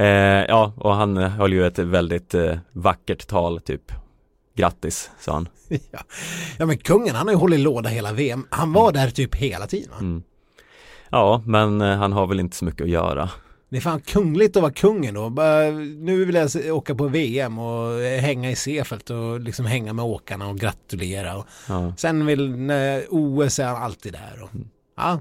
Eh, 0.00 0.44
ja, 0.48 0.72
och 0.76 0.94
han 0.94 1.16
eh, 1.16 1.28
höll 1.28 1.52
ju 1.52 1.66
ett 1.66 1.78
väldigt 1.78 2.34
eh, 2.34 2.58
vackert 2.72 3.26
tal 3.26 3.60
typ. 3.60 3.92
Grattis, 4.56 5.10
sa 5.20 5.32
han. 5.32 5.48
ja. 5.68 5.98
ja, 6.58 6.66
men 6.66 6.78
kungen 6.78 7.14
han 7.14 7.26
har 7.26 7.34
ju 7.34 7.38
hållit 7.38 7.60
låda 7.60 7.88
hela 7.88 8.12
VM. 8.12 8.46
Han 8.50 8.72
var 8.72 8.92
där 8.92 9.10
typ 9.10 9.34
hela 9.34 9.66
tiden. 9.66 9.92
Mm. 10.00 10.22
Ja, 11.10 11.42
men 11.46 11.80
eh, 11.80 11.96
han 11.96 12.12
har 12.12 12.26
väl 12.26 12.40
inte 12.40 12.56
så 12.56 12.64
mycket 12.64 12.82
att 12.82 12.90
göra. 12.90 13.30
Det 13.68 13.76
är 13.76 13.80
fan 13.80 14.00
kungligt 14.00 14.56
att 14.56 14.62
vara 14.62 14.72
kungen 14.72 15.14
då. 15.14 15.30
Bara, 15.30 15.70
nu 15.98 16.24
vill 16.24 16.34
jag 16.34 16.76
åka 16.76 16.94
på 16.94 17.08
VM 17.08 17.58
och 17.58 18.00
eh, 18.00 18.20
hänga 18.20 18.50
i 18.50 18.56
Seefeld 18.56 19.10
och 19.10 19.40
liksom 19.40 19.66
hänga 19.66 19.92
med 19.92 20.04
åkarna 20.04 20.48
och 20.48 20.58
gratulera. 20.58 21.36
Och 21.36 21.46
Ja. 21.68 21.92
sen 21.96 22.26
vill, 22.26 22.50
när 22.56 23.04
OS 23.10 23.58
är 23.58 23.64
han 23.66 23.82
alltid 23.82 24.12
där. 24.12 24.42
Och, 24.42 24.50
ja, 24.96 25.20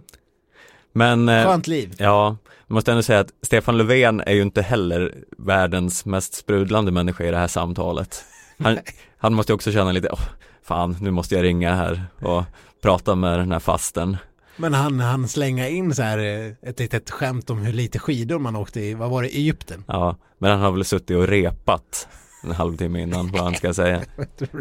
Men 1.00 1.30
eh, 1.30 1.46
skönt 1.46 1.68
liv. 1.68 1.96
ja, 1.98 2.38
jag 2.68 2.74
måste 2.74 2.92
ändå 2.92 3.04
säga 3.04 3.20
att 3.20 3.34
Stefan 3.42 3.78
Löfven 3.78 4.22
är 4.22 4.34
ju 4.34 4.42
inte 4.42 4.62
heller 4.62 5.16
världens 5.38 6.06
mest 6.06 6.34
sprudlande 6.34 6.92
människa 6.92 7.24
i 7.24 7.32
det 7.32 7.38
här 7.38 7.48
samtalet. 7.48 8.24
Han, 8.58 8.78
han 9.18 9.34
måste 9.34 9.54
också 9.54 9.72
känna 9.72 9.92
lite, 9.92 10.10
åh, 10.12 10.22
fan, 10.64 10.98
nu 11.02 11.12
måste 11.12 11.36
jag 11.36 11.44
ringa 11.44 11.76
här 11.76 12.04
och 12.22 12.44
prata 12.82 13.16
med 13.16 13.40
den 13.40 13.52
här 13.52 13.60
fasten. 13.60 14.18
Men 14.58 14.74
han, 14.74 15.00
han 15.00 15.28
slänga 15.28 15.68
in 15.68 15.96
så 15.96 16.02
här 16.02 16.18
eh, 16.18 16.70
ett 16.70 16.80
litet 16.80 17.10
skämt 17.10 17.50
om 17.50 17.58
hur 17.58 17.74
lite 17.74 18.00
skidor 18.00 18.40
man 18.40 18.56
åkte 18.56 18.82
i, 18.82 18.94
vad 18.94 19.10
var 19.10 19.24
det, 19.24 19.30
Egypten? 19.30 19.84
Ja, 19.88 20.16
men 20.38 20.52
han 20.52 20.60
har 20.60 20.72
väl 20.72 20.86
suttit 20.86 21.18
och 21.18 21.28
repat 21.28 22.08
en 22.44 22.52
halvtimme 22.52 23.02
innan 23.02 23.32
vad 23.32 23.42
han 23.42 23.56
ska 23.56 23.74
säga. 23.74 24.02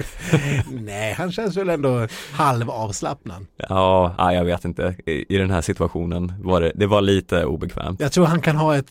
Nej, 0.70 1.12
han 1.12 1.32
känns 1.32 1.56
väl 1.56 1.68
ändå 1.68 2.06
halv 2.32 2.70
avslappnad. 2.70 3.46
Ja, 3.56 4.14
nej, 4.18 4.36
jag 4.36 4.44
vet 4.44 4.64
inte. 4.64 4.96
I, 5.06 5.34
I 5.34 5.38
den 5.38 5.50
här 5.50 5.60
situationen 5.60 6.32
var 6.38 6.60
det, 6.60 6.72
det 6.74 6.86
var 6.86 7.00
lite 7.00 7.44
obekvämt. 7.44 8.00
Jag 8.00 8.12
tror 8.12 8.26
han 8.26 8.40
kan 8.40 8.56
ha 8.56 8.76
ett, 8.76 8.86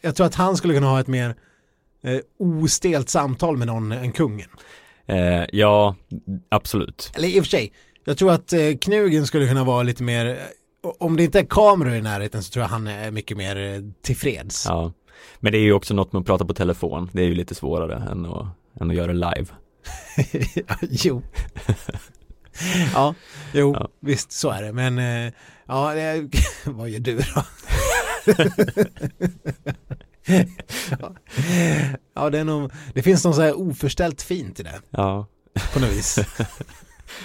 jag 0.00 0.16
tror 0.16 0.26
att 0.26 0.34
han 0.34 0.56
skulle 0.56 0.74
kunna 0.74 0.86
ha 0.86 1.00
ett 1.00 1.06
mer 1.06 1.34
eh, 2.04 2.18
ostelt 2.38 3.08
samtal 3.08 3.56
med 3.56 3.66
någon 3.66 3.92
än 3.92 4.12
kungen. 4.12 4.48
Eh, 5.06 5.44
ja, 5.52 5.96
absolut. 6.48 7.12
Eller 7.16 7.28
i 7.28 7.40
och 7.40 7.44
för 7.44 7.50
sig, 7.50 7.72
jag 8.04 8.18
tror 8.18 8.32
att 8.32 8.52
eh, 8.52 8.76
Knugen 8.80 9.26
skulle 9.26 9.48
kunna 9.48 9.64
vara 9.64 9.82
lite 9.82 10.02
mer, 10.02 10.38
om 10.98 11.16
det 11.16 11.24
inte 11.24 11.38
är 11.38 11.44
kameror 11.44 11.94
i 11.94 12.02
närheten 12.02 12.42
så 12.42 12.52
tror 12.52 12.62
jag 12.62 12.68
han 12.68 12.86
är 12.86 13.10
mycket 13.10 13.36
mer 13.36 13.82
tillfreds. 14.02 14.66
Ja. 14.68 14.92
Men 15.40 15.52
det 15.52 15.58
är 15.58 15.62
ju 15.62 15.72
också 15.72 15.94
något 15.94 16.12
med 16.12 16.20
att 16.20 16.26
prata 16.26 16.44
på 16.44 16.54
telefon. 16.54 17.10
Det 17.12 17.22
är 17.22 17.26
ju 17.26 17.34
lite 17.34 17.54
svårare 17.54 18.10
än 18.10 18.26
att, 18.26 18.46
än 18.80 18.90
att 18.90 18.96
göra 18.96 19.12
live. 19.12 19.46
jo. 20.90 21.22
ja, 22.94 23.14
jo, 23.52 23.74
Ja. 23.74 23.88
visst 24.00 24.32
så 24.32 24.50
är 24.50 24.62
det. 24.62 24.72
Men 24.72 24.98
eh, 24.98 25.32
ja, 25.66 25.94
det, 25.94 26.28
vad 26.64 26.88
gör 26.88 27.00
du 27.00 27.16
då? 27.16 27.42
ja. 32.14 32.30
det 32.30 32.38
är 32.38 32.44
nog, 32.44 32.72
det 32.94 33.02
finns 33.02 33.24
något 33.24 33.36
så 33.36 33.42
här 33.42 33.60
oförställt 33.60 34.22
fint 34.22 34.60
i 34.60 34.62
det 34.62 34.80
Ja, 34.90 35.26
på 35.74 35.80
något 35.80 35.90
vis. 35.90 36.18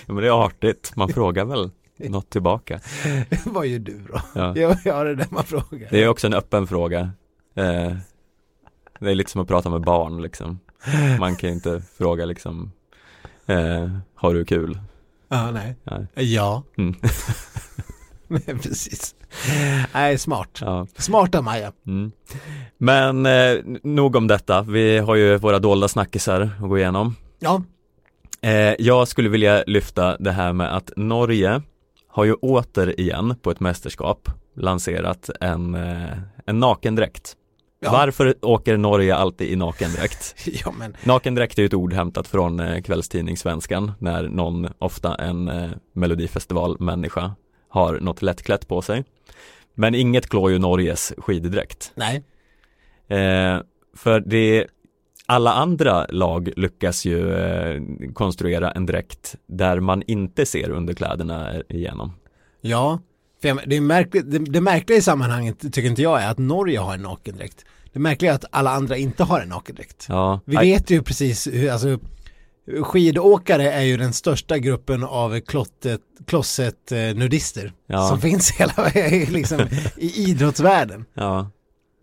ja 0.06 0.14
men 0.14 0.16
det 0.16 0.28
är 0.28 0.46
artigt. 0.46 0.92
Man 0.96 1.10
frågar 1.10 1.46
väl 1.46 1.72
något 1.98 2.30
tillbaka. 2.30 2.80
vad 3.46 3.68
gör 3.68 3.80
du 3.80 4.00
då? 4.00 4.22
Ja, 4.36 4.52
det 4.56 4.64
är 4.90 5.16
det 5.16 5.32
man 5.32 5.44
frågar. 5.44 5.88
Det 5.92 6.04
är 6.04 6.08
också 6.08 6.28
en 6.28 6.34
öppen 6.34 6.68
fråga. 6.68 7.12
Eh, 7.56 7.96
det 9.00 9.12
är 9.12 9.16
lite 9.16 9.32
som 9.32 9.42
att 9.42 9.48
prata 9.48 9.70
med 9.70 9.82
barn 9.82 10.22
liksom. 10.22 10.60
Man 11.20 11.36
kan 11.36 11.50
inte 11.50 11.82
fråga 11.98 12.26
liksom, 12.26 12.72
eh, 13.46 13.90
har 14.16 14.34
du 14.34 14.46
kul? 14.46 14.80
Ja, 15.30 15.52
nej. 15.52 15.76
Nej. 15.84 16.08
Ja, 16.34 16.64
Mm. 16.78 16.96
Nej, 18.28 18.42
precis. 18.46 19.16
Nej, 19.94 20.18
smart. 20.18 20.58
Ja. 20.62 20.88
Smarta 20.98 21.42
Maja. 21.42 21.72
Mm. 21.88 22.12
Men 22.78 23.26
eh, 23.26 23.58
nog 23.84 24.16
om 24.16 24.28
detta. 24.28 24.62
Vi 24.62 24.98
har 24.98 25.16
ju 25.16 25.38
våra 25.38 25.60
dolda 25.60 25.88
snackisar 25.88 26.42
att 26.42 26.70
gå 26.70 26.78
igenom. 26.78 27.16
Ja, 27.40 27.64
Eh, 28.42 28.76
jag 28.80 29.08
skulle 29.08 29.30
vilja 29.30 29.64
lyfta 29.68 30.18
det 30.18 30.32
här 30.32 30.54
med 30.54 30.76
att 30.76 30.92
Norge 30.96 31.62
har 32.08 32.26
ju 32.26 32.34
återigen 32.34 33.36
på 33.42 33.52
ett 33.52 33.60
mästerskap 33.60 34.30
lanserat 34.56 35.30
en, 35.42 35.76
eh, 35.76 36.18
en 36.46 36.60
nakendräkt. 36.60 37.34
Ja. 37.82 37.92
Varför 37.92 38.36
åker 38.42 38.78
Norge 38.78 39.16
alltid 39.16 39.50
i 39.52 39.56
nakendräkt? 39.56 40.36
ja 40.64 40.74
men 40.78 40.98
Nakendräkt 41.04 41.58
är 41.58 41.62
ju 41.62 41.66
ett 41.66 41.74
ord 41.74 41.94
hämtat 41.94 42.28
från 42.28 42.60
eh, 42.60 42.82
kvällstidning 42.82 43.38
Svenskan 43.38 43.92
när 44.00 44.24
någon, 44.24 44.68
ofta 44.80 45.16
en 45.16 45.48
eh, 45.48 45.70
melodifestivalmänniska 45.94 47.36
har 47.70 48.00
något 48.00 48.22
lättklätt 48.22 48.68
på 48.68 48.82
sig. 48.82 49.04
Men 49.76 49.96
inget 49.96 50.30
klår 50.30 50.52
ju 50.52 50.60
Norges 50.60 51.14
skiddräkt. 51.18 51.92
nej. 51.96 52.24
Eh, 53.08 53.62
för 53.96 54.20
det, 54.20 54.68
alla 55.26 55.54
andra 55.54 56.06
lag 56.10 56.50
lyckas 56.56 57.06
ju 57.06 57.34
eh, 57.34 57.82
konstruera 58.14 58.72
en 58.72 58.86
dräkt 58.86 59.36
där 59.46 59.80
man 59.80 60.04
inte 60.08 60.46
ser 60.46 60.70
underkläderna 60.70 61.54
igenom. 61.70 62.14
Ja, 62.62 63.00
för 63.42 63.48
jag, 63.48 63.60
det, 63.66 63.76
är 63.76 63.82
märkligt, 63.82 64.32
det, 64.32 64.40
det 64.40 64.62
märkliga 64.62 64.98
i 64.98 65.02
sammanhanget 65.02 65.60
tycker 65.62 65.86
inte 65.90 66.02
jag 66.02 66.22
är 66.22 66.30
att 66.32 66.38
Norge 66.38 66.80
har 66.80 66.94
en 66.94 67.02
nakendräkt. 67.02 67.66
Det 67.94 68.00
märkliga 68.00 68.32
är 68.32 68.36
att 68.36 68.46
alla 68.52 68.72
andra 68.72 68.98
inte 68.98 69.24
har 69.24 69.40
en 69.42 69.50
nakendräkt. 69.50 70.06
Ja, 70.10 70.40
Vi 70.46 70.58
vet 70.58 70.90
ju 70.90 71.02
precis 71.04 71.48
hur, 71.48 71.70
alltså 71.72 72.00
skidåkare 72.84 73.72
är 73.72 73.82
ju 73.82 73.98
den 73.98 74.14
största 74.14 74.58
gruppen 74.58 75.04
av 75.04 75.40
klottet, 75.40 76.02
klosset 76.28 76.92
eh, 76.92 76.98
nudister 76.98 77.74
Ja. 77.88 78.08
som 78.10 78.22
finns 78.22 78.52
hela 78.52 78.74
liksom, 79.30 79.60
i 79.98 80.24
idrottsvärlden. 80.30 81.06
ja, 81.14 81.50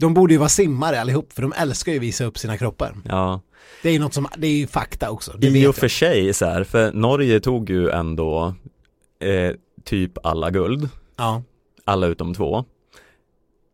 De 0.01 0.15
borde 0.15 0.35
ju 0.35 0.39
vara 0.39 0.49
simmare 0.49 1.01
allihop 1.01 1.33
för 1.33 1.43
de 1.43 1.53
älskar 1.57 1.93
ju 1.93 1.99
visa 1.99 2.25
upp 2.25 2.39
sina 2.39 2.57
kroppar. 2.57 2.95
ja. 3.05 3.41
Det 3.83 3.89
är 3.89 3.93
ju 3.93 3.99
något 3.99 4.15
som, 4.15 4.29
det 4.37 4.47
är 4.47 4.53
ju 4.53 4.67
fakta 4.67 5.11
också. 5.11 5.33
Det 5.39 5.47
I 5.47 5.51
och 5.51 5.57
jag. 5.57 5.75
för 5.75 5.89
sig 5.89 6.35
så 6.35 6.47
här, 6.47 6.65
för 6.65 6.93
Norge 6.93 7.41
tog 7.41 7.71
ju 7.71 7.91
ändå 7.91 8.55
eh, 9.21 9.53
typ 9.85 10.27
alla 10.27 10.51
guld, 10.51 10.89
Ja, 11.17 11.43
alla 11.85 12.07
utom 12.07 12.35
två. 12.35 12.65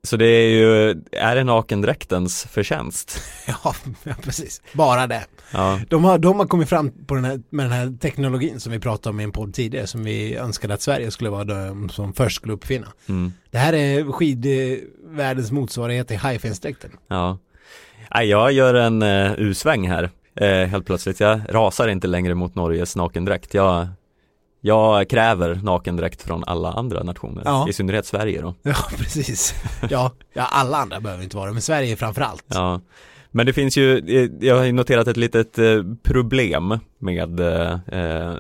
Så 0.05 0.17
det 0.17 0.27
är 0.27 0.49
ju, 0.51 0.91
är 1.13 1.37
det 1.37 1.45
nakendräktens 1.45 2.45
förtjänst? 2.51 3.21
ja, 3.47 3.75
precis. 4.23 4.63
Bara 4.73 5.07
det. 5.07 5.25
Ja, 5.53 5.81
De 5.89 6.05
har, 6.05 6.19
de 6.19 6.39
har 6.39 6.47
kommit 6.47 6.69
fram 6.69 6.91
på 7.07 7.15
den 7.15 7.25
här, 7.25 7.41
med 7.51 7.65
den 7.67 7.73
här 7.73 7.99
teknologin 8.01 8.61
som 8.61 8.73
vi 8.73 8.79
pratade 8.79 9.11
om 9.11 9.21
i 9.21 9.25
en 9.25 9.33
podd 9.33 9.55
tidigare 9.55 9.87
som 9.87 10.05
vi 10.05 10.37
önskade 10.37 10.75
att 10.75 10.83
Sverige 10.83 11.11
skulle 11.11 11.31
vara 11.31 11.45
de 11.45 11.89
som 11.89 12.13
först 12.13 12.37
skulle 12.37 12.53
uppfinna. 12.53 12.87
mm, 13.09 13.33
Det 13.51 13.59
här 13.59 13.73
är 13.73 14.13
skidvärldens 14.13 15.53
motsvarighet 15.53 16.09
till 16.09 16.19
highfence-dräkten. 16.19 16.91
ja. 17.09 17.39
Jag 18.23 18.53
gör 18.53 18.75
en 18.75 19.03
uh, 19.03 19.33
U-sväng 19.39 19.89
här, 19.89 20.11
eh, 20.37 20.49
helt 20.69 20.87
plötsligt. 20.87 21.21
Jag 21.21 21.41
rasar 21.49 21.89
inte 21.89 22.07
längre 22.07 22.35
mot 22.35 22.55
Norges 22.55 22.97
nakendräkt. 22.97 23.55
Jag, 23.55 23.89
jag 24.65 25.09
kräver 25.11 25.55
nakendräkt 25.63 26.23
från 26.23 26.45
alla 26.45 26.73
andra 26.73 27.03
nationer, 27.03 27.43
Ja. 27.45 27.69
i 27.69 27.73
synnerhet 27.73 28.07
Sverige 28.07 28.41
då. 28.43 28.55
Ja, 28.63 28.75
precis. 28.99 29.55
Ja, 29.91 30.13
ja, 30.33 30.47
alla 30.51 30.77
andra 30.77 31.01
behöver 31.01 31.25
inte 31.25 31.37
vara 31.37 31.47
det, 31.47 31.53
men 31.53 31.63
Sverige 31.63 31.97
framför 31.97 32.23
allt. 32.23 32.45
Ja, 32.49 32.81
men 33.31 33.47
det 33.47 33.53
finns 33.53 33.77
ju, 33.77 33.99
eh, 33.99 34.31
jag 34.41 34.57
har 34.59 34.73
noterat 34.73 35.09
ett 35.09 35.17
litet 35.17 35.59
eh, 35.59 35.83
problem 36.03 36.79
med 36.99 37.41
eh, 37.41 37.73
eh, 38.01 38.35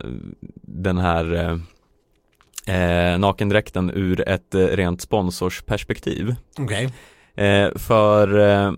den 0.63 0.99
här 0.99 1.35
eh, 2.67 3.19
nakendräkten 3.19 3.91
ur 3.95 4.29
ett 4.29 4.55
rent 4.55 5.01
sponsorsperspektiv. 5.01 6.35
Okej. 6.59 6.85
Eh, 7.35 7.69
för 7.77 8.39
eh, 8.39 8.73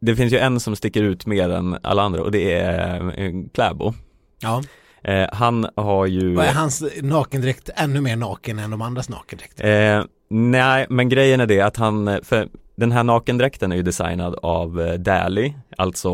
det 0.00 0.16
finns 0.16 0.32
ju 0.32 0.38
en 0.38 0.60
som 0.60 0.76
sticker 0.76 1.02
ut 1.02 1.26
mer 1.26 1.48
än 1.50 1.76
alla 1.82 2.02
andra 2.02 2.22
och 2.22 2.30
det 2.30 2.52
är 2.52 3.48
Kläbo. 3.54 3.94
Ja. 4.40 4.62
Eh, 5.04 5.28
han 5.32 5.66
har 5.76 6.06
ju 6.06 6.36
Och 6.36 6.44
är 6.44 6.52
hans 6.52 6.84
nakendräkt 7.02 7.70
ännu 7.76 8.00
mer 8.00 8.16
naken 8.16 8.58
än 8.58 8.70
de 8.70 8.82
andras 8.82 9.08
nakendräkt? 9.08 9.60
Eh, 9.60 10.04
nej, 10.30 10.86
men 10.88 11.08
grejen 11.08 11.40
är 11.40 11.46
det 11.46 11.60
att 11.60 11.76
han, 11.76 12.20
för 12.22 12.48
den 12.76 12.92
här 12.92 13.04
nakendräkten 13.04 13.72
är 13.72 13.76
ju 13.76 13.82
designad 13.82 14.34
av 14.42 14.80
eh, 14.80 14.94
Daly, 14.94 15.52
alltså 15.76 16.08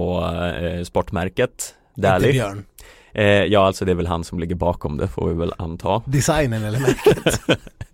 eh, 0.61 0.85
sportmärket 0.85 1.75
Inte 1.97 2.09
Daly. 2.09 2.33
Björn. 2.33 2.65
Eh, 3.13 3.25
ja, 3.25 3.67
alltså 3.67 3.85
det 3.85 3.91
är 3.91 3.97
väl 3.97 4.07
han 4.07 4.25
som 4.25 4.39
ligger 4.39 4.55
bakom 4.55 4.97
det 4.97 5.09
får 5.09 5.29
vi 5.29 5.35
väl 5.35 5.53
anta. 5.59 6.03
Designen 6.07 6.65
eller 6.65 6.81
märket. 6.81 7.41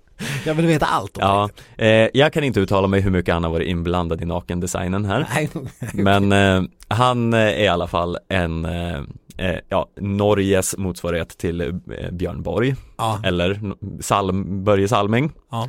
Jag 0.47 0.55
vill 0.55 0.67
veta 0.67 0.87
allt 0.87 1.17
om 1.17 1.23
Ja, 1.25 1.51
eh, 1.85 2.09
jag 2.15 2.33
kan 2.33 2.45
inte 2.45 2.61
uttala 2.61 2.87
mig 2.87 3.01
hur 3.01 3.11
mycket 3.11 3.35
han 3.35 3.45
har 3.45 3.51
varit 3.51 3.69
inblandad 3.69 4.23
i 4.23 4.25
nakendesignen 4.25 5.05
här. 5.05 5.27
Nej. 5.35 5.51
Men 5.95 6.33
eh, 6.33 6.63
han 6.89 7.35
eh, 7.35 7.41
är 7.41 7.59
i 7.65 7.69
alla 7.69 7.87
fall 7.87 8.19
en, 8.29 8.65
eh, 8.65 8.97
eh, 9.39 9.59
ja, 9.69 9.89
Norges 9.97 10.77
motsvarighet 10.79 11.39
till 11.39 11.61
eh, 11.61 12.11
Björn 12.13 12.43
Borg, 12.43 12.75
Ja. 12.99 13.21
eller 13.25 13.61
Salm, 14.03 14.65
Börje 14.65 14.89
Salming. 14.89 15.33
Ja. 15.51 15.69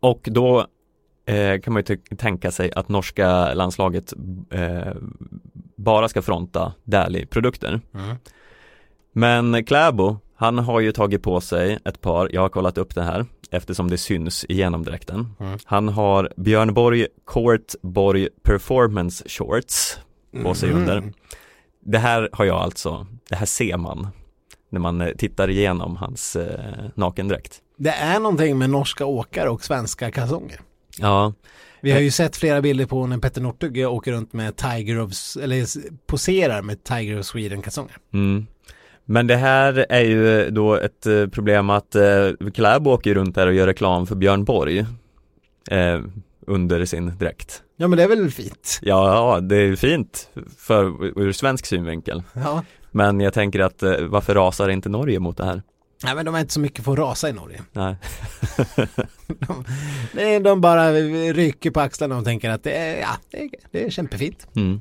Och 0.00 0.20
då 0.30 0.66
kan 1.62 1.72
man 1.72 1.82
ju 1.88 1.96
tänka 2.16 2.50
sig 2.50 2.72
att 2.76 2.88
norska 2.88 3.54
landslaget 3.54 4.12
bara 5.76 6.08
ska 6.08 6.22
fronta 6.22 6.72
Dali-produkter. 6.84 7.80
Mm. 7.94 8.16
Men 9.12 9.64
Kläbo, 9.64 10.16
han 10.36 10.58
har 10.58 10.80
ju 10.80 10.92
tagit 10.92 11.22
på 11.22 11.40
sig 11.40 11.78
ett 11.84 12.00
par, 12.00 12.30
jag 12.32 12.40
har 12.40 12.48
kollat 12.48 12.78
upp 12.78 12.94
det 12.94 13.02
här 13.02 13.26
eftersom 13.50 13.90
det 13.90 13.98
syns 13.98 14.44
i 14.48 14.54
genomdräkten. 14.54 15.28
Mm. 15.40 15.58
Han 15.64 15.88
har 15.88 16.32
Björn 16.36 16.74
Borg 16.74 17.06
Court 17.26 17.74
Borg 17.82 18.28
Performance 18.42 19.28
Shorts 19.28 19.98
på 20.42 20.54
sig 20.54 20.70
Mm. 20.70 20.80
under. 20.82 21.12
Det 21.84 21.98
här 21.98 22.28
har 22.32 22.44
jag 22.44 22.56
alltså, 22.56 23.06
det 23.28 23.36
här 23.36 23.46
ser 23.46 23.76
man 23.76 24.08
när 24.70 24.80
man 24.80 25.00
eh, 25.00 25.08
tittar 25.18 25.50
igenom 25.50 25.96
hans 25.96 26.36
eh, 26.36 26.84
nakendräkt. 26.94 27.60
Det 27.78 27.90
är 27.90 28.20
någonting 28.20 28.58
med 28.58 28.70
norska 28.70 29.06
åkare 29.06 29.48
och 29.50 29.64
svenska 29.64 30.10
kalsonger. 30.10 30.60
Ja, 30.98 31.32
Vi 31.80 31.90
har 31.92 32.00
ju 32.00 32.10
sett 32.10 32.36
flera 32.36 32.62
bilder 32.62 32.86
på 32.86 33.06
när 33.06 33.18
Petter 33.18 33.40
Northug 33.40 33.86
åker 33.86 34.12
runt 34.12 34.32
med 34.32 34.56
Tiger 34.56 34.98
of, 35.00 35.10
eller 35.42 35.66
poserar 36.06 36.62
med 36.62 36.84
Tiger 36.84 37.18
of 37.18 37.26
Sweden 37.26 37.62
kalsonger. 37.62 37.96
Mm. 38.12 38.46
Men 39.08 39.26
det 39.26 39.36
här 39.36 39.86
är 39.88 40.04
ju 40.04 40.50
då 40.50 40.74
ett 40.74 41.06
eh, 41.06 41.26
problem 41.26 41.70
att 41.70 41.94
eh, 41.94 42.50
Kläbo 42.54 42.90
åker 42.90 43.14
runt 43.14 43.34
där 43.34 43.46
och 43.46 43.54
gör 43.54 43.66
reklam 43.66 44.06
för 44.06 44.14
Björn 44.14 44.44
Borg 44.44 44.78
eh, 45.70 46.00
under 46.46 46.84
sin 46.84 47.18
dräkt. 47.18 47.62
Ja 47.76 47.88
men 47.88 47.96
det 47.96 48.02
är 48.02 48.08
väl 48.08 48.30
fint. 48.30 48.78
Ja, 48.82 49.14
ja, 49.14 49.40
det 49.40 49.56
är 49.56 49.76
fint 49.76 50.30
för, 50.58 50.84
ur 51.20 51.32
svensk 51.32 51.66
synvinkel. 51.66 52.22
Ja. 52.32 52.64
Men 52.90 53.20
jag 53.20 53.34
tänker 53.34 53.60
att 53.60 53.82
eh, 53.82 54.00
varför 54.00 54.34
rasar 54.34 54.68
inte 54.68 54.88
Norge 54.88 55.20
mot 55.20 55.36
det 55.36 55.44
här? 55.44 55.62
Nej 56.04 56.14
men 56.14 56.24
de 56.24 56.34
är 56.34 56.40
inte 56.40 56.52
så 56.52 56.60
mycket 56.60 56.84
för 56.84 56.92
att 56.92 56.98
rasa 56.98 57.28
i 57.28 57.32
Norge. 57.32 57.62
Nej. 57.72 57.96
Nej, 60.12 60.40
de 60.40 60.60
bara 60.60 60.92
rycker 60.92 61.70
på 61.70 61.80
axlarna 61.80 62.18
och 62.18 62.24
tänker 62.24 62.50
att 62.50 62.64
det 62.64 62.72
är, 62.72 63.00
ja, 63.00 63.08
det 63.30 63.42
är, 63.42 63.50
det 63.70 63.84
är 63.84 63.90
kämpefint. 63.90 64.48
Mm. 64.56 64.80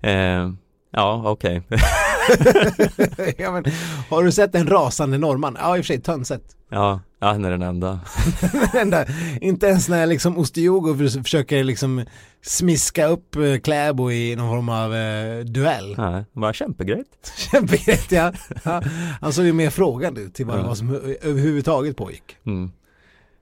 Eh, 0.00 0.54
ja, 0.90 1.22
okej. 1.24 1.62
ja, 3.38 3.52
men, 3.52 3.64
har 4.10 4.24
du 4.24 4.32
sett 4.32 4.54
en 4.54 4.66
rasande 4.66 5.18
norrman? 5.18 5.56
Ja, 5.60 5.76
i 5.76 5.80
och 5.80 5.84
för 5.84 5.86
sig 5.94 6.00
Tönset. 6.02 6.42
ja, 6.70 7.00
ja, 7.20 7.26
han 7.26 7.44
är 7.44 7.50
den 7.50 7.62
enda. 7.62 8.00
Den 8.72 8.90
där, 8.90 9.14
inte 9.40 9.66
ens 9.66 9.88
när 9.88 10.06
liksom 10.06 10.38
Ostejogo 10.38 10.94
förs- 10.96 11.22
försöker 11.22 11.64
liksom 11.64 12.04
smiska 12.42 13.06
upp 13.06 13.36
eh, 13.36 13.58
Kläbo 13.58 14.10
i 14.10 14.36
någon 14.36 14.48
form 14.50 14.68
av 14.68 14.94
eh, 14.94 15.44
duell. 15.44 15.94
Nej, 15.98 16.24
bara 16.32 16.52
kämpegrejt. 16.52 17.06
Kämpegrepp 17.52 18.12
ja. 18.12 18.32
ja. 18.64 18.82
Han 19.20 19.32
såg 19.32 19.44
ju 19.44 19.52
mer 19.52 19.70
frågande 19.70 20.20
ut 20.20 20.34
till 20.34 20.46
vad 20.46 20.58
Ja. 20.58 20.66
var 20.66 20.74
som 20.74 20.94
överhuvudtaget 21.22 21.96
pågick. 21.96 22.36
Mm. 22.46 22.70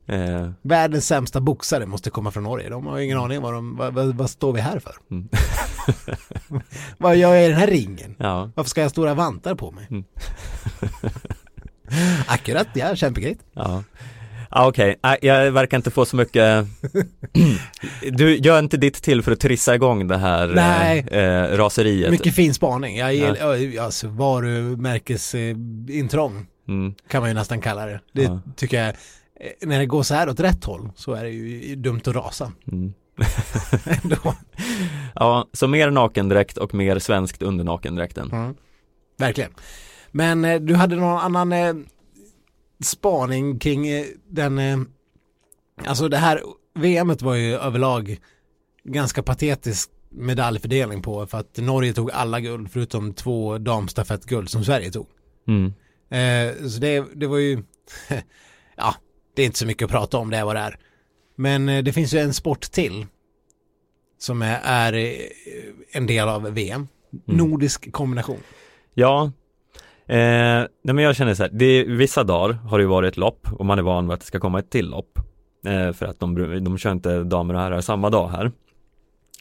Eh, 0.08 0.50
Världens 0.62 1.06
sämsta 1.06 1.40
boxare 1.40 1.86
måste 1.86 2.10
komma 2.10 2.30
från 2.30 2.42
Norge. 2.44 2.68
De 2.70 2.86
har 2.86 2.98
ingen 2.98 3.18
aning 3.18 3.40
vad, 3.42 3.52
de, 3.52 3.76
vad, 3.76 3.94
vad, 3.94 4.14
vad 4.14 4.30
står 4.30 4.52
vi 4.52 4.60
här 4.60 4.78
för? 4.78 4.94
Mm. 5.10 5.28
vad 6.98 7.16
gör 7.16 7.34
jag 7.34 7.44
i 7.44 7.48
den 7.48 7.58
här 7.58 7.66
ringen? 7.66 8.14
ja, 8.18 8.50
Varför 8.54 8.70
ska 8.70 8.80
jag 8.80 8.84
ha 8.84 8.90
stora 8.90 9.14
vantar 9.14 9.54
på 9.54 9.70
mig? 9.70 9.86
Mm. 9.90 10.04
Akkurat, 12.26 12.68
ja, 12.74 12.96
kämpegrejt. 12.96 13.38
ja. 13.52 13.82
Ja, 14.50 14.68
okej. 14.68 14.96
Nej, 15.02 15.18
jag 15.22 15.52
verkar 15.52 15.76
inte 15.76 15.90
få 15.90 16.04
så 16.04 16.16
mycket 16.16 16.66
Du 18.12 18.36
gör 18.36 18.58
inte 18.58 18.76
ditt 18.76 19.02
till 19.02 19.22
för 19.22 19.32
att 19.32 19.40
trissa 19.40 19.74
igång 19.74 20.08
det 20.08 20.16
här 20.16 20.48
Nej. 20.48 21.06
eh, 21.10 21.18
eh, 21.22 21.56
raseriet 21.56 22.10
Mycket 22.10 22.34
fin 22.34 22.54
spaning. 22.54 22.96
Jag 22.96 23.14
gillar, 23.14 23.54
ja. 23.56 23.82
alltså 23.82 24.08
varumärkesintrång 24.08 26.46
mm. 26.68 26.94
kan 27.08 27.20
man 27.20 27.30
ju 27.30 27.34
nästan 27.34 27.60
kalla 27.60 27.86
det. 27.86 28.00
Det 28.12 28.22
Ja. 28.22 28.40
tycker 28.56 28.76
jag, 28.76 28.88
eh, 28.88 28.94
när 29.60 29.78
det 29.78 29.86
går 29.86 30.02
så 30.02 30.14
här 30.14 30.28
åt 30.28 30.40
rätt 30.40 30.64
håll 30.64 30.88
så 30.96 31.12
är 31.12 31.24
det 31.24 31.30
ju 31.30 31.76
dumt 31.76 32.00
att 32.06 32.14
rasa. 32.14 32.52
Mm. 32.72 32.92
Ändå. 33.84 34.34
Ja, 35.14 35.48
så 35.52 35.68
mer 35.68 35.90
nakendräkt 35.90 36.58
och 36.58 36.74
mer 36.74 36.98
svenskt 36.98 37.42
under 37.42 37.64
nakendräkten 37.64 38.30
Mm. 38.32 38.54
Verkligen. 39.18 39.50
Men 40.10 40.44
eh, 40.44 40.60
du 40.60 40.74
hade 40.74 40.96
någon 40.96 41.18
annan 41.18 41.52
eh, 41.52 41.74
spaning 42.82 43.58
kring 43.58 43.88
eh, 43.88 44.04
den, 44.28 44.58
eh, 44.58 44.78
alltså 45.86 46.08
det 46.08 46.16
här 46.16 46.42
VMet 46.74 47.22
var 47.22 47.34
ju 47.34 47.54
överlag 47.54 48.18
ganska 48.84 49.22
patetisk 49.22 49.90
medaljfördelning 50.10 51.02
på 51.02 51.26
för 51.26 51.38
att 51.38 51.56
Norge 51.56 51.92
tog 51.92 52.10
alla 52.10 52.40
guld 52.40 52.70
förutom 52.70 53.14
två 53.14 53.58
damstafettguld 53.58 54.50
som 54.50 54.64
Sverige 54.64 54.90
tog. 54.90 55.06
mm. 55.48 55.72
Eh, 56.10 56.68
så 56.68 56.80
det, 56.80 57.04
det 57.14 57.26
var 57.26 57.38
ju, 57.38 57.62
ja, 58.76 58.94
det 59.34 59.42
är 59.42 59.46
inte 59.46 59.58
så 59.58 59.66
mycket 59.66 59.84
att 59.84 59.90
prata 59.90 60.18
om 60.18 60.30
det 60.30 60.44
vad 60.44 60.56
det 60.56 60.60
är. 60.60 60.78
Men 61.36 61.68
eh, 61.68 61.82
det 61.82 61.92
finns 61.92 62.14
ju 62.14 62.18
en 62.18 62.34
sport 62.34 62.60
till 62.60 63.06
som 64.18 64.42
är, 64.42 64.92
eh, 64.92 65.14
en 65.92 66.06
del 66.06 66.28
av 66.28 66.42
VM. 66.42 66.88
Nordisk 67.24 67.92
kombination. 67.92 68.40
Ja, 68.94 69.32
eh, 70.06 70.16
nej 70.82 70.94
men 70.94 70.98
jag 70.98 71.16
känner 71.16 71.34
så 71.34 71.42
här, 71.42 71.50
det 71.52 71.84
vissa 71.84 72.24
dagar 72.24 72.52
har 72.52 72.78
det 72.78 72.86
varit 72.86 73.16
lopp 73.16 73.48
och 73.52 73.66
man 73.66 73.78
är 73.78 73.82
van 73.82 74.08
vid 74.08 74.14
att 74.14 74.20
det 74.20 74.26
ska 74.26 74.40
komma 74.40 74.58
ett 74.58 74.70
till 74.70 74.88
lopp. 74.88 75.18
Eh, 75.66 75.92
för 75.92 76.06
att 76.06 76.20
de, 76.20 76.64
de 76.64 76.78
kör 76.78 76.92
inte 76.92 77.24
damer 77.24 77.54
och 77.54 77.60
herrar 77.60 77.80
samma 77.80 78.10
dag 78.10 78.28
här. 78.28 78.52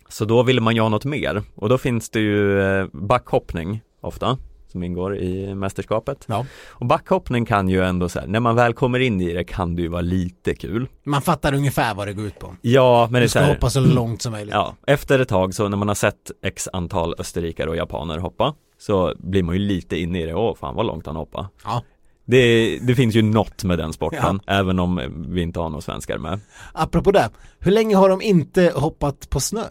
Så 0.09 0.25
då 0.25 0.43
vill 0.43 0.61
man 0.61 0.75
ju 0.75 0.81
ha 0.81 0.89
något 0.89 1.05
mer 1.05 1.43
och 1.55 1.69
då 1.69 1.77
finns 1.77 2.09
det 2.09 2.19
ju 2.19 2.61
eh, 2.61 2.87
backhoppning 2.93 3.81
ofta 4.01 4.37
som 4.75 4.83
ingår 4.83 5.17
i 5.17 5.55
mästerskapet. 5.55 6.25
Ja. 6.27 6.45
Och 6.67 6.85
backhoppning 6.85 7.45
kan 7.45 7.69
ju 7.69 7.83
ändå 7.83 8.09
så 8.09 8.19
här, 8.19 8.27
när 8.27 8.39
man 8.39 8.55
väl 8.55 8.73
kommer 8.73 8.99
in 8.99 9.21
i 9.21 9.33
det 9.33 9.43
kan 9.43 9.75
det 9.75 9.81
ju 9.81 9.87
vara 9.87 10.01
lite 10.01 10.55
kul. 10.55 10.87
Man 11.03 11.21
fattar 11.21 11.53
ungefär 11.53 11.95
vad 11.95 12.07
det 12.07 12.13
går 12.13 12.25
ut 12.25 12.39
på. 12.39 12.55
Ja, 12.61 13.07
men 13.11 13.13
det 13.13 13.19
är 13.19 13.21
Du 13.21 13.27
så 13.27 13.31
ska 13.31 13.39
här, 13.39 13.53
hoppa 13.53 13.69
så 13.69 13.79
långt 13.79 14.21
som 14.21 14.31
möjligt. 14.31 14.53
Ja, 14.53 14.75
efter 14.87 15.19
ett 15.19 15.29
tag 15.29 15.53
så 15.53 15.69
när 15.69 15.77
man 15.77 15.87
har 15.87 15.95
sett 15.95 16.31
x 16.43 16.69
antal 16.73 17.15
österrikare 17.17 17.69
och 17.69 17.75
japaner 17.75 18.17
hoppa 18.17 18.55
så 18.77 19.13
blir 19.17 19.43
man 19.43 19.55
ju 19.55 19.61
lite 19.61 19.97
inne 19.97 20.21
i 20.21 20.25
det, 20.25 20.33
åh 20.33 20.55
fan 20.55 20.75
vad 20.75 20.85
långt 20.85 21.05
han 21.05 21.15
hoppar. 21.15 21.47
Ja. 21.63 21.83
Det, 22.25 22.77
det 22.81 22.95
finns 22.95 23.15
ju 23.15 23.21
något 23.21 23.63
med 23.63 23.77
den 23.77 23.93
sporten, 23.93 24.39
även 24.47 24.79
om 24.79 25.01
vi 25.27 25.41
inte 25.41 25.59
har 25.59 25.69
några 25.69 25.81
svenskar 25.81 26.17
med. 26.17 26.39
Apropå 26.73 27.11
det, 27.11 27.29
hur 27.59 27.71
länge 27.71 27.95
har 27.95 28.09
de 28.09 28.21
inte 28.21 28.73
hoppat 28.75 29.29
på 29.29 29.39
snö? 29.39 29.65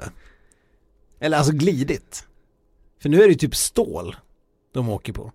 Eller 1.20 1.38
alltså 1.38 1.52
glidit? 1.52 2.26
För 3.02 3.08
nu 3.08 3.16
är 3.16 3.26
det 3.26 3.32
ju 3.32 3.34
typ 3.34 3.54
stål 3.54 4.16
de 4.74 4.88
åker 4.88 5.12
på. 5.12 5.32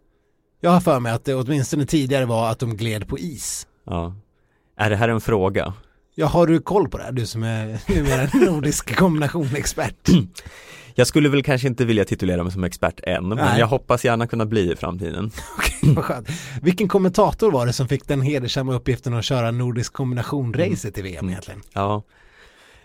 Jag 0.62 0.72
har 0.72 0.80
för 0.80 1.00
mig 1.00 1.12
att 1.12 1.26
det 1.26 1.36
åtminstone 1.36 1.86
tidigare 1.86 2.26
var 2.26 2.50
att 2.50 2.60
de 2.60 2.78
gled 2.78 3.08
på 3.08 3.20
is. 3.20 3.68
Ja. 3.86 4.16
Är 4.78 4.90
det 4.90 4.96
här 4.96 5.10
en 5.10 5.22
fråga? 5.22 5.74
Ja, 6.16 6.28
har 6.28 6.48
du 6.48 6.60
koll 6.60 6.90
på 6.90 6.98
det 6.98 7.04
här? 7.04 7.12
Du 7.12 7.26
som 7.26 7.44
är 7.44 7.80
numera 7.88 8.52
nordisk 8.52 8.96
kombination-expert. 8.96 10.10
Jag 10.96 11.08
skulle 11.08 11.30
väl 11.30 11.44
kanske 11.44 11.68
inte 11.68 11.86
vilja 11.86 12.06
titulera 12.06 12.44
mig 12.44 12.52
som 12.54 12.64
expert 12.64 13.00
än, 13.04 13.28
men 13.28 13.38
Nej. 13.38 13.60
jag 13.60 13.68
hoppas 13.68 14.06
gärna 14.06 14.28
kunna 14.28 14.46
bli 14.46 14.72
i 14.72 14.76
framtiden. 14.76 15.32
Okej, 15.58 15.94
vad 15.96 16.06
skönt. 16.06 16.30
Vilken 16.62 16.88
kommentator 16.88 17.52
var 17.52 17.66
det 17.66 17.74
som 17.74 17.88
fick 17.88 18.08
den 18.08 18.22
hedersamma 18.22 18.74
uppgiften 18.74 19.14
att 19.14 19.26
köra 19.26 19.52
nordisk 19.52 19.94
kombination-racet 19.94 20.98
i 20.98 21.02
VM 21.02 21.30
egentligen? 21.30 21.62
Ja. 21.74 22.04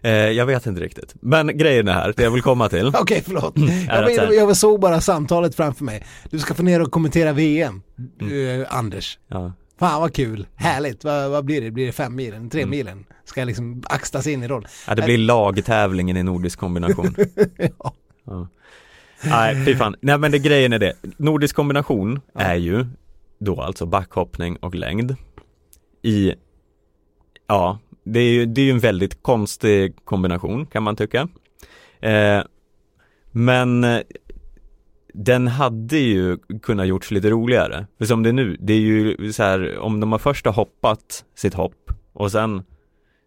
Eh, 0.04 0.12
jag 0.12 0.46
vet 0.46 0.66
inte 0.66 0.80
riktigt. 0.80 1.14
Men 1.20 1.58
grejen 1.58 1.88
är 1.88 1.92
här, 1.92 2.14
det 2.16 2.22
jag 2.22 2.30
vill 2.30 2.42
komma 2.42 2.68
till. 2.68 2.86
Okej, 2.94 3.22
förlåt. 3.24 3.58
är 3.58 4.02
Jag, 4.02 4.06
vet, 4.06 4.34
jag 4.34 4.56
såg 4.56 4.80
bara 4.80 5.00
samtalet 5.00 5.54
framför 5.54 5.84
mig. 5.84 6.06
Du 6.30 6.38
ska 6.38 6.54
få 6.54 6.62
ner 6.62 6.82
och 6.82 6.90
kommentera 6.90 7.32
VM, 7.32 7.82
eh, 8.20 8.76
Anders. 8.76 9.18
Ja. 9.28 9.52
Fan 9.78 10.00
vad 10.00 10.14
kul, 10.14 10.46
härligt. 10.54 11.04
Vad, 11.04 11.30
vad 11.30 11.44
blir 11.44 11.60
det? 11.60 11.70
Blir 11.70 11.86
det 11.86 11.92
fem 11.92 12.14
milen, 12.14 12.50
tre 12.50 12.66
milen? 12.66 13.04
Ska 13.24 13.40
jag 13.40 13.46
liksom 13.46 13.82
axlas 13.86 14.26
in 14.26 14.42
i 14.42 14.48
roll? 14.48 14.66
ja, 14.86 14.94
det 14.94 15.02
blir 15.02 15.18
lagtävlingen 15.18 16.16
i 16.16 16.22
nordisk 16.22 16.58
kombination. 16.58 17.14
ja. 17.56 17.94
Ja. 18.26 18.48
Nej, 19.24 19.64
fy 19.64 19.76
fan. 19.76 19.96
Nej 20.00 20.18
men 20.18 20.32
det 20.32 20.38
grejen 20.38 20.72
är 20.72 20.78
det. 20.78 20.92
Nordisk 21.16 21.56
kombination 21.56 22.20
är 22.34 22.54
ju 22.54 22.86
då 23.38 23.60
alltså 23.60 23.86
backhoppning 23.86 24.56
och 24.56 24.74
längd 24.74 25.16
i, 26.02 26.32
ja, 27.46 27.78
det 28.04 28.20
är 28.20 28.30
ju, 28.30 28.46
det 28.46 28.62
är 28.62 28.70
en 28.70 28.78
väldigt 28.78 29.22
konstig 29.22 30.04
kombination 30.04 30.66
kan 30.66 30.82
man 30.82 30.96
tycka. 30.96 31.28
Eh, 32.00 32.42
men 33.32 33.84
eh, 33.84 34.00
den 35.14 35.48
hade 35.48 35.98
ju 35.98 36.38
kunnat 36.62 36.86
gjorts 36.86 37.10
lite 37.10 37.30
roligare. 37.30 37.86
För 37.98 38.04
som 38.04 38.22
det 38.22 38.28
är 38.28 38.32
nu, 38.32 38.56
det 38.60 38.72
är 38.72 38.80
ju 38.80 39.32
så 39.32 39.42
här, 39.42 39.78
om 39.78 40.00
de 40.00 40.12
har 40.12 40.18
först 40.18 40.46
har 40.46 40.52
hoppat 40.52 41.24
sitt 41.34 41.54
hopp 41.54 41.92
och 42.12 42.32
sen 42.32 42.62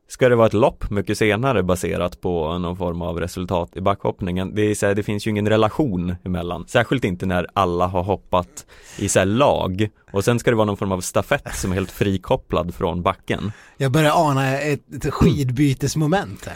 Ska 0.10 0.30
det 0.30 0.36
vara 0.36 0.48
ett 0.48 0.54
lopp 0.54 0.90
mycket 0.90 1.18
senare 1.18 1.64
baserat 1.64 2.22
på 2.22 2.58
någon 2.58 2.78
form 2.78 3.02
av 3.02 3.20
resultat 3.20 3.78
i 3.78 3.82
backhoppningen? 3.82 4.56
Det, 4.56 4.62
är 4.62 4.76
så 4.76 4.86
här, 4.86 4.96
det 4.96 5.04
finns 5.04 5.28
ju 5.28 5.32
ingen 5.32 5.50
relation 5.50 6.16
emellan, 6.24 6.66
särskilt 6.68 7.04
inte 7.04 7.26
när 7.26 7.48
alla 7.54 7.88
har 7.88 8.04
hoppat 8.04 8.66
i 9.00 9.10
så 9.10 9.24
lag 9.26 9.90
och 10.12 10.24
sen 10.24 10.40
ska 10.40 10.52
det 10.52 10.58
vara 10.58 10.66
någon 10.66 10.78
form 10.78 10.92
av 10.92 11.02
stafett 11.02 11.56
som 11.56 11.72
är 11.72 11.76
helt 11.76 11.92
frikopplad 11.92 12.76
från 12.76 13.02
backen. 13.02 13.52
Jag 13.78 13.92
börjar 13.92 14.30
ana 14.30 14.58
ett, 14.60 15.06
ett 15.06 15.14
skidbytesmoment 15.14 16.46
här. 16.46 16.56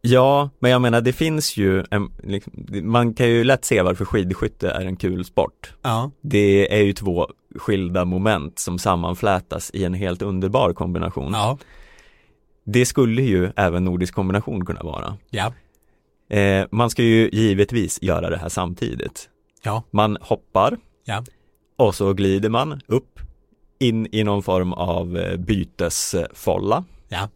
Ja, 0.00 0.50
men 0.58 0.70
jag 0.70 0.80
menar 0.82 1.00
det 1.00 1.12
finns 1.12 1.56
ju, 1.56 1.84
en, 1.90 2.10
liksom, 2.22 2.52
man 2.82 3.14
kan 3.14 3.28
ju 3.28 3.44
lätt 3.44 3.64
se 3.64 3.82
varför 3.82 4.04
skidskytte 4.04 4.70
är 4.70 4.86
en 4.86 4.96
kul 4.96 5.24
sport. 5.24 5.72
Ja, 5.82 6.10
Det 6.22 6.74
är 6.78 6.82
ju 6.82 6.92
två 6.92 7.26
skilda 7.56 8.04
moment 8.04 8.58
som 8.58 8.78
sammanflätas 8.78 9.70
i 9.74 9.84
en 9.84 9.94
helt 9.94 10.22
underbar 10.22 10.72
kombination. 10.72 11.32
ja, 11.32 11.58
Det 12.64 12.86
skulle 12.86 13.22
ju 13.22 13.50
även 13.56 13.84
nordisk 13.84 14.14
kombination 14.14 14.66
kunna 14.66 14.82
vara. 14.82 15.16
ja, 15.30 15.52
Eh, 16.28 16.66
man 16.70 16.90
ska 16.90 17.02
ju 17.02 17.30
givetvis 17.32 18.02
göra 18.02 18.30
det 18.30 18.36
här 18.36 18.48
samtidigt. 18.48 19.28
ja, 19.62 19.82
Man 19.90 20.18
hoppar. 20.20 20.76
Ja, 21.04 21.24
och 21.76 21.94
så 21.94 22.12
glider 22.12 22.48
man 22.48 22.80
upp 22.86 23.20
in 23.78 24.06
i 24.12 24.24
någon 24.24 24.42
form 24.42 24.72
av 24.72 25.16
eh, 25.18 25.36
bytesfolla 25.36 26.84
ja, 27.08 27.28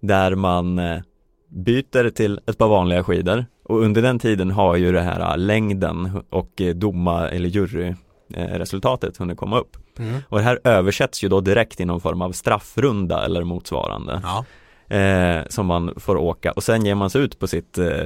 där 0.00 0.34
man 0.34 0.78
eh, 0.78 1.00
byter 1.48 2.10
till 2.10 2.40
ett 2.46 2.58
par 2.58 2.68
vanliga 2.68 3.04
skidor. 3.04 3.46
Och 3.64 3.80
under 3.82 4.02
den 4.02 4.18
tiden 4.18 4.50
har 4.50 4.76
ju 4.76 4.92
det 4.92 5.00
här 5.02 5.20
eh, 5.32 5.38
längden 5.38 6.22
och 6.30 6.60
doma 6.74 7.28
eller 7.28 7.48
juryresultatet 7.48 9.16
hunnit 9.16 9.36
komma 9.38 9.58
upp. 9.58 9.76
Mm. 9.98 10.20
Och 10.28 10.38
det 10.38 10.44
här 10.44 10.60
översätts 10.64 11.24
ju 11.24 11.28
då 11.28 11.40
direkt 11.40 11.80
i 11.80 11.84
någon 11.84 12.00
form 12.00 12.22
av 12.22 12.32
straffrunda 12.32 13.24
eller 13.24 13.44
motsvarande 13.44 14.20
ja, 14.22 14.44
eh, 14.96 15.42
som 15.48 15.66
man 15.66 15.94
får 15.96 16.16
åka 16.16 16.52
och 16.52 16.62
sen 16.62 16.84
ger 16.86 16.94
man 16.94 17.10
sig 17.10 17.20
ut 17.22 17.38
på 17.38 17.46
sitt 17.46 17.78
eh, 17.78 18.04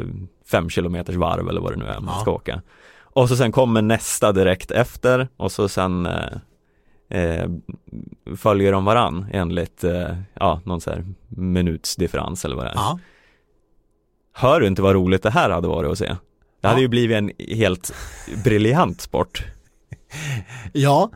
fem 0.50 0.70
kilometers 0.70 1.16
varv 1.16 1.48
eller 1.48 1.60
vad 1.60 1.72
det 1.72 1.76
nu 1.76 1.84
är 1.86 2.00
man 2.00 2.14
Ja. 2.16 2.20
ska 2.20 2.30
åka. 2.30 2.62
Och 3.00 3.28
så 3.28 3.36
sen 3.36 3.52
kommer 3.52 3.82
nästa 3.82 4.32
direkt 4.32 4.70
efter 4.70 5.28
och 5.36 5.52
så 5.52 5.68
sen 5.68 6.06
eh, 6.06 7.20
eh, 7.20 7.48
följer 8.36 8.72
de 8.72 8.84
varann 8.84 9.26
enligt 9.32 9.84
eh, 9.84 10.16
ja, 10.34 10.60
någon 10.64 10.80
så 10.80 10.90
här 10.90 11.04
minutsdifferens 11.28 12.44
eller 12.44 12.56
vad 12.56 12.64
det 12.64 12.70
är. 12.70 12.74
ja. 12.74 12.98
Hör 14.32 14.60
du 14.60 14.66
inte 14.66 14.82
vad 14.82 14.94
roligt 14.94 15.22
det 15.22 15.30
här 15.30 15.50
hade 15.50 15.68
varit 15.68 15.90
att 15.90 15.98
se? 15.98 16.06
Det 16.06 16.16
Ja. 16.60 16.68
hade 16.68 16.80
ju 16.80 16.88
blivit 16.88 17.16
en 17.16 17.30
helt 17.56 17.94
briljant 18.44 19.00
sport. 19.00 19.44
Ja, 20.72 21.10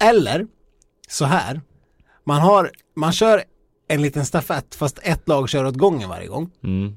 eller 0.00 0.46
så 1.08 1.24
här. 1.24 1.60
Man 2.24 2.40
har, 2.40 2.70
man 2.96 3.12
kör 3.12 3.42
en 3.88 4.02
liten 4.02 4.26
stafett 4.26 4.74
fast 4.74 4.98
ett 5.02 5.28
lag 5.28 5.48
kör 5.48 5.64
åt 5.64 5.74
gången 5.76 6.08
varje 6.08 6.26
gång. 6.26 6.50
Mm. 6.64 6.94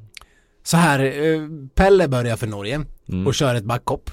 Så 0.64 0.78
här, 0.78 1.00
eh, 1.00 1.42
Pelle 1.76 2.08
börjar 2.08 2.36
för 2.38 2.48
Norge 2.48 2.86
Mm. 3.10 3.28
och 3.28 3.34
kör 3.36 3.56
ett 3.56 3.64
backhopp. 3.64 4.10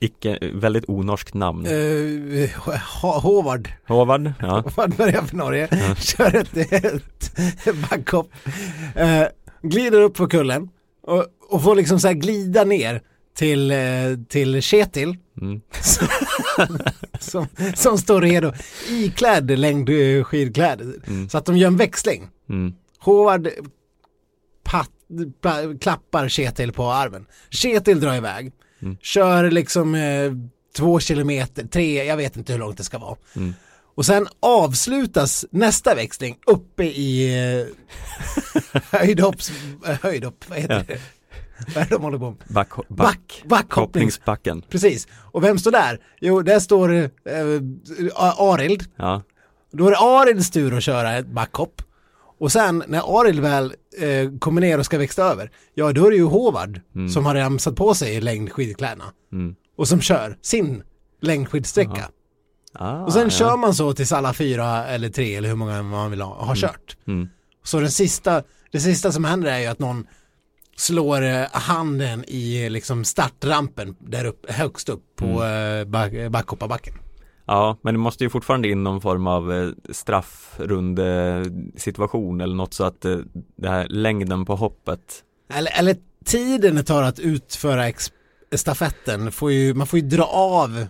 Icke, 0.00 0.38
väldigt 0.52 0.84
onorskt 0.88 1.34
namn. 1.34 1.66
Uh, 1.66 2.48
Håvard, 3.22 3.68
Håvard, 3.88 4.32
ja. 4.40 4.60
Håvard 4.60 4.96
börjar 4.96 5.22
för 5.22 5.36
Norge, 5.36 5.68
kör 5.98 6.34
ett, 6.34 6.56
ett 7.66 7.90
backhopp. 7.90 8.30
Eh, 8.96 9.22
glider 9.62 10.00
upp 10.00 10.14
på 10.14 10.26
kullen 10.26 10.68
och, 11.02 11.26
och 11.50 11.62
får 11.62 11.74
liksom 11.74 12.00
så 12.00 12.08
här 12.08 12.14
glida 12.14 12.64
ner 12.64 13.02
till, 13.34 13.70
eh, 13.70 13.76
till 14.28 14.62
Kjetil 14.62 15.16
Mm. 15.40 15.60
som, 17.20 17.46
som 17.74 17.98
står 17.98 18.20
redo 18.22 18.52
iklädd 18.88 19.58
längdskidkläder. 19.58 20.94
Mm. 21.06 21.28
Så 21.28 21.38
att 21.38 21.46
de 21.46 21.56
gör 21.56 21.66
en 21.68 21.76
växling. 21.76 22.28
Mm. 22.48 22.74
Håvard 22.98 23.48
pat, 24.64 24.90
pa, 25.40 25.54
klappar 25.80 26.28
Kjetil 26.28 26.72
på 26.72 26.84
armen. 26.92 27.26
Kjetil 27.50 28.00
drar 28.00 28.14
iväg. 28.14 28.52
Mm. 28.82 28.96
Kör 29.02 29.50
liksom 29.50 29.94
eh, 29.94 30.32
två 30.76 31.00
kilometer, 31.00 31.66
tre, 31.66 32.04
jag 32.04 32.16
vet 32.16 32.36
inte 32.36 32.52
hur 32.52 32.58
långt 32.60 32.76
det 32.78 32.84
ska 32.84 32.98
vara. 32.98 33.16
Mm. 33.36 33.54
Och 33.96 34.06
sen 34.06 34.26
avslutas 34.40 35.44
nästa 35.50 35.94
växling 35.94 36.36
uppe 36.46 36.84
i 36.84 37.34
eh, 37.60 37.66
höjdhopps, 38.90 39.52
eh, 39.86 39.98
höjdhopp, 40.02 40.44
vad 40.48 40.58
heter 40.58 40.74
Ja. 40.74 40.82
det? 40.94 41.00
Vad 41.74 41.76
är 41.76 41.88
det 41.88 41.94
de 41.94 42.02
håller 42.02 42.18
på 42.18 42.30
med? 42.30 42.36
Back, 42.48 42.68
back, 42.76 42.88
Back, 42.88 43.42
backhoppnings. 43.44 43.74
hoppningsbacken. 43.76 44.62
Precis. 44.68 45.08
Och 45.14 45.44
vem 45.44 45.58
står 45.58 45.70
där? 45.70 46.00
Jo, 46.20 46.42
där 46.42 46.60
står 46.60 46.92
eh, 46.94 47.08
Arild. 48.16 48.84
Ja. 48.96 49.22
Då 49.72 49.86
är 49.86 49.90
det 49.90 49.98
Arilds 49.98 50.50
tur 50.50 50.76
att 50.76 50.82
köra 50.82 51.16
ett 51.16 51.26
backhopp. 51.26 51.82
Och 52.40 52.52
sen 52.52 52.82
när 52.88 53.20
Arild 53.20 53.40
väl 53.40 53.74
eh, 53.98 54.38
kommer 54.38 54.60
ner 54.60 54.78
och 54.78 54.84
ska 54.86 54.98
växla 54.98 55.24
över, 55.24 55.50
ja 55.74 55.92
då 55.92 56.06
är 56.06 56.10
det 56.10 56.16
ju 56.16 56.24
Håvard 56.24 56.80
som 57.14 57.26
har 57.26 57.34
redan 57.34 57.58
satt 57.58 57.76
på 57.76 57.94
sig 57.94 58.20
längdskidkläderna. 58.20 59.04
Mm. 59.32 59.54
Och 59.76 59.88
som 59.88 60.00
kör 60.00 60.38
sin 60.42 60.82
längdskidsträcka. 61.22 62.08
Ah, 62.72 62.98
Och 63.04 63.12
sen 63.12 63.22
ja. 63.22 63.30
kör 63.30 63.56
man 63.56 63.74
så 63.74 63.92
tills 63.92 64.12
alla 64.12 64.32
fyra 64.32 64.86
eller 64.86 65.08
tre 65.08 65.34
eller 65.36 65.48
hur 65.48 65.56
många 65.56 65.82
man 65.82 66.10
vill 66.10 66.20
ha, 66.20 66.44
har 66.44 66.54
kört. 66.56 66.96
Mm. 67.06 67.28
Så 67.64 67.80
den 67.80 67.90
sista, 67.90 68.42
det 68.72 68.80
sista 68.80 69.12
som 69.12 69.24
händer 69.24 69.50
är 69.52 69.58
ju 69.58 69.66
att 69.66 69.78
någon 69.78 70.06
slår 70.76 71.22
eh, 71.22 71.44
handen 71.52 72.24
i 72.28 72.70
liksom 72.70 73.04
startrampen 73.04 73.96
där 73.98 74.24
upp, 74.24 74.50
högst 74.50 74.88
upp 74.88 75.04
på 75.16 75.24
Mm. 75.26 75.80
eh, 75.80 75.84
back, 75.84 76.12
backhopparbacken. 76.30 76.94
Ja, 77.46 77.78
men 77.82 77.94
det 77.94 77.98
måste 77.98 78.24
ju 78.24 78.30
fortfarande 78.30 78.68
in 78.68 78.82
någon 78.82 79.00
form 79.00 79.26
av 79.26 79.52
eh, 79.52 79.68
straffrunde 79.90 81.44
situation 81.76 82.40
eller 82.40 82.54
något 82.54 82.74
så 82.74 82.84
att 82.84 83.04
eh, 83.04 83.18
det 83.56 83.68
här 83.68 83.88
längden 83.88 84.44
på 84.44 84.56
hoppet 84.56 85.22
Eller, 85.54 85.78
eller 85.78 85.96
tiden 86.24 86.74
det 86.74 86.82
tar 86.82 87.02
att 87.02 87.18
utföra 87.18 87.92
stafetten 88.56 89.32
får 89.32 89.52
ju, 89.52 89.74
man 89.74 89.86
får 89.86 89.98
ju 89.98 90.06
dra 90.08 90.24
av 90.24 90.86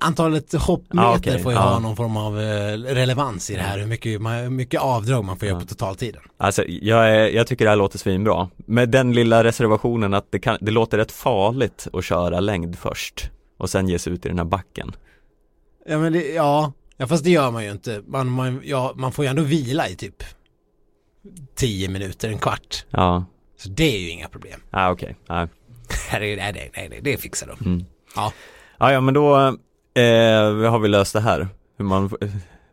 Antalet 0.00 0.52
hoppmeter 0.52 1.06
Ah, 1.08 1.16
okej, 1.16 1.38
får 1.38 1.52
ju 1.52 1.58
ja. 1.58 1.64
ha 1.64 1.78
någon 1.78 1.96
form 1.96 2.16
av 2.16 2.40
eh, 2.40 2.78
relevans 2.78 3.50
i 3.50 3.54
det 3.54 3.62
här, 3.62 3.78
hur 3.78 3.86
mycket, 3.86 4.12
hur 4.12 4.50
mycket 4.50 4.80
avdrag 4.80 5.24
man 5.24 5.38
får 5.38 5.48
göra 5.48 5.60
på 5.60 5.66
totaltiden. 5.66 6.22
Alltså 6.36 6.64
jag, 6.66 7.10
är, 7.10 7.28
jag 7.28 7.46
tycker 7.46 7.64
det 7.64 7.70
här 7.70 7.76
låter 7.76 7.98
svinbra 7.98 8.48
Med 8.56 8.88
den 8.88 9.12
lilla 9.12 9.44
reservationen 9.44 10.14
att 10.14 10.26
det, 10.32 10.38
kan, 10.38 10.58
det 10.60 10.70
låter 10.70 10.98
rätt 10.98 11.12
farligt 11.12 11.86
att 11.92 12.04
köra 12.04 12.40
längd 12.40 12.78
först 12.78 13.30
Och 13.58 13.70
sen 13.70 13.88
ge 13.88 13.98
sig 13.98 14.12
ut 14.12 14.26
i 14.26 14.28
den 14.28 14.38
här 14.38 14.44
backen 14.44 14.92
Ja 15.86 15.98
men 15.98 16.12
det, 16.12 16.32
ja, 16.32 16.72
ja 16.96 17.06
fast 17.06 17.24
det 17.24 17.30
gör 17.30 17.50
man 17.50 17.64
ju 17.64 17.70
inte. 17.70 18.02
Man, 18.06 18.28
man, 18.28 18.60
ja, 18.64 18.92
man 18.96 19.12
får 19.12 19.24
ju 19.24 19.28
ändå 19.28 19.42
vila 19.42 19.88
i 19.88 19.96
typ 19.96 20.22
10 21.54 21.88
minuter, 21.88 22.28
en 22.28 22.38
kvart. 22.38 22.84
Ja, 22.90 23.24
Så 23.58 23.68
det 23.68 23.96
är 23.96 24.00
ju 24.00 24.08
inga 24.08 24.28
problem. 24.28 24.60
ah, 24.70 24.90
okej 24.90 25.16
okay. 25.24 25.46
Herregud, 26.08 26.38
nej, 26.38 26.52
nej, 26.52 26.70
nej, 26.76 26.88
nej, 26.90 27.00
det 27.02 27.16
fixar 27.16 27.46
de. 27.46 27.66
mm. 27.70 27.84
Ja. 28.16 28.32
Ja, 28.82 28.92
ja 28.92 29.00
men 29.00 29.14
då 29.14 29.36
eh, 29.94 30.70
har 30.70 30.78
vi 30.78 30.88
löst 30.88 31.12
det 31.12 31.20
här 31.20 31.48
Hur 31.78 31.84
man 31.84 32.10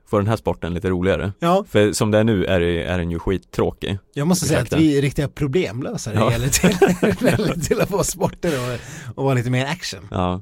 får 0.09 0.19
den 0.19 0.27
här 0.27 0.35
sporten 0.35 0.73
lite 0.73 0.89
roligare 0.89 1.31
Ja, 1.39 1.65
För 1.69 1.91
som 1.91 2.11
det 2.11 2.17
är 2.17 2.23
nu 2.23 2.45
är, 2.45 2.59
det, 2.59 2.83
är 2.83 2.97
den 2.97 3.11
ju 3.11 3.19
skittråkig 3.19 3.97
jag 4.13 4.27
måste 4.27 4.45
säga 4.45 4.59
att 4.59 4.73
vi 4.73 4.97
är 4.97 5.01
riktiga 5.01 5.27
problemlösare 5.27 6.15
Ja. 6.15 6.31
eller 6.31 6.47
till, 6.47 7.61
till 7.67 7.81
att 7.81 7.89
få 7.89 8.03
sporter 8.03 8.51
och, 8.59 8.79
och 9.17 9.23
vara 9.23 9.33
lite 9.33 9.49
mer 9.49 9.65
action. 9.65 10.07
Ja, 10.11 10.41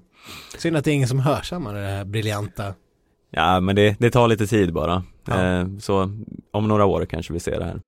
Synd 0.57 0.78
att 0.78 0.86
det 0.86 0.91
är 0.91 0.95
ingen 0.95 1.07
som 1.07 1.20
hörsammar 1.20 1.74
det 1.74 1.88
här 1.88 2.05
briljanta. 2.05 2.74
ja 3.32 3.59
men 3.59 3.76
det, 3.76 3.95
det 3.99 4.09
tar 4.11 4.28
lite 4.28 4.47
tid 4.47 4.74
bara 4.74 5.03
Ja. 5.28 5.43
eh, 5.43 5.65
Så 5.80 6.11
om 6.51 6.68
några 6.68 6.86
år 6.86 7.05
kanske 7.05 7.34
vi 7.34 7.39
ser 7.39 7.59
det 7.59 7.65
här 7.65 7.82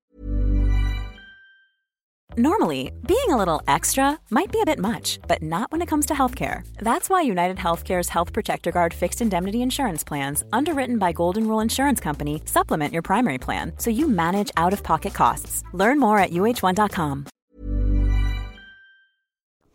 Normally, 2.40 2.92
being 3.06 3.32
a 3.32 3.38
little 3.38 3.62
extra 3.68 4.18
might 4.30 4.50
be 4.50 4.62
a 4.62 4.66
bit 4.66 4.80
much, 4.80 5.20
but 5.28 5.42
not 5.42 5.72
when 5.74 5.82
it 5.82 5.90
comes 5.90 6.06
to 6.06 6.14
healthcare. 6.14 6.62
That's 6.82 7.10
why 7.10 7.22
United 7.22 7.58
Healthcare's 7.58 8.08
Health 8.10 8.32
Protector 8.32 8.72
Guard 8.72 8.94
fixed 8.94 9.22
indemnity 9.22 9.58
insurance 9.62 10.08
plans, 10.08 10.44
underwritten 10.54 11.00
by 11.00 11.12
Golden 11.12 11.44
Rule 11.44 11.60
Insurance 11.64 12.00
Company, 12.04 12.42
supplement 12.46 12.94
your 12.94 13.02
primary 13.02 13.38
plan 13.38 13.74
so 13.78 13.90
you 13.90 14.08
manage 14.08 14.52
out 14.56 14.74
of 14.74 14.84
pocket 14.84 15.14
costs. 15.14 15.64
Learn 15.74 16.00
more 16.00 16.18
at 16.20 16.32
uh1.com. 16.32 17.26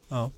Ja. 0.09 0.31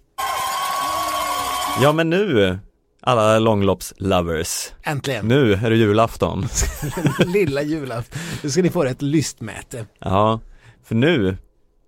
Ja 1.81 1.93
men 1.93 2.11
nu 2.11 2.59
alla 3.01 3.39
långlopps-lovers 3.39 4.73
Äntligen. 4.83 5.27
Nu 5.27 5.53
är 5.53 5.71
det 5.71 5.77
julafton 5.77 6.47
Lilla 7.27 7.63
julafton. 7.63 8.21
Nu 8.43 8.51
ska 8.51 8.63
ni 8.63 8.71
få 8.71 8.85
ett 8.85 9.03
lystmäte. 9.03 9.87
Ja, 9.99 10.41
för 10.85 10.95
nu 10.95 11.37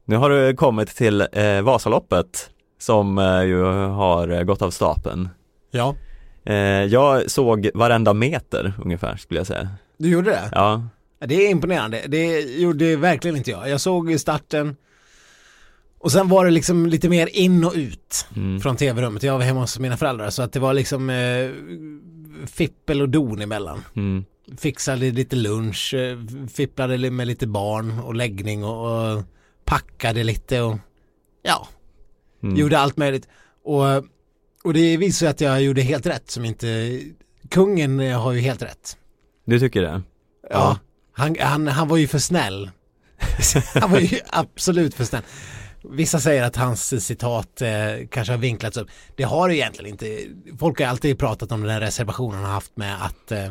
Nu 0.08 0.16
har 0.16 0.30
det 0.30 0.54
kommit 0.54 0.88
till 0.96 1.20
eh, 1.32 1.60
Vasaloppet 1.62 2.50
Som 2.78 3.18
eh, 3.18 3.42
ju 3.42 3.62
har 3.62 4.44
gått 4.44 4.62
av 4.62 4.70
stapeln 4.70 5.28
Ja. 5.70 5.94
eh, 6.44 6.54
Jag 6.84 7.30
såg 7.30 7.70
varenda 7.74 8.14
meter 8.14 8.72
ungefär 8.84 9.16
skulle 9.16 9.40
jag 9.40 9.46
säga 9.46 9.68
Du 9.98 10.08
gjorde 10.10 10.30
det? 10.30 10.48
Ja, 10.52 10.82
Det 11.18 11.34
är 11.34 11.50
imponerande. 11.50 12.02
Det 12.08 12.40
gjorde 12.40 12.96
verkligen 12.96 13.36
inte 13.36 13.50
jag. 13.50 13.68
Jag 13.68 13.80
såg 13.80 14.10
i 14.10 14.18
starten 14.18 14.76
och 15.98 16.12
sen 16.12 16.28
var 16.28 16.44
det 16.44 16.50
liksom 16.50 16.86
lite 16.86 17.08
mer 17.08 17.28
in 17.32 17.64
och 17.64 17.72
ut 17.74 18.26
mm. 18.36 18.60
från 18.60 18.76
tv-rummet. 18.76 19.22
Jag 19.22 19.38
var 19.38 19.44
hemma 19.44 19.60
hos 19.60 19.78
mina 19.78 19.96
föräldrar 19.96 20.30
så 20.30 20.42
att 20.42 20.52
det 20.52 20.60
var 20.60 20.74
liksom 20.74 21.10
eh, 21.10 21.50
fippel 22.46 23.02
och 23.02 23.08
don 23.08 23.40
emellan. 23.40 23.84
Mm. 23.96 24.24
Fixade 24.58 25.10
lite 25.10 25.36
lunch, 25.36 25.94
eh, 25.94 26.18
fipplade 26.54 27.10
med 27.10 27.26
lite 27.26 27.46
barn 27.46 27.98
och 27.98 28.14
läggning 28.14 28.64
och, 28.64 29.12
och 29.16 29.22
packade 29.68 30.24
lite 30.24 30.60
och 30.60 30.78
ja, 31.42 31.68
Mm. 32.42 32.56
gjorde 32.56 32.78
allt 32.78 32.96
möjligt. 32.96 33.28
Och, 33.64 33.84
och 34.64 34.74
det 34.74 34.96
visar 34.96 35.26
att 35.26 35.40
jag 35.40 35.62
gjorde 35.62 35.82
helt 35.82 36.06
rätt 36.06 36.30
som 36.30 36.44
inte, 36.44 37.00
kungen 37.50 37.98
har 38.12 38.32
ju 38.32 38.40
helt 38.40 38.62
rätt. 38.62 38.96
Du 39.44 39.60
tycker 39.60 39.82
det? 39.82 40.02
Ja, 40.50 40.78
han, 41.12 41.36
han, 41.40 41.66
han 41.66 41.88
var 41.88 41.96
ju 41.96 42.06
för 42.08 42.18
snäll. 42.18 42.70
han 43.74 43.90
var 43.90 43.98
ju 43.98 44.18
absolut 44.26 44.94
för 44.94 45.04
snäll. 45.04 45.22
Vissa 45.84 46.20
säger 46.20 46.42
att 46.42 46.56
hans 46.56 47.04
citat 47.06 47.62
eh, 47.62 48.06
kanske 48.10 48.32
har 48.32 48.38
vinklats 48.38 48.76
upp. 48.76 48.88
Det 49.16 49.22
har 49.22 49.48
det 49.48 49.56
egentligen 49.56 49.90
inte. 49.92 50.20
Folk 50.58 50.80
har 50.80 50.86
alltid 50.86 51.18
pratat 51.18 51.52
om 51.52 51.60
den 51.60 51.70
här 51.70 51.80
reservationen 51.80 52.40
han 52.44 52.50
haft 52.52 52.76
med 52.76 53.04
att, 53.04 53.32
eh, 53.32 53.48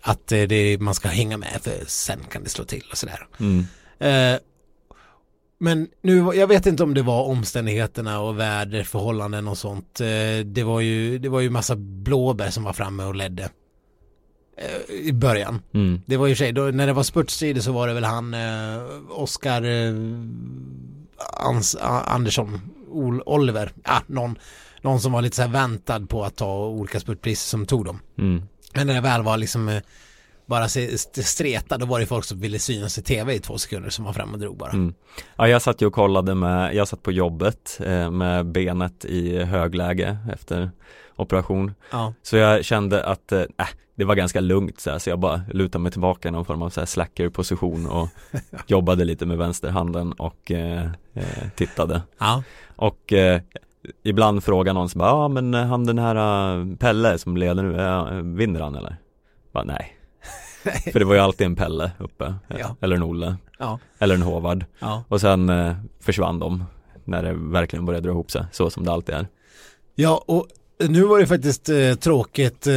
att 0.00 0.32
eh, 0.32 0.42
det, 0.42 0.78
man 0.80 0.94
ska 0.94 1.08
hänga 1.08 1.36
med 1.36 1.60
för 1.62 1.84
sen 1.86 2.18
kan 2.30 2.44
det 2.44 2.50
slå 2.50 2.64
till 2.64 2.84
och 2.90 2.98
sådär. 2.98 3.26
Mm. 3.40 3.66
Eh, 3.98 4.40
men 5.58 5.88
nu, 6.02 6.18
jag 6.34 6.46
vet 6.46 6.66
inte 6.66 6.82
om 6.82 6.94
det 6.94 7.02
var 7.02 7.24
omständigheterna 7.24 8.20
och 8.20 8.38
väderförhållanden 8.38 9.48
och 9.48 9.58
sånt. 9.58 10.00
Eh, 10.00 10.44
det 10.44 10.62
var 10.62 10.80
ju, 10.80 11.18
det 11.18 11.28
var 11.28 11.40
ju 11.40 11.50
massa 11.50 11.76
blåbär 11.76 12.50
som 12.50 12.64
var 12.64 12.72
framme 12.72 13.04
och 13.04 13.14
ledde. 13.14 13.50
Eh, 14.56 14.94
I 14.94 15.12
början. 15.12 15.62
Mm. 15.74 16.02
Det 16.06 16.16
var 16.16 16.26
ju 16.26 16.36
sig, 16.36 16.52
då, 16.52 16.62
när 16.62 16.86
det 16.86 16.92
var 16.92 17.02
spurtstrider 17.02 17.60
så 17.60 17.72
var 17.72 17.88
det 17.88 17.94
väl 17.94 18.04
han 18.04 18.34
eh, 18.34 18.82
Oskar 19.10 19.62
eh, 19.62 19.94
Ans, 21.46 21.76
Andersson, 22.04 22.60
Ol, 22.90 23.22
Oliver, 23.26 23.72
ja 23.84 24.02
någon, 24.06 24.38
någon 24.82 25.00
som 25.00 25.12
var 25.12 25.22
lite 25.22 25.36
så 25.36 25.42
här 25.42 25.48
väntad 25.48 26.06
på 26.06 26.24
att 26.24 26.36
ta 26.36 26.66
olika 26.66 27.00
spurtpriser 27.00 27.48
som 27.48 27.66
tog 27.66 27.84
dem. 27.84 28.00
Mm. 28.18 28.42
Men 28.74 28.86
när 28.86 28.94
det 28.94 29.00
väl 29.00 29.22
var 29.22 29.36
liksom 29.36 29.68
eh, 29.68 29.82
bara 30.48 30.68
streta, 30.68 31.78
då 31.78 31.86
var 31.86 32.00
det 32.00 32.06
folk 32.06 32.24
som 32.24 32.40
ville 32.40 32.58
synas 32.58 32.98
i 32.98 33.02
tv 33.02 33.34
i 33.34 33.38
två 33.38 33.58
sekunder 33.58 33.90
som 33.90 34.04
var 34.04 34.12
fram 34.12 34.32
och 34.32 34.38
drog 34.38 34.56
bara. 34.56 34.70
Mm. 34.70 34.94
Ja, 35.36 35.48
jag 35.48 35.62
satt 35.62 35.82
ju 35.82 35.86
och 35.86 35.92
kollade 35.92 36.34
med, 36.34 36.74
jag 36.74 36.88
satt 36.88 37.02
på 37.02 37.12
jobbet 37.12 37.80
eh, 37.84 38.10
med 38.10 38.46
benet 38.46 39.04
i 39.04 39.44
högläge 39.44 40.18
efter 40.32 40.70
operation 41.16 41.74
Ja. 41.90 42.12
Så 42.22 42.36
jag 42.36 42.64
kände 42.64 43.04
att 43.04 43.32
eh, 43.32 43.40
äh, 43.40 43.66
det 43.94 44.04
var 44.04 44.14
ganska 44.14 44.40
lugnt 44.40 44.80
så, 44.80 44.90
här, 44.90 44.98
så 44.98 45.10
jag 45.10 45.18
bara 45.18 45.40
lutade 45.52 45.82
mig 45.82 45.92
tillbaka 45.92 46.28
i 46.28 46.30
någon 46.30 46.44
form 46.44 46.62
av 46.62 46.70
så 46.70 46.80
här 46.80 46.86
slacker 46.86 47.28
position 47.28 47.86
och 47.86 48.08
jobbade 48.66 49.04
lite 49.04 49.26
med 49.26 49.38
vänsterhanden 49.38 50.12
och 50.12 50.50
eh, 50.50 50.90
eh, 51.14 51.48
tittade 51.56 52.02
Ja. 52.18 52.42
Och 52.76 53.12
eh, 53.12 53.40
ibland 54.02 54.44
frågar 54.44 54.74
någon 54.74 54.88
som 54.88 54.98
bara, 54.98 55.08
ja 55.08 55.28
men 55.28 55.54
han 55.54 55.84
den 55.84 55.98
här 55.98 56.16
eh, 56.58 56.76
Pelle 56.76 57.18
som 57.18 57.36
leder 57.36 57.62
nu, 57.62 57.80
eh, 57.80 58.22
vinner 58.22 58.60
han 58.60 58.74
eller? 58.74 58.96
Bara, 59.52 59.64
nej, 59.64 59.97
För 60.92 60.98
det 60.98 61.04
var 61.04 61.14
ju 61.14 61.20
alltid 61.20 61.46
en 61.46 61.56
Pelle 61.56 61.90
uppe, 61.98 62.34
Ja. 62.58 62.76
eller 62.80 62.96
en 62.96 63.02
Olle, 63.02 63.36
Ja. 63.58 63.78
eller 63.98 64.14
en 64.14 64.22
Håvard. 64.22 64.64
Ja. 64.78 65.04
Och 65.08 65.20
sen 65.20 65.48
eh, 65.48 65.76
försvann 66.00 66.38
de 66.38 66.64
när 67.04 67.22
det 67.22 67.32
verkligen 67.34 67.84
började 67.84 68.06
dra 68.06 68.12
ihop 68.12 68.30
sig, 68.30 68.44
så 68.52 68.70
som 68.70 68.84
det 68.84 68.92
alltid 68.92 69.14
är. 69.14 69.26
Ja, 69.94 70.24
och 70.26 70.46
nu 70.88 71.02
var 71.02 71.18
det 71.18 71.26
faktiskt 71.26 71.68
eh, 71.68 71.94
tråkigt 71.94 72.66
eh, 72.66 72.72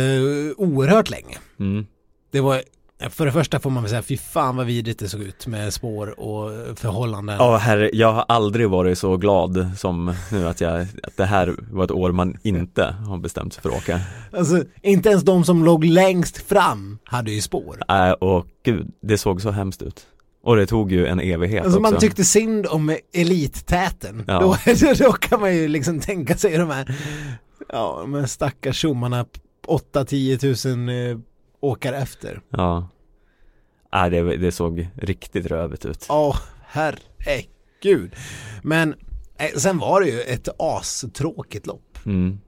oerhört 0.58 1.10
länge. 1.10 1.38
Mm. 1.60 1.86
Det 2.32 2.40
var, 2.42 2.62
för 3.10 3.26
det 3.26 3.32
första 3.32 3.60
får 3.60 3.70
man 3.70 3.84
väl 3.84 3.90
säga, 3.90 4.02
fy 4.02 4.18
fan 4.18 4.56
vad 4.56 4.66
vidrigt 4.66 5.00
det 5.00 5.10
såg 5.10 5.22
ut 5.22 5.48
med 5.48 5.74
spår 5.74 6.20
och 6.20 6.52
förhållanden. 6.80 7.36
Ja, 7.40 7.58
herre, 7.58 7.90
jag 7.94 8.14
har 8.14 8.26
aldrig 8.28 8.70
varit 8.70 8.98
så 8.98 9.18
glad 9.18 9.72
som 9.78 10.14
nu 10.32 10.48
att, 10.48 10.62
jag, 10.62 10.82
att 10.82 11.18
det 11.18 11.26
här 11.26 11.56
var 11.72 11.84
ett 11.84 11.92
år 11.92 12.12
man 12.12 12.38
inte 12.44 12.96
har 13.08 13.18
bestämt 13.18 13.54
sig 13.54 13.62
för 13.62 13.70
att 13.70 13.78
åka. 13.78 14.00
Alltså, 14.34 14.64
inte 14.82 15.10
ens 15.10 15.24
de 15.24 15.44
som 15.44 15.66
låg 15.66 15.86
längst 15.86 16.38
fram 16.38 16.98
hade 17.04 17.32
ju 17.32 17.42
spår. 17.42 17.78
Äh, 17.90 18.12
och 18.12 18.48
gud, 18.64 18.92
det 19.02 19.18
såg 19.18 19.42
så 19.42 19.52
hemskt 19.52 19.82
ut. 19.82 20.08
Och 20.44 20.56
det 20.56 20.66
tog 20.66 20.92
ju 20.92 21.08
en 21.08 21.20
evighet 21.20 21.64
Alltså 21.64 21.80
man 21.80 21.94
också. 21.94 22.02
tyckte 22.08 22.24
synd 22.24 22.68
om 22.68 22.98
elittäten. 23.14 24.24
Ja. 24.28 24.40
Då, 24.40 24.58
då 25.06 25.12
kan 25.12 25.40
man 25.40 25.56
ju 25.56 25.68
liksom 25.68 26.00
tänka 26.00 26.38
sig 26.38 26.58
de 26.58 26.70
här, 26.70 26.96
ja, 27.70 27.98
de 28.02 28.14
här 28.14 28.26
stackars 28.26 28.78
tjommarna 28.78 29.26
8-10 29.68 30.38
tusen 30.38 30.90
eh, 31.62 31.70
åkare 31.70 31.98
efter. 31.98 32.42
Ja. 32.50 32.90
Äh, 33.94 34.06
det, 34.06 34.38
det 34.38 34.52
såg 34.52 34.88
riktigt 34.96 35.46
rövigt 35.46 35.86
ut. 35.86 36.06
Åh, 36.10 36.38
herregud. 36.62 38.16
Men 38.64 38.96
eh, 39.38 39.58
sen 39.58 39.78
var 39.78 40.02
det 40.02 40.08
ju 40.08 40.22
ett 40.22 40.50
astråkigt 40.58 41.68
lopp. 41.68 41.98
Mm. 42.06 42.40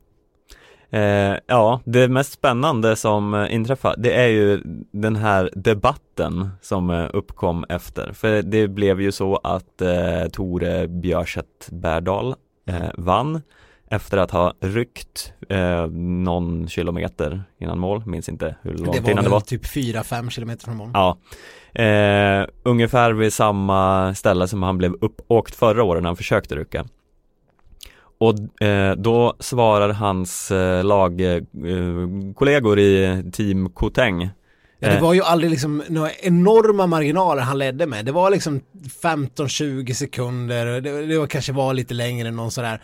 Eh, 0.93 1.38
ja, 1.47 1.82
det 1.86 2.07
mest 2.07 2.32
spännande 2.32 2.95
som 2.95 3.34
eh, 3.34 3.55
inträffade, 3.55 4.01
det 4.01 4.14
är 4.14 4.28
ju 4.28 4.61
den 4.91 5.16
här 5.16 5.49
debatten 5.55 6.49
som 6.61 6.89
eh, 6.89 7.09
uppkom 7.14 7.66
efter. 7.70 8.14
För 8.14 8.41
det 8.41 8.68
blev 8.68 9.01
ju 9.01 9.11
så 9.11 9.36
att 9.36 9.82
eh, 9.82 10.26
Tore 10.32 10.88
Björset 10.88 11.70
Bärdal 11.72 12.36
eh, 12.68 12.89
vann 12.97 13.41
efter 13.94 14.18
att 14.18 14.32
ha 14.32 14.54
ryckt 14.60 15.34
eh, 15.50 15.88
någon 15.88 16.68
kilometer 16.68 17.44
innan 17.60 17.80
mål, 17.80 18.04
minns 18.06 18.30
inte 18.30 18.56
hur 18.62 18.74
långt 18.74 18.94
Det 18.94 19.00
var 19.00 19.12
innan 19.12 19.24
det 19.24 19.30
var. 19.30 19.39
typ 19.39 19.66
4-5 19.66 20.30
kilometer 20.30 20.66
från 20.66 20.78
mål. 20.78 20.89
Ja, 20.94 21.18
eh, 21.84 22.48
ungefär 22.64 23.12
vid 23.12 23.34
samma 23.34 24.16
ställe 24.16 24.48
som 24.48 24.64
han 24.64 24.78
blev 24.78 24.94
uppåkt 25.02 25.56
förra 25.56 25.84
året 25.84 26.04
när 26.04 26.10
han 26.10 26.18
försökte 26.18 26.56
rycka. 26.56 26.86
Och 28.18 28.64
eh, 28.64 28.96
då 28.96 29.36
svarar 29.39 29.89
hans 29.89 30.52
eh, 30.52 30.84
lagkollegor 30.84 32.80
i 32.80 33.24
Team 33.34 33.70
Koteng 33.70 34.30
Ja, 34.84 34.89
det 34.89 34.96
eh, 34.96 35.02
var 35.02 35.14
ju 35.14 35.22
aldrig 35.22 35.52
liksom 35.52 35.84
några 35.89 36.12
enorma 36.12 36.88
marginaler 36.88 37.41
han 37.41 37.58
ledde 37.58 37.86
med. 37.86 38.06
Det 38.06 38.12
var 38.12 38.30
liksom 38.30 38.62
15-20 39.04 39.94
sekunder, 39.94 40.82
det, 40.82 41.06
det 41.06 41.18
var 41.18 41.28
kanske 41.28 41.54
var 41.54 41.74
lite 41.74 41.94
längre 41.94 42.28
än 42.28 42.36
någon 42.36 42.52
sådär. 42.52 42.82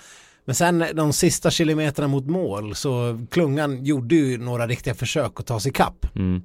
Men 0.49 0.55
sen 0.55 0.85
de 0.93 1.13
sista 1.13 1.51
kilometerna 1.51 2.07
mot 2.07 2.25
mål 2.25 2.75
så 2.75 3.25
klungan 3.31 3.85
gjorde 3.85 4.15
ju 4.15 4.37
några 4.37 4.67
riktiga 4.67 4.93
försök 4.93 5.39
att 5.39 5.45
ta 5.45 5.59
sig 5.59 5.71
kapp. 5.71 6.05
mm. 6.15 6.41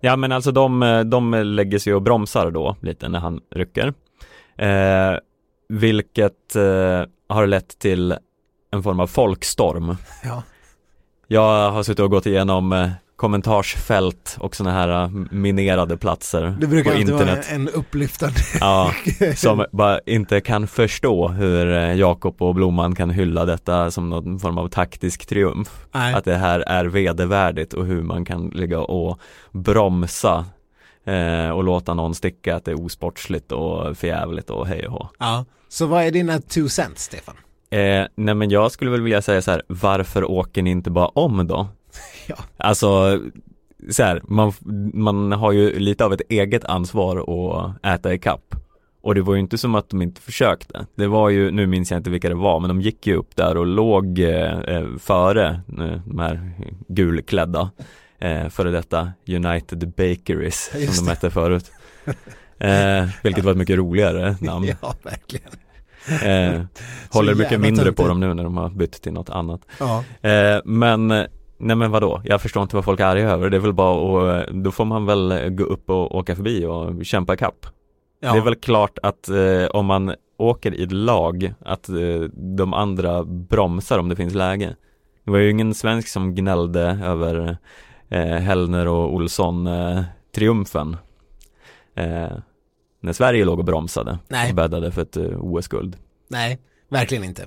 Ja 0.00 0.16
men 0.16 0.32
alltså 0.32 0.52
de, 0.52 1.02
de 1.06 1.34
lägger 1.34 1.78
sig 1.78 1.94
och 1.94 2.02
bromsar 2.02 2.50
då 2.50 2.76
lite 2.80 3.08
när 3.08 3.18
han 3.18 3.40
rycker 3.54 3.94
eh, 4.56 5.18
Vilket 5.68 6.56
eh, 6.56 7.02
har 7.28 7.46
lett 7.46 7.78
till 7.78 8.14
en 8.70 8.82
form 8.82 9.00
av 9.00 9.06
folkstorm 9.06 9.96
Ja. 10.24 10.42
Jag 11.26 11.70
har 11.70 11.82
suttit 11.82 12.00
och 12.00 12.10
gått 12.10 12.26
igenom 12.26 12.72
eh, 12.72 12.90
kommentarsfält 13.18 14.36
och 14.40 14.56
sådana 14.56 14.76
här 14.76 15.02
eh, 15.02 15.08
minerade 15.30 15.96
platser 15.96 16.56
Det 16.60 16.66
brukar 16.66 16.90
på 16.92 16.98
internet. 16.98 17.26
vara 17.28 17.54
en 17.56 17.68
upplyftande. 17.68 18.34
Ja, 18.60 18.92
som 19.36 19.64
bara 19.72 20.00
inte 20.06 20.40
kan 20.40 20.66
förstå 20.66 21.28
hur 21.28 21.72
eh, 21.72 21.94
Jakob 21.94 22.42
och 22.42 22.54
Blomman 22.54 22.94
kan 22.94 23.10
hylla 23.10 23.44
detta 23.44 23.90
som 23.90 24.10
någon 24.10 24.38
form 24.38 24.58
av 24.58 24.68
taktisk 24.68 25.26
triumf. 25.26 25.86
Nej. 25.92 26.14
Att 26.14 26.24
det 26.24 26.36
här 26.36 26.60
är 26.60 26.84
vedervärdigt 26.84 27.72
och 27.74 27.86
hur 27.86 28.02
man 28.02 28.24
kan 28.24 28.48
ligga 28.48 28.78
och 28.80 29.18
bromsa 29.52 30.44
eh, 31.04 31.50
och 31.50 31.64
låta 31.64 31.94
någon 31.94 32.14
sticka 32.14 32.56
att 32.56 32.64
det 32.64 32.70
är 32.70 32.84
osportsligt 32.84 33.52
och 33.52 33.96
förjävligt 33.98 34.50
och 34.50 34.66
hej 34.66 34.86
och 34.86 34.92
hå. 34.92 35.08
Ja. 35.18 35.44
Så 35.68 35.86
vad 35.86 36.02
är 36.04 36.10
dina 36.10 36.40
two 36.40 36.68
cents, 36.68 37.04
Stefan? 37.04 37.34
Eh, 37.70 38.06
nej 38.14 38.34
men 38.34 38.50
jag 38.50 38.72
skulle 38.72 38.90
väl 38.90 39.00
vilja 39.02 39.22
säga 39.22 39.42
så 39.42 39.50
här, 39.50 39.62
varför 39.66 40.30
åker 40.30 40.62
ni 40.62 40.70
inte 40.70 40.90
bara 40.90 41.06
om 41.08 41.46
då? 41.46 41.68
Ja. 42.28 42.36
Alltså, 42.56 43.20
så 43.90 44.02
här, 44.02 44.22
man, 44.24 44.52
man 44.94 45.32
har 45.32 45.52
ju 45.52 45.78
lite 45.78 46.04
av 46.04 46.12
ett 46.12 46.22
eget 46.28 46.64
ansvar 46.64 47.16
att 47.16 47.84
äta 47.86 48.14
i 48.14 48.18
kapp. 48.18 48.54
Och 49.02 49.14
det 49.14 49.20
var 49.22 49.34
ju 49.34 49.40
inte 49.40 49.58
som 49.58 49.74
att 49.74 49.88
de 49.88 50.02
inte 50.02 50.20
försökte. 50.20 50.86
Det 50.94 51.06
var 51.06 51.28
ju, 51.28 51.50
nu 51.50 51.66
minns 51.66 51.90
jag 51.90 51.98
inte 51.98 52.10
vilka 52.10 52.28
det 52.28 52.34
var, 52.34 52.60
men 52.60 52.68
de 52.68 52.80
gick 52.80 53.06
ju 53.06 53.14
upp 53.14 53.36
där 53.36 53.56
och 53.56 53.66
låg 53.66 54.18
eh, 54.18 54.58
eh, 54.58 54.86
före 54.98 55.48
eh, 55.78 56.00
de 56.04 56.18
här 56.18 56.52
gulklädda 56.88 57.70
eh, 58.18 58.48
före 58.48 58.70
detta 58.70 59.12
United 59.28 59.92
Bakeries 59.96 60.70
Just 60.74 60.94
som 60.94 61.06
de 61.06 61.10
hette 61.10 61.30
förut. 61.30 61.70
Eh, 62.60 63.08
vilket 63.22 63.44
var 63.44 63.52
ett 63.52 63.58
mycket 63.58 63.76
roligare 63.76 64.36
namn. 64.40 64.74
Ja, 64.82 64.94
verkligen. 65.02 65.50
Eh, 66.22 66.62
håller 67.10 67.34
mycket 67.34 67.60
mindre 67.60 67.92
på 67.92 68.08
dem 68.08 68.20
nu 68.20 68.34
när 68.34 68.44
de 68.44 68.56
har 68.56 68.70
bytt 68.70 69.02
till 69.02 69.12
något 69.12 69.30
annat. 69.30 69.60
Ja. 69.78 70.04
Eh, 70.30 70.60
men, 70.64 71.26
nej 71.58 71.76
men 71.76 71.90
vadå? 71.90 72.22
Jag 72.24 72.42
förstår 72.42 72.62
inte 72.62 72.76
vad 72.76 72.84
folk 72.84 73.00
är 73.00 73.04
arga 73.04 73.30
över. 73.30 73.50
Det 73.50 73.56
är 73.56 73.60
väl 73.60 73.72
bara 73.72 74.40
att, 74.40 74.48
då 74.48 74.70
får 74.70 74.84
man 74.84 75.06
väl 75.06 75.50
gå 75.50 75.64
upp 75.64 75.90
och 75.90 76.14
åka 76.14 76.36
förbi 76.36 76.66
och 76.66 77.04
kämpa 77.06 77.34
ikapp. 77.34 77.66
ja. 78.20 78.32
Det 78.32 78.38
är 78.38 78.42
väl 78.42 78.54
klart 78.54 78.98
att 79.02 79.28
eh, 79.28 79.66
om 79.70 79.86
man 79.86 80.14
åker 80.36 80.74
i 80.74 80.82
ett 80.82 80.92
lag, 80.92 81.54
att 81.60 81.88
eh, 81.88 82.20
de 82.56 82.74
andra 82.74 83.24
bromsar 83.24 83.98
om 83.98 84.08
det 84.08 84.16
finns 84.16 84.34
läge. 84.34 84.76
Det 85.24 85.30
var 85.30 85.38
ju 85.38 85.50
ingen 85.50 85.74
svensk 85.74 86.08
som 86.08 86.34
gnällde 86.34 86.98
över 87.04 87.56
eh, 88.08 88.20
Hellner 88.24 88.88
och 88.88 89.14
Olsson 89.14 89.66
eh, 89.66 90.02
triumfen. 90.34 90.96
Eh, 91.94 92.28
när 93.00 93.12
Sverige 93.12 93.44
låg 93.44 93.58
och 93.58 93.64
bromsade 93.64 94.18
Nej. 94.28 94.50
och 94.50 94.56
bäddade 94.56 94.92
för 94.92 95.02
ett 95.02 95.16
eh, 95.16 95.24
OS-guld. 95.38 95.96
Nej, 96.28 96.58
verkligen 96.88 97.24
inte. 97.24 97.46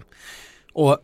Och, 0.73 0.97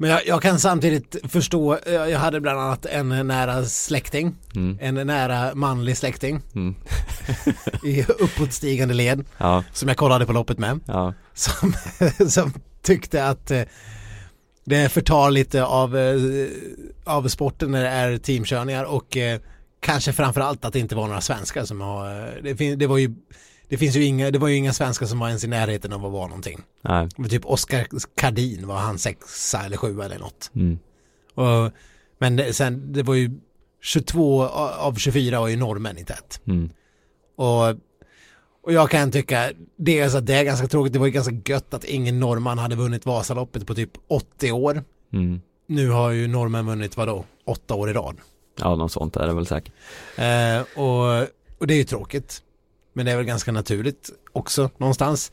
men 0.00 0.10
jag, 0.10 0.26
jag 0.26 0.42
kan 0.42 0.58
samtidigt 0.60 1.16
förstå, 1.28 1.78
jag 1.86 2.10
jag 2.10 2.18
hade 2.18 2.40
bland 2.40 2.60
annat 2.60 2.86
en 2.86 3.08
nära 3.08 3.64
släkting, 3.64 4.36
Mm. 4.54 4.78
en 4.80 5.06
nära 5.06 5.54
manlig 5.54 5.96
släkting. 5.96 6.40
Mm. 6.54 6.74
i 7.84 8.02
uppåtstigande 8.02 8.94
led. 8.94 9.24
Ja, 9.38 9.64
som 9.72 9.88
jag 9.88 9.96
kollade 9.96 10.26
på 10.26 10.32
loppet 10.32 10.58
med, 10.58 10.80
ja, 10.86 11.14
som, 11.34 11.74
som 12.28 12.52
tyckte 12.82 13.26
att 13.26 13.50
eh, 13.50 13.62
det 14.64 14.88
förtar 14.88 15.30
lite 15.30 15.64
av, 15.64 15.96
eh, 15.96 16.16
av 17.04 17.28
sporten 17.28 17.70
när 17.70 17.82
det 17.82 17.88
är 17.88 18.18
teamkörningar. 18.18 18.84
Och 18.84 19.16
eh, 19.16 19.40
kanske 19.80 20.12
framförallt 20.12 20.64
att 20.64 20.72
det 20.72 20.78
inte 20.78 20.94
var 20.96 21.06
några 21.06 21.20
svenskar 21.20 21.64
som 21.64 21.80
har, 21.80 22.10
eh, 22.44 22.54
det, 22.54 22.74
det 22.76 22.86
var 22.86 22.98
ju 22.98 23.14
det 23.68 23.76
finns 23.78 23.96
ju 23.96 24.04
inga, 24.04 24.30
det 24.30 24.38
var 24.38 24.48
ju 24.48 24.54
inga 24.56 24.72
svenskar 24.72 25.06
som 25.06 25.18
var 25.18 25.28
ens 25.28 25.44
i 25.44 25.46
närheten 25.46 25.92
av 25.92 26.06
att 26.06 26.12
vara 26.12 26.26
någonting. 26.26 26.58
nej, 26.82 27.08
Men 27.16 27.30
Typ 27.30 27.46
Oscar 27.46 27.86
Kardin 28.16 28.66
var 28.66 28.76
han 28.76 28.98
sexa 28.98 29.64
eller 29.64 29.76
sjua 29.76 30.04
eller 30.04 30.18
något. 30.18 30.50
mm. 30.54 30.78
Och, 31.34 31.72
men 32.18 32.36
det, 32.36 32.52
sen, 32.52 32.92
det 32.92 33.02
var 33.02 33.14
ju 33.14 33.30
22 33.82 34.42
av 34.48 34.94
24 34.94 35.40
var 35.40 35.48
ju 35.48 35.56
norrmän 35.56 35.98
i 35.98 36.04
tät. 36.04 36.40
Mm. 36.46 36.70
Och, 37.36 37.68
och 38.62 38.72
jag 38.72 38.90
kan 38.90 39.10
tycka, 39.12 39.50
det 39.76 39.98
är, 40.00 40.08
så 40.08 40.18
att 40.18 40.26
det 40.26 40.34
är 40.34 40.44
ganska 40.44 40.66
tråkigt, 40.66 40.92
det 40.92 40.98
var 40.98 41.06
ju 41.06 41.12
ganska 41.12 41.34
gött 41.52 41.74
att 41.74 41.84
ingen 41.84 42.20
norrman 42.20 42.58
hade 42.58 42.76
vunnit 42.76 43.06
Vasaloppet 43.06 43.66
på 43.66 43.74
typ 43.74 43.90
80 44.08 44.52
år. 44.52 44.84
Mm. 45.12 45.40
Nu 45.66 45.90
har 45.90 46.10
ju 46.10 46.28
norrmän 46.28 46.66
vunnit 46.66 46.96
vadå, 46.96 47.24
åtta 47.44 47.74
år 47.74 47.90
i 47.90 47.92
rad. 47.92 48.16
Ja, 48.60 48.76
något 48.76 48.92
sånt 48.92 49.16
är 49.16 49.26
det 49.26 49.34
väl 49.34 49.46
säkert. 49.46 49.72
Eh, 50.16 50.80
och, 50.82 51.26
och 51.58 51.66
det 51.66 51.74
är 51.74 51.78
ju 51.78 51.84
tråkigt. 51.84 52.42
Men 52.98 53.06
det 53.06 53.12
är 53.12 53.16
väl 53.16 53.26
ganska 53.26 53.52
naturligt 53.52 54.10
också 54.32 54.70
någonstans. 54.76 55.32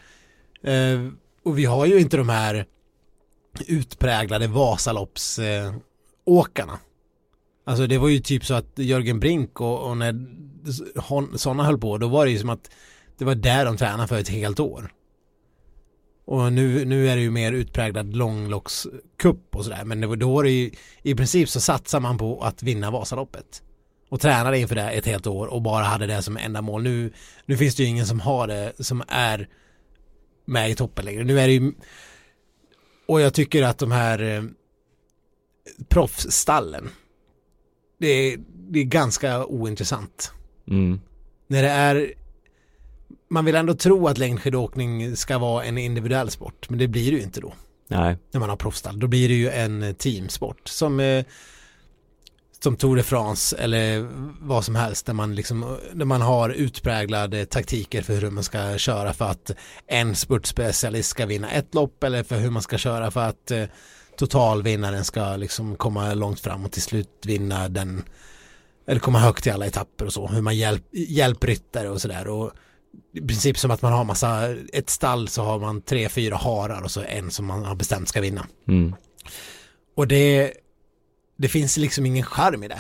Eh, 0.64 1.08
och 1.44 1.58
vi 1.58 1.66
har 1.66 1.86
ju 1.86 2.00
inte 2.00 2.18
de 2.18 2.30
här 2.30 2.66
utpräglade 3.68 4.48
Vasaloppsåkarna. 4.48 6.74
Eh, 6.74 6.80
alltså 7.66 7.88
det 7.88 7.98
var 7.98 8.08
ju 8.08 8.20
typ 8.20 8.46
så 8.46 8.54
att 8.54 8.72
Jörgen 8.76 9.20
Brink 9.20 9.62
och, 9.62 9.90
och 9.90 9.98
när 9.98 10.16
sådana 11.38 11.64
höll 11.64 11.78
på, 11.78 11.98
då 11.98 12.08
var 12.08 12.26
det 12.26 12.32
ju 12.32 12.40
som 12.40 12.50
att 12.50 12.72
det 13.18 13.26
var 13.26 13.36
där 13.36 13.66
de 13.66 13.78
tränade 13.78 14.08
för 14.08 14.20
ett 14.20 14.30
helt 14.30 14.60
år. 14.60 14.94
Och 16.26 16.54
nu, 16.54 16.86
nu 16.86 17.10
är 17.10 17.16
det 17.16 17.22
ju 17.22 17.32
mer 17.32 17.52
utpräglad 17.52 18.16
långloppscup 18.16 19.56
och 19.56 19.64
sådär. 19.64 19.84
Men 19.86 20.02
det 20.02 20.08
var, 20.08 20.16
då 20.16 20.34
var 20.34 20.44
det 20.44 20.52
ju, 20.52 20.72
i 21.04 21.16
princip 21.16 21.50
så 21.50 21.62
satsar 21.62 22.00
man 22.00 22.18
på 22.18 22.44
att 22.44 22.64
vinna 22.64 22.92
Vasaloppet 22.92 23.62
och 24.16 24.22
tränade 24.22 24.60
inför 24.60 24.76
det 24.76 24.90
ett 24.90 25.06
helt 25.06 25.28
år 25.28 25.48
och 25.48 25.62
bara 25.62 25.84
hade 25.84 26.08
det 26.08 26.22
som 26.22 26.38
enda 26.38 26.62
mål. 26.62 26.84
Nu, 26.84 27.14
nu 27.46 27.58
finns 27.58 27.76
det 27.76 27.84
ju 27.84 27.90
ingen 27.90 28.08
som 28.08 28.20
har 28.20 28.48
det 28.48 28.74
som 28.80 29.04
är 29.08 29.50
med 30.46 30.70
i 30.70 30.76
toppen 30.76 31.06
längre. 31.06 31.24
Nu 31.24 31.40
är 31.40 31.48
det 31.48 31.54
ju 31.54 31.74
och 33.08 33.22
jag 33.22 33.34
tycker 33.34 33.64
att 33.64 33.78
de 33.78 33.92
här 33.92 34.22
eh, 34.22 34.44
proffsstallen 35.90 36.90
det 38.00 38.08
är, 38.08 38.38
det 38.48 38.80
är 38.80 38.84
ganska 38.84 39.46
ointressant 39.46 40.32
Mm. 40.68 41.02
När 41.48 41.64
det 41.64 41.70
är 41.70 42.14
man 43.30 43.46
vill 43.46 43.56
ändå 43.56 43.74
tro 43.74 44.08
att 44.08 44.18
längdskidåkning 44.18 45.16
ska 45.16 45.38
vara 45.38 45.64
en 45.64 45.78
individuell 45.78 46.30
sport 46.30 46.70
men 46.70 46.80
det 46.80 46.88
blir 46.88 47.12
det 47.12 47.18
ju 47.18 47.24
inte 47.24 47.42
då 47.42 47.54
Nej. 47.88 48.18
när 48.32 48.40
man 48.40 48.50
har 48.50 48.58
proffsstall. 48.58 49.00
Då 49.00 49.08
blir 49.08 49.30
det 49.30 49.36
ju 49.36 49.50
en 49.50 49.96
teamsport 49.96 50.68
som 50.68 51.00
eh, 51.00 51.26
som 52.66 52.76
Tour 52.76 52.96
de 52.96 53.04
France 53.04 53.58
eller 53.58 54.08
vad 54.42 54.66
som 54.66 54.76
helst 54.76 55.06
där 55.06 55.14
man 55.14 55.36
liksom 55.36 55.78
där 55.94 56.06
man 56.06 56.22
har 56.22 56.50
utpräglade 56.50 57.46
taktiker 57.46 58.02
för 58.02 58.14
hur 58.22 58.30
man 58.30 58.44
ska 58.44 58.78
köra 58.78 59.14
för 59.14 59.26
att 59.26 59.52
en 59.88 60.16
spurtspecialist 60.16 61.10
ska 61.10 61.26
vinna 61.26 61.52
ett 61.52 61.76
lopp 61.76 62.04
eller 62.04 62.24
för 62.24 62.38
hur 62.38 62.50
man 62.50 62.62
ska 62.62 62.78
köra 62.78 63.12
för 63.12 63.22
att 63.22 63.52
eh, 63.52 63.64
totalvinnaren 64.18 65.04
ska 65.04 65.36
liksom 65.36 65.76
komma 65.76 66.14
långt 66.14 66.40
fram 66.40 66.66
och 66.66 66.72
till 66.72 66.82
slut 66.82 67.10
vinna 67.26 67.70
den 67.70 68.04
eller 68.88 69.00
komma 69.00 69.20
högt 69.20 69.48
i 69.48 69.50
alla 69.50 69.66
etapper 69.66 70.06
och 70.06 70.14
så. 70.14 70.28
Hur 70.28 70.42
man 70.42 70.58
hjälp, 70.58 70.84
hjälper 70.92 71.48
ryttare 71.48 71.90
och 71.90 72.02
sådär. 72.02 72.28
Och 72.28 72.52
i 73.14 73.22
princip 73.22 73.58
som 73.58 73.72
att 73.72 73.82
man 73.82 73.94
har 73.94 74.04
massa 74.04 74.56
ett 74.74 74.90
stall 74.90 75.28
så 75.28 75.44
har 75.44 75.60
man 75.60 75.82
tre, 75.82 76.10
fyra 76.10 76.36
harar 76.36 76.82
och 76.82 76.92
så 76.92 77.02
en 77.02 77.32
som 77.32 77.46
man 77.46 77.66
har 77.66 77.76
bestämt 77.76 78.10
ska 78.10 78.22
vinna. 78.22 78.48
Mm. 78.68 78.96
och 79.96 80.08
det 80.08 80.54
det 81.38 81.48
finns 81.48 81.78
liksom 81.78 82.06
ingen 82.06 82.24
charm 82.24 82.64
i 82.64 82.68
det 82.68 82.80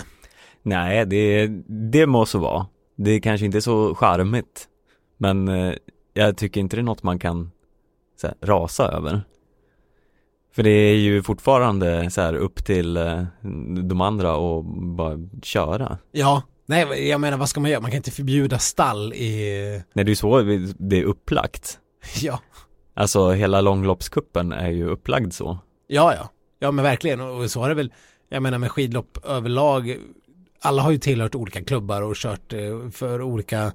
Nej, 0.63 1.05
det, 1.05 1.47
det 1.91 2.05
må 2.05 2.25
så 2.25 2.39
vara. 2.39 2.67
Det 2.95 3.19
kanske 3.19 3.45
inte 3.45 3.57
är 3.57 3.61
så 3.61 3.95
charmigt. 3.95 4.67
Men 5.17 5.47
eh, 5.47 5.73
jag 6.13 6.37
tycker 6.37 6.61
inte 6.61 6.75
det 6.75 6.81
är 6.81 6.83
något 6.83 7.03
man 7.03 7.19
kan 7.19 7.51
här, 8.23 8.33
rasa 8.41 8.87
över. 8.87 9.21
För 10.55 10.63
det 10.63 10.69
är 10.69 10.95
ju 10.95 11.23
fortfarande 11.23 12.09
så 12.11 12.21
här 12.21 12.33
upp 12.33 12.65
till 12.65 12.97
eh, 12.97 13.23
de 13.83 14.01
andra 14.01 14.35
och 14.35 14.65
bara 14.95 15.19
köra. 15.43 15.97
Ja, 16.11 16.43
nej 16.65 17.09
jag 17.09 17.21
menar 17.21 17.37
vad 17.37 17.49
ska 17.49 17.59
man 17.59 17.71
göra? 17.71 17.81
Man 17.81 17.91
kan 17.91 17.97
inte 17.97 18.11
förbjuda 18.11 18.59
stall 18.59 19.13
i, 19.13 19.37
Nej, 19.93 20.05
det 20.05 20.09
är 20.09 20.11
ju 20.11 20.15
så 20.15 20.41
det 20.77 20.99
är 20.99 21.03
upplagt. 21.03 21.79
ja, 22.21 22.39
Alltså 22.93 23.31
hela 23.31 23.61
långloppskuppen 23.61 24.51
är 24.51 24.69
ju 24.69 24.89
upplagd 24.89 25.33
så. 25.33 25.57
ja, 25.87 26.13
ja, 26.15 26.29
ja 26.59 26.71
men 26.71 26.83
verkligen 26.83 27.21
och 27.21 27.51
så 27.51 27.61
har 27.61 27.69
det 27.69 27.75
väl, 27.75 27.93
jag 28.29 28.43
menar 28.43 28.57
med 28.57 28.71
skidlopp 28.71 29.17
överlag, 29.25 29.97
alla 30.59 30.81
har 30.81 30.91
ju 30.91 30.97
tillhört 30.97 31.35
olika 31.35 31.63
klubbar 31.63 32.01
och 32.01 32.15
kört 32.15 32.53
eh, 32.53 32.89
för 32.91 33.21
olika 33.21 33.71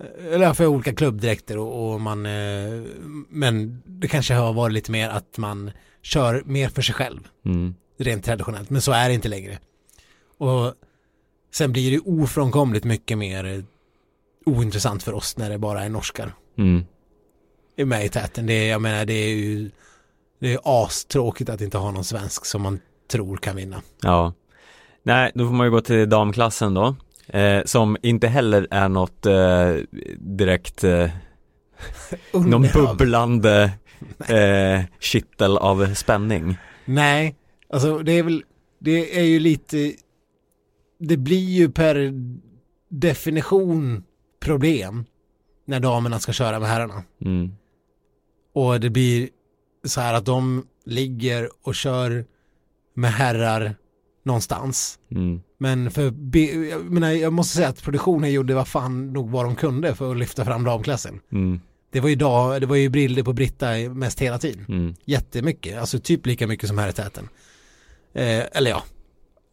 eh, 0.00 0.34
eller 0.34 0.52
för 0.54 0.66
olika 0.66 0.94
klubbdräkter 0.94 1.58
och, 1.58 1.92
och 1.92 2.00
man 2.00 2.26
eh, 2.26 2.82
men 3.28 3.82
det 3.86 4.08
kanske 4.08 4.34
har 4.34 4.52
varit 4.52 4.72
lite 4.72 4.90
mer 4.92 5.08
att 5.08 5.38
man 5.38 5.70
kör 6.02 6.42
mer 6.46 6.68
för 6.68 6.82
sig 6.82 6.94
själv 6.94 7.28
Mm. 7.44 7.74
rent 7.98 8.24
traditionellt 8.24 8.70
men 8.70 8.82
så 8.82 8.92
är 8.92 9.08
det 9.08 9.14
inte 9.14 9.28
längre 9.28 9.58
och 10.38 10.74
sen 11.52 11.72
blir 11.72 11.90
det 11.90 11.98
ofrånkomligt 11.98 12.84
mycket 12.84 13.18
mer 13.18 13.64
ointressant 14.46 15.02
för 15.02 15.12
oss 15.12 15.36
när 15.36 15.50
det 15.50 15.58
bara 15.58 15.84
är 15.84 15.88
norskar 15.88 16.32
Mm. 16.58 16.84
med 17.76 18.04
i 18.04 18.08
täten. 18.08 18.46
Det 18.46 18.66
jag 18.66 18.82
menar 18.82 19.04
det 19.04 19.12
är 19.14 19.28
ju 19.34 19.70
det 20.38 20.52
är 20.52 20.58
astråkigt 20.64 21.50
att 21.50 21.60
inte 21.60 21.78
ha 21.78 21.90
någon 21.90 22.04
svensk 22.04 22.44
som 22.46 22.62
man 22.62 22.80
tror 23.08 23.36
kan 23.36 23.56
vinna. 23.56 23.82
Ja. 24.02 24.32
Nej, 25.02 25.32
då 25.34 25.46
får 25.46 25.54
man 25.54 25.66
ju 25.66 25.70
gå 25.70 25.80
till 25.80 26.08
damklassen 26.08 26.74
då. 26.74 26.96
Eh, 27.26 27.64
som 27.64 27.96
inte 28.02 28.28
heller 28.28 28.66
är 28.70 28.88
något 28.88 29.26
eh, 29.26 29.74
direkt 30.18 30.84
eh, 30.84 31.10
någon 32.32 32.68
bubblande 32.74 33.72
eh, 34.28 34.84
kittel 35.00 35.58
av 35.58 35.94
spänning. 35.94 36.56
Nej, 36.84 37.36
alltså 37.70 37.98
det 37.98 38.12
är 38.12 38.22
väl, 38.22 38.44
det 38.78 39.18
är 39.18 39.24
ju 39.24 39.38
lite, 39.38 39.92
det 40.98 41.16
blir 41.16 41.50
ju 41.50 41.70
per 41.70 42.12
definition 42.88 44.04
problem 44.40 45.04
när 45.64 45.80
damerna 45.80 46.18
ska 46.18 46.32
köra 46.32 46.60
med 46.60 46.68
herrarna. 46.68 47.02
Mm. 47.20 47.50
Och 48.54 48.80
det 48.80 48.90
blir 48.90 49.28
så 49.84 50.00
här 50.00 50.14
att 50.14 50.24
de 50.24 50.66
ligger 50.84 51.50
och 51.62 51.74
kör 51.74 52.24
med 52.96 53.12
herrar 53.12 53.76
någonstans. 54.22 54.98
Mm. 55.10 55.40
Men 55.58 55.90
för, 55.90 56.02
jag, 56.70 56.84
menar, 56.84 57.10
jag 57.10 57.32
måste 57.32 57.56
säga 57.56 57.68
att 57.68 57.82
produktionen 57.82 58.32
gjorde 58.32 58.54
vad 58.54 58.68
fan 58.68 59.12
nog 59.12 59.30
vad 59.30 59.44
de 59.44 59.56
kunde 59.56 59.94
för 59.94 60.10
att 60.10 60.18
lyfta 60.18 60.44
fram 60.44 60.64
damklassen. 60.64 61.20
Mm. 61.32 61.60
Det 61.90 62.00
var 62.00 62.08
ju 62.08 62.14
dag, 62.14 62.60
det 62.60 62.66
var 62.66 62.76
ju 62.76 62.88
bilder 62.88 63.22
på 63.22 63.32
Britta 63.32 63.66
mest 63.90 64.20
hela 64.20 64.38
tiden. 64.38 64.64
Mm. 64.68 64.94
Jättemycket, 65.04 65.78
alltså 65.78 65.98
typ 65.98 66.26
lika 66.26 66.46
mycket 66.46 66.68
som 66.68 66.78
här 66.78 66.88
i 66.88 66.92
täten. 66.92 67.28
Eh, 68.12 68.44
eller 68.52 68.70
ja, 68.70 68.82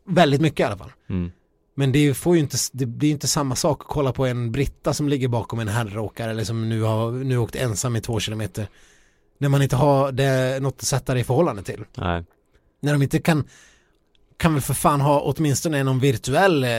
väldigt 0.08 0.42
mycket 0.42 0.60
i 0.60 0.64
alla 0.64 0.78
fall. 0.78 0.92
Mm. 1.10 1.32
Men 1.76 1.92
det 1.92 2.14
får 2.14 2.36
ju 2.36 2.42
inte, 2.42 2.58
det 2.72 2.86
blir 2.86 3.08
ju 3.08 3.14
inte 3.14 3.28
samma 3.28 3.56
sak 3.56 3.82
att 3.82 3.88
kolla 3.88 4.14
på 4.14 4.26
en 4.26 4.52
Britta 4.52 4.94
som 4.94 5.10
ligger 5.10 5.28
bakom 5.28 5.60
en 5.60 5.68
herråkare 5.68 6.32
eller 6.32 6.44
som 6.44 6.70
nu 6.70 6.82
har 6.82 7.12
nu 7.12 7.38
åkt 7.38 7.56
ensam 7.56 7.96
i 7.96 8.02
två 8.02 8.20
kilometer. 8.20 8.68
När 9.38 9.50
man 9.50 9.62
inte 9.62 9.76
har 9.76 10.12
det, 10.12 10.62
något 10.62 10.76
att 10.76 10.82
sätta 10.82 11.14
det 11.14 11.20
i 11.20 11.24
förhållande 11.24 11.64
till. 11.64 11.84
Nej. 11.96 12.24
När 12.84 12.94
de 12.94 13.02
inte 13.02 13.20
kan, 13.20 13.48
kan 14.38 14.54
väl 14.54 14.62
för 14.62 14.74
fan 14.74 15.02
ha 15.02 15.20
åtminstone 15.20 15.84
någon 15.84 16.00
virtuell 16.00 16.64
eh, 16.64 16.70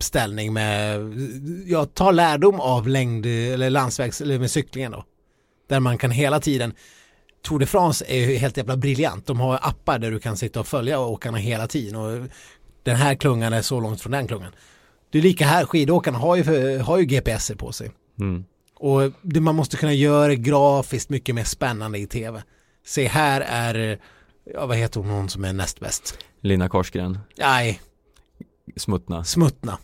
ställning 0.00 0.52
med, 0.52 1.00
jag 1.66 1.94
tar 1.94 2.12
lärdom 2.12 2.60
av 2.60 2.88
längd 2.88 3.26
eller 3.26 3.70
landsvägs 3.70 4.20
eller 4.20 4.38
med 4.38 4.50
cyklingen 4.50 4.92
då. 4.92 5.04
Där 5.68 5.80
man 5.80 5.98
kan 5.98 6.10
hela 6.10 6.40
tiden, 6.40 6.72
Tour 7.42 7.58
de 7.58 7.66
France 7.66 8.04
är 8.08 8.16
ju 8.16 8.36
helt 8.36 8.56
jävla 8.56 8.76
briljant. 8.76 9.26
De 9.26 9.40
har 9.40 9.58
appar 9.62 9.98
där 9.98 10.10
du 10.10 10.18
kan 10.18 10.36
sitta 10.36 10.60
och 10.60 10.66
följa 10.66 11.00
åkarna 11.00 11.38
hela 11.38 11.66
tiden 11.66 11.96
och 11.96 12.28
den 12.82 12.96
här 12.96 13.14
klungan 13.14 13.52
är 13.52 13.62
så 13.62 13.80
långt 13.80 14.00
från 14.00 14.12
den 14.12 14.26
klungan. 14.26 14.52
Det 15.10 15.18
är 15.18 15.22
lika 15.22 15.46
här, 15.46 15.64
skidåkarna 15.64 16.18
har 16.18 16.36
ju, 16.36 16.78
har 16.78 16.98
ju 16.98 17.04
GPSer 17.04 17.54
på 17.54 17.72
sig. 17.72 17.90
Mm. 18.20 18.44
Och 18.78 19.12
det, 19.22 19.40
man 19.40 19.54
måste 19.54 19.76
kunna 19.76 19.92
göra 19.92 20.34
grafiskt 20.34 21.10
mycket 21.10 21.34
mer 21.34 21.44
spännande 21.44 21.98
i 21.98 22.06
tv. 22.06 22.42
Se 22.86 23.06
här 23.06 23.40
är, 23.40 23.98
ja 24.54 24.66
vad 24.66 24.76
heter 24.76 25.00
hon, 25.00 25.10
hon 25.10 25.28
som 25.28 25.44
är 25.44 25.52
näst 25.52 25.80
bäst? 25.80 26.18
Lina 26.40 26.68
Korsgren, 26.68 27.18
Nej, 27.38 27.80
Smutna. 28.76 29.24
Smutna. 29.24 29.78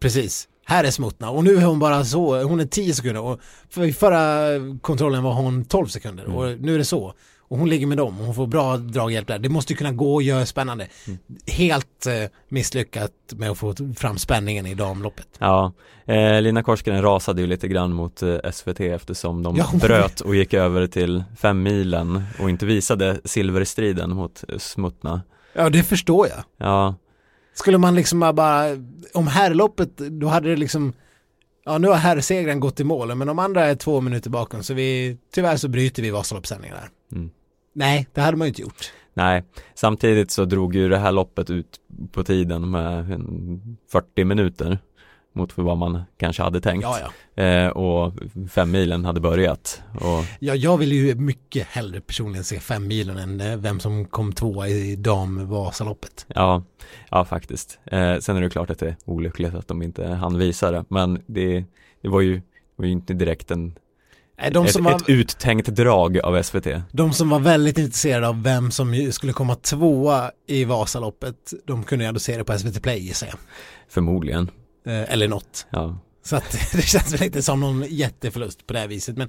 Precis. 0.00 0.48
Här 0.66 0.84
är 0.84 0.90
Smutna 0.90 1.30
och 1.30 1.44
nu 1.44 1.56
är 1.56 1.64
hon 1.64 1.78
bara 1.78 2.04
så, 2.04 2.42
hon 2.42 2.60
är 2.60 2.64
10 2.66 2.94
sekunder 2.94 3.22
och 3.22 3.40
för 3.68 3.92
förra 3.92 4.48
kontrollen 4.80 5.22
var 5.22 5.32
hon 5.32 5.64
12 5.64 5.86
sekunder 5.86 6.24
och 6.24 6.60
nu 6.60 6.74
är 6.74 6.78
det 6.78 6.84
så. 6.84 7.14
Och 7.54 7.60
hon 7.60 7.68
ligger 7.68 7.86
med 7.86 7.96
dem 7.98 8.18
och 8.20 8.26
hon 8.26 8.34
får 8.34 8.46
bra 8.46 8.76
draghjälp 8.76 9.26
där. 9.28 9.38
Det 9.38 9.48
måste 9.48 9.72
ju 9.72 9.76
kunna 9.76 9.92
gå 9.92 10.14
och 10.14 10.22
göra 10.22 10.46
spännande. 10.46 10.86
Helt 11.46 12.06
eh, 12.06 12.12
misslyckat 12.48 13.12
med 13.36 13.50
att 13.50 13.58
få 13.58 13.74
fram 13.96 14.18
spänningen 14.18 14.66
i 14.66 14.74
damloppet. 14.74 15.26
Ja, 15.38 15.72
eh, 16.06 16.42
Lina 16.42 16.62
Korsgren 16.62 17.02
rasade 17.02 17.40
ju 17.40 17.46
lite 17.46 17.68
grann 17.68 17.92
mot 17.92 18.22
eh, 18.22 18.36
SVT 18.52 18.80
eftersom 18.80 19.42
de 19.42 19.56
Ja, 19.58 19.64
hon- 19.70 19.80
bröt 19.80 20.20
och 20.20 20.34
gick 20.36 20.54
över 20.54 20.86
till 20.86 21.24
fem 21.36 21.62
milen 21.62 22.22
och 22.40 22.50
inte 22.50 22.66
visade 22.66 23.20
silverstriden 23.24 24.10
mot 24.10 24.44
eh, 24.48 24.58
Smutna. 24.58 25.22
Ja, 25.52 25.70
det 25.70 25.82
förstår 25.82 26.28
jag. 26.28 26.44
Ja, 26.56 26.94
Skulle 27.54 27.78
man 27.78 27.94
liksom 27.94 28.20
bara, 28.34 28.64
om 29.14 29.26
herrloppet, 29.26 29.96
då 29.96 30.26
hade 30.28 30.48
det 30.50 30.56
liksom, 30.56 30.92
ja 31.64 31.78
nu 31.78 31.88
har 31.88 31.94
herrsegern 31.96 32.60
gått 32.60 32.80
i 32.80 32.84
mål, 32.84 33.14
men 33.14 33.26
de 33.26 33.38
andra 33.38 33.64
är 33.66 33.74
två 33.74 34.00
minuter 34.00 34.30
bakom, 34.30 34.62
så 34.62 34.74
vi, 34.74 35.16
tyvärr 35.34 35.56
så 35.56 35.68
bryter 35.68 36.02
vi 36.02 36.10
Vasaloppssändningen 36.10 36.76
där. 36.76 37.16
Mm. 37.18 37.30
Nej, 37.74 38.06
det 38.12 38.20
hade 38.20 38.36
man 38.36 38.46
ju 38.46 38.48
inte 38.48 38.62
gjort. 38.62 38.92
nej, 39.14 39.42
samtidigt 39.74 40.30
så 40.30 40.44
drog 40.44 40.74
ju 40.74 40.88
det 40.88 40.98
här 40.98 41.12
loppet 41.12 41.50
ut 41.50 41.80
på 42.12 42.24
tiden 42.24 42.70
med 42.70 43.10
en 43.12 43.76
40 43.92 44.24
minuter 44.24 44.78
mot 45.36 45.52
för 45.52 45.62
vad 45.62 45.78
man 45.78 46.02
kanske 46.16 46.42
hade 46.42 46.60
tänkt. 46.60 46.82
Ja, 46.82 46.98
ja. 47.34 47.42
Eh, 47.42 47.68
och 47.68 48.12
fem 48.50 48.70
milen 48.70 49.04
hade 49.04 49.20
börjat 49.20 49.82
och 49.94 50.24
Ja, 50.40 50.54
jag 50.54 50.78
vill 50.78 50.92
ju 50.92 51.14
mycket 51.14 51.66
hellre 51.66 52.00
personligen 52.00 52.44
se 52.44 52.60
fem 52.60 52.86
milen 52.86 53.18
än 53.18 53.40
eh, 53.40 53.56
vem 53.56 53.80
som 53.80 54.04
kom 54.04 54.32
tvåa 54.32 54.68
i 54.68 54.96
dam-Vasaloppet. 54.96 56.26
ja, 56.28 56.62
ja 57.10 57.24
faktiskt. 57.24 57.78
Eh, 57.84 58.18
sen 58.18 58.36
är 58.36 58.40
det 58.40 58.50
klart 58.50 58.70
att 58.70 58.78
det 58.78 58.86
är 58.88 58.96
olyckligt 59.04 59.54
att 59.54 59.68
de 59.68 59.82
inte 59.82 60.06
hann 60.06 60.38
visa 60.38 60.70
det, 60.70 60.84
men 60.88 61.22
det, 61.26 61.64
det 62.00 62.08
var 62.08 62.20
ju, 62.20 62.34
det 62.36 62.42
var 62.76 62.86
ju 62.86 62.92
inte 62.92 63.14
direkt 63.14 63.50
en, 63.50 63.74
De 64.52 64.66
ett, 64.66 64.76
var, 64.76 64.96
ett 64.96 65.08
uttänkt 65.08 65.68
drag 65.68 66.18
av 66.18 66.42
SVT. 66.42 66.66
de 66.92 67.12
som 67.12 67.28
var 67.28 67.38
väldigt 67.38 67.78
intresserade 67.78 68.28
av 68.28 68.42
vem 68.42 68.70
som 68.70 69.12
skulle 69.12 69.32
komma 69.32 69.54
tvåa 69.54 70.30
i 70.46 70.64
Vasaloppet, 70.64 71.52
de 71.64 71.84
kunde 71.84 72.04
ju 72.04 72.08
ändå 72.08 72.20
se 72.20 72.38
det 72.38 72.44
på 72.44 72.58
SVT 72.58 72.82
Play 72.82 72.98
gissar 72.98 73.26
jag. 73.26 73.36
Förmodligen, 73.88 74.50
Eh, 74.86 75.12
eller 75.12 75.28
något. 75.28 75.66
ja. 75.70 75.98
Så 76.22 76.36
att 76.36 76.50
det 76.72 76.82
känns 76.82 77.14
väl 77.14 77.22
inte 77.22 77.42
som 77.42 77.60
någon 77.60 77.84
jätteförlust 77.88 78.66
på 78.66 78.72
det 78.72 78.78
här 78.78 78.88
viset. 78.88 79.16
Men 79.16 79.28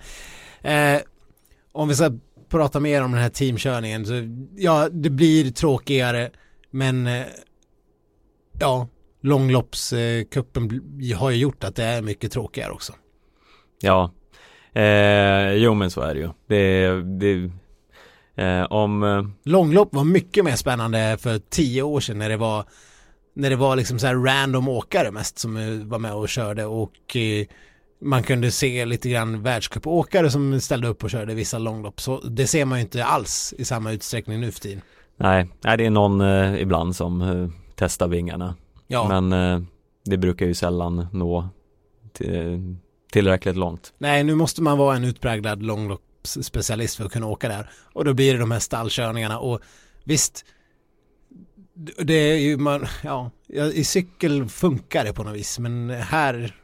eh, 0.62 1.02
om 1.72 1.88
vi 1.88 1.96
ska 1.96 2.12
prata 2.50 2.80
mer 2.80 3.04
om 3.04 3.12
den 3.12 3.22
här 3.22 3.30
teamkörningen 3.30 4.06
så 4.06 4.14
ja, 4.56 4.90
det 4.90 5.10
blir 5.10 5.52
tråkigare 5.52 6.30
men 6.72 7.08
eh, 7.08 7.26
ja, 8.60 8.88
långloppskuppen 9.22 10.82
har 11.16 11.30
ju 11.30 11.38
gjort 11.38 11.64
att 11.64 11.76
det 11.76 11.84
är 11.84 12.02
mycket 12.02 12.32
tråkigare 12.32 12.72
också. 12.72 12.94
Ja, 13.82 14.12
eh, 14.76 15.54
jo 15.54 15.74
men 15.74 15.92
så 15.92 16.02
är 16.02 16.14
det 16.14 16.20
ju. 16.20 16.30
Det, 16.48 16.88
det 17.20 17.52
eh, 18.44 18.64
om, 18.64 19.04
eh, 19.04 19.24
Långlopp 19.44 19.94
var 19.94 20.04
mycket 20.04 20.46
mer 20.46 20.56
spännande 20.56 21.18
för 21.20 21.40
tio 21.50 21.82
år 21.82 22.00
sedan 22.00 22.18
när 22.18 22.30
det 22.30 22.38
var 22.38 22.66
när 23.34 23.50
det 23.50 23.56
var 23.56 23.76
liksom 23.76 24.00
så 24.00 24.08
här 24.08 24.16
random 24.16 24.68
åkare 24.68 25.12
mest 25.12 25.40
som 25.40 25.58
eh, 25.58 25.88
var 25.88 26.00
med 26.00 26.14
och 26.14 26.30
körde 26.30 26.66
och 26.66 27.16
eh, 27.16 27.46
man 28.02 28.24
kunde 28.24 28.52
se 28.52 28.86
lite 28.86 29.10
grann 29.10 29.44
världscupåkare 29.44 30.30
som 30.30 30.62
ställde 30.62 30.88
upp 30.88 31.04
och 31.04 31.10
körde 31.10 31.34
vissa 31.34 31.58
långlopp. 31.58 32.02
Så 32.02 32.22
det 32.22 32.48
ser 32.48 32.66
man 32.66 32.78
ju 32.78 32.82
inte 32.82 33.06
alls 33.06 33.54
i 33.58 33.66
samma 33.66 33.92
utsträckning 33.92 34.40
nu 34.40 34.52
för 34.52 34.60
tiden. 34.60 34.82
Nej, 35.18 35.48
det 35.62 35.86
är 35.86 35.90
någon 35.90 36.22
eh, 36.22 36.62
ibland 36.62 36.96
som 36.96 37.22
eh, 37.22 37.50
testar 37.76 38.08
vingarna. 38.08 38.56
Ja, 38.88 39.22
Men 39.22 39.34
eh, 39.34 39.68
det 40.06 40.18
brukar 40.18 40.46
ju 40.46 40.54
sällan 40.54 41.08
nå 41.12 41.50
till, 42.14 42.76
tillräckligt 43.16 43.56
långt. 43.56 43.94
nej 43.98 44.24
nu 44.24 44.36
måste 44.36 44.62
man 44.62 44.78
vara 44.78 44.96
en 44.96 45.04
utpräglad 45.04 45.64
långloppsspecialist 45.64 46.96
för 46.96 47.06
att 47.06 47.12
kunna 47.12 47.28
åka 47.28 47.48
där. 47.48 47.70
Och 47.94 48.06
då 48.06 48.14
blir 48.14 48.34
det 48.34 48.40
de 48.40 48.52
här 48.52 48.60
stallkörningarna 48.60 49.40
och 49.40 49.60
visst, 50.04 50.46
det 51.98 52.14
är 52.14 52.38
ju 52.38 52.58
man, 52.58 52.88
ja, 53.04 53.32
i 53.74 53.84
cykel 53.84 54.50
funkar 54.50 55.04
det 55.04 55.14
på 55.14 55.24
något 55.24 55.36
vis 55.36 55.60
men 55.60 55.90
här 55.90 56.56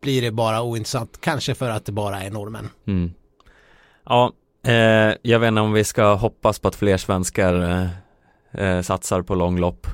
blir 0.00 0.22
det 0.22 0.30
bara 0.30 0.62
ointressant, 0.62 1.20
kanske 1.20 1.54
för 1.54 1.70
att 1.70 1.84
det 1.84 1.92
bara 1.92 2.22
är 2.22 2.30
normen. 2.30 2.68
Mm. 2.86 3.12
Ja, 4.04 4.32
eh, 4.66 5.14
jag 5.22 5.38
vet 5.38 5.48
inte 5.48 5.60
om 5.60 5.72
vi 5.72 5.84
ska 5.84 6.14
hoppas 6.14 6.58
på 6.58 6.68
att 6.68 6.74
fler 6.74 6.96
svenskar 6.96 7.54
eh, 7.54 8.66
eh, 8.66 8.82
satsar 8.82 9.22
på 9.22 9.34
långlopp. 9.34 9.86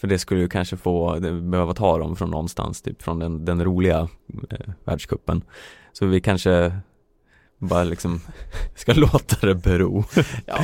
För 0.00 0.06
det 0.06 0.18
skulle 0.18 0.40
ju 0.40 0.48
kanske 0.48 0.76
få, 0.76 1.20
behöva 1.42 1.74
ta 1.74 1.98
dem 1.98 2.16
från 2.16 2.30
någonstans, 2.30 2.82
typ 2.82 3.02
från 3.02 3.18
den, 3.18 3.44
den 3.44 3.64
roliga 3.64 4.08
eh, 4.50 4.72
världskuppen. 4.84 5.44
Så 5.92 6.06
vi 6.06 6.20
kanske 6.20 6.72
bara 7.58 7.84
liksom 7.84 8.20
ska 8.76 8.92
låta 8.92 9.46
det 9.46 9.54
bero. 9.54 10.04
Ja, 10.46 10.58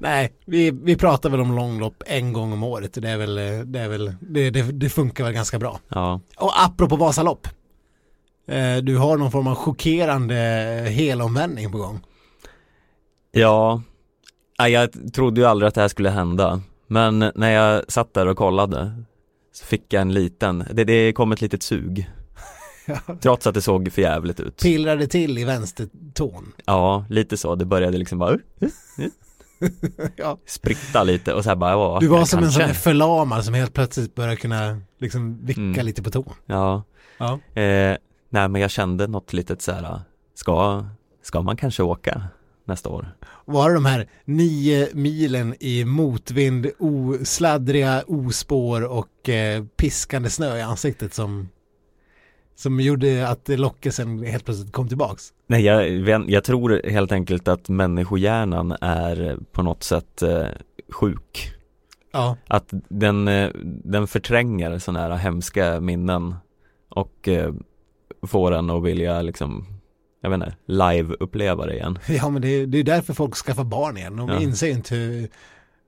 nej, 0.00 0.32
vi, 0.44 0.70
vi 0.70 0.96
pratar 0.96 1.30
väl 1.30 1.40
om 1.40 1.56
långlopp 1.56 2.02
en 2.06 2.32
gång 2.32 2.52
om 2.52 2.62
året. 2.62 2.94
Det 2.94 3.08
är 3.08 3.16
väl, 3.16 3.34
det 3.72 3.80
är 3.80 3.88
väl, 3.88 4.14
det, 4.20 4.50
det, 4.50 4.62
det 4.62 4.88
funkar 4.88 5.24
väl 5.24 5.32
ganska 5.32 5.58
bra. 5.58 5.80
Ja, 5.88 6.20
Och 6.36 6.62
apropå 6.64 6.96
Vasalopp. 6.96 7.48
Eh, 8.48 8.76
du 8.76 8.96
har 8.96 9.16
någon 9.16 9.30
form 9.30 9.46
av 9.46 9.54
chockerande 9.54 10.34
helomvändning 10.90 11.72
på 11.72 11.78
gång. 11.78 12.00
ja, 13.32 13.82
jag 14.68 15.12
trodde 15.14 15.40
ju 15.40 15.46
aldrig 15.46 15.68
att 15.68 15.74
det 15.74 15.80
här 15.80 15.88
skulle 15.88 16.10
hända. 16.10 16.62
Men 16.92 17.32
när 17.34 17.50
jag 17.50 17.92
satt 17.92 18.14
där 18.14 18.26
och 18.26 18.36
kollade 18.36 19.02
så 19.52 19.64
fick 19.66 19.92
jag 19.92 20.00
en 20.02 20.12
liten, 20.12 20.64
det, 20.72 20.84
det 20.84 21.12
kom 21.12 21.32
ett 21.32 21.40
litet 21.40 21.62
sug. 21.62 22.10
Trots 23.20 23.46
att 23.46 23.54
det 23.54 23.60
såg 23.62 23.92
för 23.92 24.02
jävligt 24.02 24.40
ut. 24.40 24.62
Pillrade 24.62 25.06
till 25.06 25.38
i 25.38 25.44
vänstertån. 25.44 26.52
Ja, 26.64 27.04
lite 27.08 27.36
så. 27.36 27.54
Det 27.54 27.64
började 27.64 27.98
liksom 27.98 28.18
bara 28.18 28.38
Ja. 30.16 30.38
spritta 30.46 31.02
lite 31.04 31.34
och 31.34 31.42
så 31.44 31.48
här 31.48 31.56
bara, 31.56 31.70
ja, 31.70 31.98
Du 32.00 32.06
var 32.06 32.24
som 32.24 32.42
en 32.42 32.52
sån 32.52 32.60
kanske. 32.62 32.78
förlamad 32.82 33.44
som 33.44 33.54
helt 33.54 33.72
plötsligt 33.74 34.14
började 34.14 34.36
kunna 34.36 34.80
liksom 34.98 35.46
vicka 35.46 35.60
Mm. 35.60 35.86
lite 35.86 36.02
på 36.02 36.10
tån. 36.10 36.34
Ja, 36.46 36.82
Ja. 37.18 37.32
eh, 37.62 37.96
nej 38.30 38.48
men 38.48 38.54
jag 38.60 38.70
kände 38.70 39.06
något 39.06 39.32
litet 39.32 39.62
så 39.62 39.72
här, 39.72 40.00
ska, 40.34 40.84
ska 41.22 41.42
man 41.42 41.56
kanske 41.56 41.82
åka 41.82 42.22
nästa 42.64 42.88
år? 42.88 43.08
Var 43.44 43.68
det 43.68 43.74
de 43.74 43.84
här 43.84 44.08
nio 44.24 44.88
milen 44.92 45.54
i 45.60 45.84
motvind, 45.84 46.66
osladdriga 46.78 48.02
ospår 48.06 48.82
och 48.84 49.28
eh, 49.28 49.64
piskande 49.76 50.30
snö 50.30 50.58
i 50.58 50.62
ansiktet 50.62 51.14
som, 51.14 51.48
som 52.54 52.80
gjorde 52.80 53.28
att 53.28 53.48
lockelsen 53.48 54.22
helt 54.22 54.44
plötsligt 54.44 54.72
kom 54.72 54.88
tillbaks? 54.88 55.32
Nej, 55.46 55.64
jag, 55.64 56.30
jag 56.30 56.44
tror 56.44 56.90
helt 56.90 57.12
enkelt 57.12 57.48
att 57.48 57.68
människohjärnan 57.68 58.76
är 58.80 59.38
på 59.52 59.62
något 59.62 59.82
sätt 59.82 60.22
eh, 60.22 60.46
sjuk. 60.88 61.52
Ja, 62.12 62.36
Att 62.46 62.68
den, 62.88 63.28
eh, 63.28 63.50
den 63.64 64.06
förtränger 64.06 64.78
sådana 64.78 65.00
här 65.00 65.16
hemska 65.16 65.80
minnen 65.80 66.34
och 66.88 67.28
eh, 67.28 67.52
får 68.22 68.52
en 68.52 68.70
att 68.70 68.82
vilja 68.82 69.22
liksom, 69.22 69.66
jag 70.22 70.30
vet 70.30 70.36
inte, 70.36 70.56
live-uppleva 70.66 71.66
det 71.66 71.74
igen. 71.74 71.98
ja 72.08 72.28
men 72.28 72.42
det, 72.42 72.48
är- 72.48 72.66
det 72.66 72.78
är 72.78 72.84
därför 72.84 73.14
folk 73.14 73.34
skaffar 73.36 73.64
barn 73.64 73.96
igen. 73.96 74.16
De 74.16 74.28
Ja. 74.28 74.40
inser 74.40 74.68
inte 74.70 74.94
hur, 74.94 75.28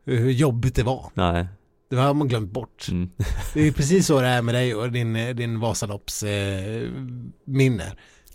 hur 0.04 0.30
jobbigt 0.30 0.74
det 0.74 0.82
var. 0.82 1.10
Nej, 1.14 1.46
Det 1.90 1.96
har 1.96 2.14
man 2.14 2.28
glömt 2.28 2.50
bort. 2.50 2.86
mm. 2.90 3.10
Det 3.54 3.60
är 3.68 3.72
precis 3.72 4.06
så 4.06 4.20
det 4.20 4.26
är 4.26 4.42
med 4.42 4.54
dig 4.54 4.74
och 4.74 4.92
din, 4.92 5.12
din 5.36 5.60
Vasalopps 5.60 6.22
eh. 6.22 6.88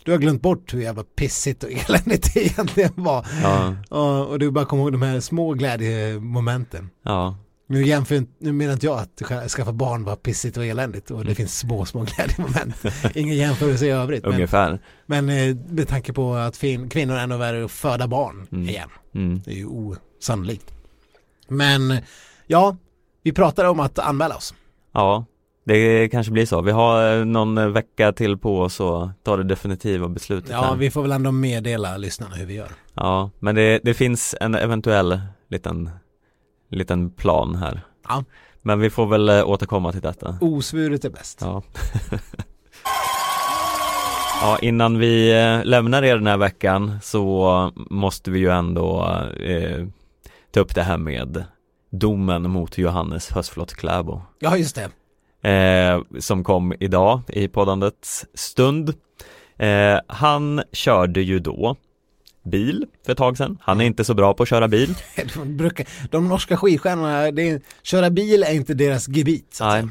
Du 0.04 0.12
har 0.12 0.18
glömt 0.18 0.42
bort 0.42 0.74
hur 0.74 0.80
jävla 0.80 1.02
pissigt 1.04 1.64
och 1.64 1.70
eländigt 1.70 2.34
det 2.34 2.40
egentligen 2.46 2.92
var. 2.94 3.26
ja, 3.42 3.74
Och, 3.88 4.26
och 4.30 4.38
du 4.38 4.50
bara 4.50 4.64
kommer 4.64 4.82
ihåg 4.82 4.92
de 4.92 5.02
här 5.02 5.20
små 5.20 5.54
glädjemomenten. 5.54 6.90
ja, 7.02 7.36
Nu, 7.72 7.86
jämför, 7.86 8.22
nu 8.38 8.52
menar 8.52 8.72
inte 8.72 8.86
jag 8.86 8.98
att 8.98 9.20
ska- 9.24 9.48
skaffa 9.48 9.72
barn 9.72 10.04
var 10.04 10.16
pissigt 10.16 10.56
och 10.56 10.64
eländigt 10.66 11.10
och 11.10 11.24
det 11.24 11.34
finns 11.34 11.58
små, 11.58 11.84
små 11.84 12.06
glädjemoment. 12.16 12.76
Ingen 13.14 13.36
jämförelse 13.36 13.86
i 13.86 13.90
övrigt. 13.90 14.24
Men, 14.24 14.32
ungefär. 14.32 14.78
men 15.06 15.28
eh, 15.28 15.56
med 15.68 15.88
tanke 15.88 16.12
på 16.12 16.34
att 16.34 16.56
fin, 16.56 16.88
kvinnor 16.88 17.14
är 17.16 17.18
ännu 17.22 17.36
värre 17.36 17.64
att 17.64 17.70
föda 17.70 18.08
barn 18.08 18.46
Mm. 18.52 18.68
igen. 18.68 18.88
Mm. 19.14 19.40
Det 19.44 19.50
är 19.50 19.54
ju 19.56 19.66
osannolikt. 19.66 20.74
Men 21.48 21.96
ja, 22.46 22.76
vi 23.22 23.32
pratade 23.32 23.68
om 23.68 23.80
att 23.80 23.98
anmäla 23.98 24.36
oss. 24.36 24.54
Ja, 24.92 25.24
det 25.64 26.08
kanske 26.08 26.32
blir 26.32 26.46
så. 26.46 26.62
Vi 26.62 26.70
har 26.70 27.18
eh, 27.18 27.24
någon 27.24 27.58
eh, 27.58 27.66
vecka 27.68 28.12
till 28.12 28.38
på 28.38 28.60
oss 28.60 28.80
att 28.80 29.24
ta 29.24 29.36
det 29.36 29.44
definitiva 29.44 30.08
beslutet 30.08 30.50
Ja, 30.50 30.62
här. 30.62 30.76
vi 30.76 30.90
får 30.90 31.02
väl 31.02 31.12
ändå 31.12 31.32
meddela 31.32 31.96
lyssnarna 31.96 32.34
hur 32.34 32.46
vi 32.46 32.54
gör. 32.54 32.68
Ja, 32.94 33.30
men 33.38 33.54
det, 33.54 33.80
det 33.84 33.94
finns 33.94 34.34
en 34.40 34.54
eventuell 34.54 35.20
liten, 35.50 35.90
liten 36.70 37.10
plan 37.10 37.54
här. 37.54 37.80
Ja. 38.08 38.24
Men 38.62 38.80
vi 38.80 38.90
får 38.90 39.06
väl 39.06 39.28
eh, 39.28 39.48
återkomma 39.48 39.92
till 39.92 40.00
detta. 40.00 40.38
Osvuret 40.40 41.04
är 41.04 41.10
bäst. 41.10 41.38
Ja. 41.40 41.62
ja, 44.42 44.58
innan 44.62 44.98
vi 44.98 45.40
eh, 45.42 45.64
lämnar 45.64 46.02
er 46.02 46.16
den 46.16 46.26
här 46.26 46.36
veckan 46.36 46.98
så 47.02 47.72
måste 47.76 48.30
vi 48.30 48.38
ju 48.38 48.50
ändå 48.50 49.04
eh, 49.40 49.86
ta 50.50 50.60
upp 50.60 50.74
det 50.74 50.82
här 50.82 50.98
med 50.98 51.44
domen 51.90 52.50
mot 52.50 52.78
Johannes 52.78 53.30
Hösflot 53.30 53.74
Kläbo. 53.74 54.22
Ja, 54.38 54.56
just 54.56 54.76
det. 55.42 55.48
eh, 55.50 56.00
som 56.20 56.44
kom 56.44 56.74
idag 56.80 57.20
i 57.28 57.48
poddandets 57.48 58.26
stund. 58.34 58.94
Eh, 59.58 59.98
han 60.06 60.62
körde 60.72 61.20
ju 61.22 61.38
då 61.38 61.76
bil 62.42 62.86
för 63.04 63.12
ett 63.12 63.18
tag 63.18 63.36
sedan. 63.36 63.58
Han 63.62 63.80
är 63.80 63.84
inte 63.84 64.04
så 64.04 64.14
bra 64.14 64.34
på 64.34 64.42
att 64.42 64.48
köra 64.48 64.68
bil. 64.68 64.94
De, 65.34 65.56
brukar, 65.56 65.86
de 66.10 66.28
norska 66.28 66.56
skidstjärnorna, 66.56 67.30
det 67.30 67.50
är, 67.50 67.60
köra 67.82 68.10
bil 68.10 68.42
är 68.42 68.52
inte 68.52 68.74
deras 68.74 69.08
gebit. 69.08 69.58
Nej. 69.60 69.88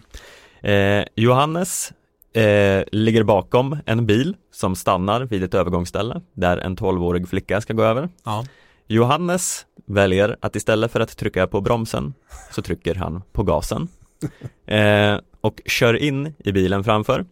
Eh, 0.62 1.06
Johannes 1.16 1.94
eh, 2.34 2.84
ligger 2.92 3.24
bakom 3.24 3.78
en 3.86 4.06
bil 4.06 4.36
som 4.52 4.76
stannar 4.76 5.22
vid 5.22 5.44
ett 5.44 5.54
övergångsställe 5.54 6.22
där 6.34 6.58
en 6.58 6.78
12-årig 6.78 7.30
flicka 7.30 7.62
ska 7.62 7.74
gå 7.74 7.84
över. 7.84 8.10
Ja. 8.24 8.46
Johannes 8.88 9.66
väljer 9.86 10.38
att 10.40 10.56
istället 10.56 10.92
för 10.92 11.00
att 11.00 11.18
trycka 11.18 11.48
på 11.48 11.62
bromsen 11.62 12.14
så 12.52 12.62
trycker 12.62 12.96
han 12.96 13.22
på 13.32 13.44
gasen 13.44 13.88
eh, 14.66 15.18
och 15.42 15.62
kör 15.66 15.94
in 15.94 16.34
i 16.40 16.52
bilen 16.52 16.84
framför. 16.84 17.26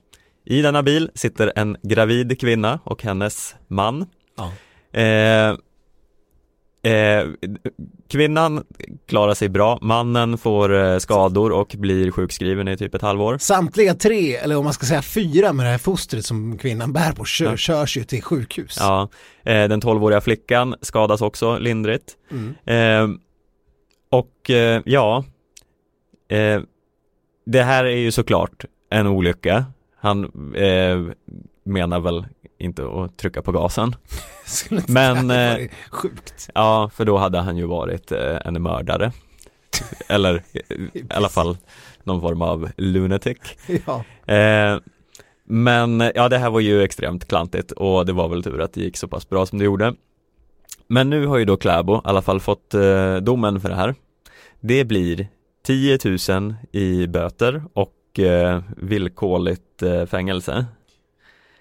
I 0.46 0.62
denna 0.62 0.84
bil 0.84 1.10
sitter 1.16 1.54
en 1.56 1.78
gravid 1.82 2.40
kvinna 2.40 2.80
och 2.84 3.04
hennes 3.04 3.56
man. 3.68 4.06
Ja. 4.38 4.52
Eh, 4.98 5.50
eh, 6.92 7.28
kvinnan 8.10 8.64
klarar 9.08 9.34
sig 9.34 9.50
bra, 9.50 9.80
mannen 9.82 10.38
får 10.38 10.76
eh, 10.76 10.98
skador 10.98 11.52
och 11.52 11.76
blir 11.78 12.12
sjukskriven 12.12 12.68
i 12.68 12.78
typ 12.78 12.96
ett 12.96 13.02
halvår. 13.02 13.38
Samtliga 13.38 13.94
tre, 13.94 14.36
eller 14.36 14.58
om 14.58 14.64
man 14.64 14.74
ska 14.74 14.86
säga 14.86 15.02
fyra 15.02 15.54
med 15.54 15.66
det 15.66 15.70
här 15.70 15.78
fostret 15.78 16.26
som 16.26 16.58
kvinnan 16.58 16.94
bär 16.94 17.12
på, 17.12 17.26
kör, 17.26 17.46
Ja. 17.50 17.58
körs 17.58 17.98
ju 17.98 18.04
till 18.04 18.24
sjukhus. 18.24 18.78
Ja, 18.80 19.10
eh, 19.44 19.68
den 19.68 19.82
12-åriga 19.82 20.22
flickan 20.22 20.76
skadas 20.82 21.22
också 21.22 21.58
lindrigt. 21.58 22.14
Mm. 22.32 22.56
Eh, 22.66 23.18
och 24.10 24.50
eh, 24.50 24.82
ja, 24.86 25.24
det 27.46 27.64
här 27.64 27.86
är 27.86 27.98
ju 27.98 28.12
såklart 28.12 28.66
en 28.90 29.08
olycka. 29.08 29.66
Han 30.00 30.24
eh, 30.56 31.00
menar 31.64 32.00
väl 32.00 32.26
inte 32.58 32.88
att 32.88 33.18
trycka 33.18 33.42
på 33.42 33.52
gasen. 33.52 33.96
Men, 34.88 35.32
eh, 35.32 35.70
sjukt. 35.92 36.50
Ja, 36.56 36.90
för 36.94 37.06
då 37.06 37.18
hade 37.18 37.40
han 37.40 37.58
ju 37.58 37.66
varit 37.66 38.12
eh, 38.12 38.38
en 38.46 38.64
mördare. 38.64 39.12
Eller 40.08 40.44
eh, 40.54 40.78
i 40.94 41.06
alla 41.10 41.30
fall 41.30 41.58
någon 42.04 42.22
form 42.22 42.42
av 42.42 42.70
lunatic. 42.78 43.38
Ja. 43.86 44.34
Eh, 44.34 44.80
men 45.50 46.12
ja, 46.16 46.30
det 46.30 46.38
här 46.38 46.50
var 46.50 46.60
ju 46.60 46.84
extremt 46.84 47.28
klantigt 47.28 47.72
och 47.72 48.06
det 48.06 48.14
var 48.14 48.30
väl 48.30 48.44
tur 48.44 48.62
att 48.62 48.74
det 48.74 48.82
gick 48.82 48.98
så 48.98 49.08
pass 49.08 49.30
bra 49.30 49.46
som 49.46 49.60
det 49.60 49.66
gjorde. 49.66 49.94
Men 50.88 51.10
nu 51.10 51.26
har 51.26 51.38
ju 51.38 51.46
då 51.46 51.58
Kläbo 51.58 51.96
i 51.96 52.02
alla 52.04 52.22
fall 52.22 52.40
fått 52.40 52.74
eh, 52.74 53.16
domen 53.16 53.62
för 53.62 53.70
det 53.70 53.76
här. 53.76 53.96
Det 54.60 54.86
blir 54.86 55.28
10 55.66 56.00
000 56.30 56.56
i 56.72 57.08
böter 57.08 57.64
och 57.74 58.20
eh, 58.20 58.62
villkorligt 58.78 59.84
eh, 59.84 60.06
fängelse. 60.06 60.66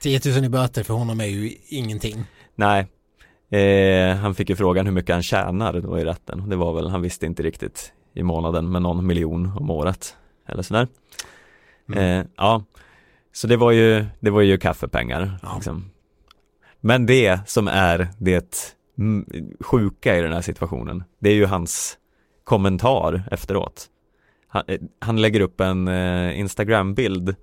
10 0.00 0.20
000 0.34 0.44
i 0.44 0.48
böter 0.48 0.82
för 0.82 0.94
honom 0.94 1.20
är 1.20 1.26
ju 1.26 1.54
ingenting. 1.68 2.24
Nej, 2.54 2.86
eh, 3.50 4.16
han 4.16 4.34
fick 4.34 4.50
ju 4.50 4.56
frågan 4.56 4.86
hur 4.86 4.92
mycket 4.92 5.14
han 5.14 5.22
tjänar 5.22 5.80
då 5.80 5.98
i 5.98 6.04
rätten. 6.04 6.48
Det 6.48 6.56
var 6.56 6.74
väl, 6.74 6.88
han 6.88 7.02
visste 7.02 7.26
inte 7.26 7.42
riktigt 7.42 7.92
i 8.14 8.22
månaden, 8.22 8.70
men 8.70 8.82
någon 8.82 9.06
miljon 9.06 9.52
om 9.56 9.70
året 9.70 10.16
eller 10.46 10.62
sådär. 10.62 10.88
Mm. 11.88 12.20
Eh, 12.20 12.26
ja, 12.36 12.64
så 13.32 13.46
det 13.46 13.56
var 13.56 13.72
ju, 13.72 14.06
det 14.20 14.30
var 14.30 14.40
ju 14.40 14.58
kaffepengar. 14.58 15.38
Ja. 15.42 15.54
Liksom. 15.54 15.90
Men 16.80 17.06
det 17.06 17.40
som 17.46 17.68
är 17.68 18.08
det 18.18 18.76
mm, 18.98 19.26
sjuka 19.60 20.18
i 20.18 20.22
den 20.22 20.32
här 20.32 20.40
situationen, 20.40 21.04
det 21.18 21.30
är 21.30 21.34
ju 21.34 21.46
hans 21.46 21.98
kommentar 22.44 23.28
efteråt. 23.30 23.86
Han, 24.48 24.62
eh, 24.68 24.80
han 24.98 25.20
lägger 25.20 25.40
upp 25.40 25.60
en 25.60 25.88
eh, 25.88 26.40
Instagram-bild 26.40 27.36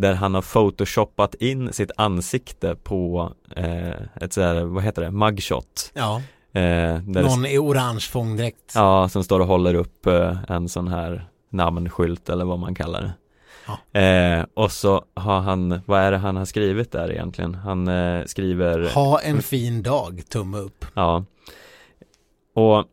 där 0.00 0.14
han 0.14 0.34
har 0.34 0.42
photoshoppat 0.42 1.34
in 1.34 1.72
sitt 1.72 1.90
ansikte 1.96 2.74
på 2.74 3.32
eh, 3.56 3.90
ett 4.20 4.32
sådär, 4.32 4.64
vad 4.64 4.84
heter 4.84 5.02
det, 5.02 5.10
mugshot. 5.10 5.90
Ja, 5.94 6.22
Eh, 6.52 7.02
någon 7.02 7.46
i 7.46 7.58
orange 7.58 8.00
fångdräkt. 8.00 8.72
Ja, 8.74 9.08
som 9.08 9.24
står 9.24 9.40
och 9.40 9.46
håller 9.46 9.74
upp 9.74 10.06
eh, 10.06 10.36
en 10.48 10.68
sån 10.68 10.88
här 10.88 11.28
namnskylt 11.50 12.28
eller 12.28 12.44
vad 12.44 12.58
man 12.58 12.74
kallar 12.74 13.00
det. 13.02 13.12
Ja. 13.92 14.00
Eh, 14.00 14.46
och 14.54 14.72
så 14.72 15.04
har 15.14 15.40
han, 15.40 15.80
vad 15.86 16.00
är 16.00 16.10
det 16.10 16.18
han 16.18 16.36
har 16.36 16.44
skrivit 16.44 16.92
där 16.92 17.12
egentligen? 17.12 17.54
Han 17.54 17.88
eh, 17.88 18.24
skriver, 18.24 18.94
Ha 18.94 19.20
en 19.20 19.42
fin 19.42 19.82
dag, 19.82 20.22
tumme 20.28 20.58
upp. 20.58 20.84
ja. 20.94 21.24
Och 22.54 22.84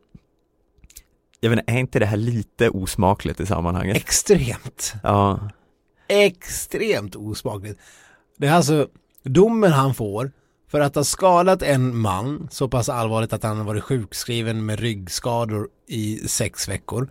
jag 1.40 1.50
vet 1.50 1.58
inte, 1.58 1.72
är 1.72 1.78
inte 1.78 1.98
det 1.98 2.06
här 2.06 2.16
lite 2.16 2.70
osmakligt 2.70 3.40
i 3.40 3.46
sammanhanget? 3.46 3.96
Extremt, 3.96 4.94
Ja, 5.02 5.40
extremt 6.08 7.16
osmakligt. 7.16 7.80
Det 8.36 8.46
är 8.46 8.52
alltså 8.52 8.88
domen 9.22 9.72
han 9.72 9.94
får 9.94 10.32
för 10.70 10.80
att 10.80 10.94
ha 10.94 11.04
skadat 11.04 11.62
en 11.62 11.96
man 11.96 12.48
så 12.50 12.68
pass 12.68 12.88
allvarligt 12.88 13.32
att 13.32 13.42
han 13.42 13.56
har 13.56 13.64
varit 13.64 13.84
sjukskriven 13.84 14.66
med 14.66 14.80
ryggskador 14.80 15.68
i 15.86 16.16
sex 16.16 16.68
veckor. 16.68 17.08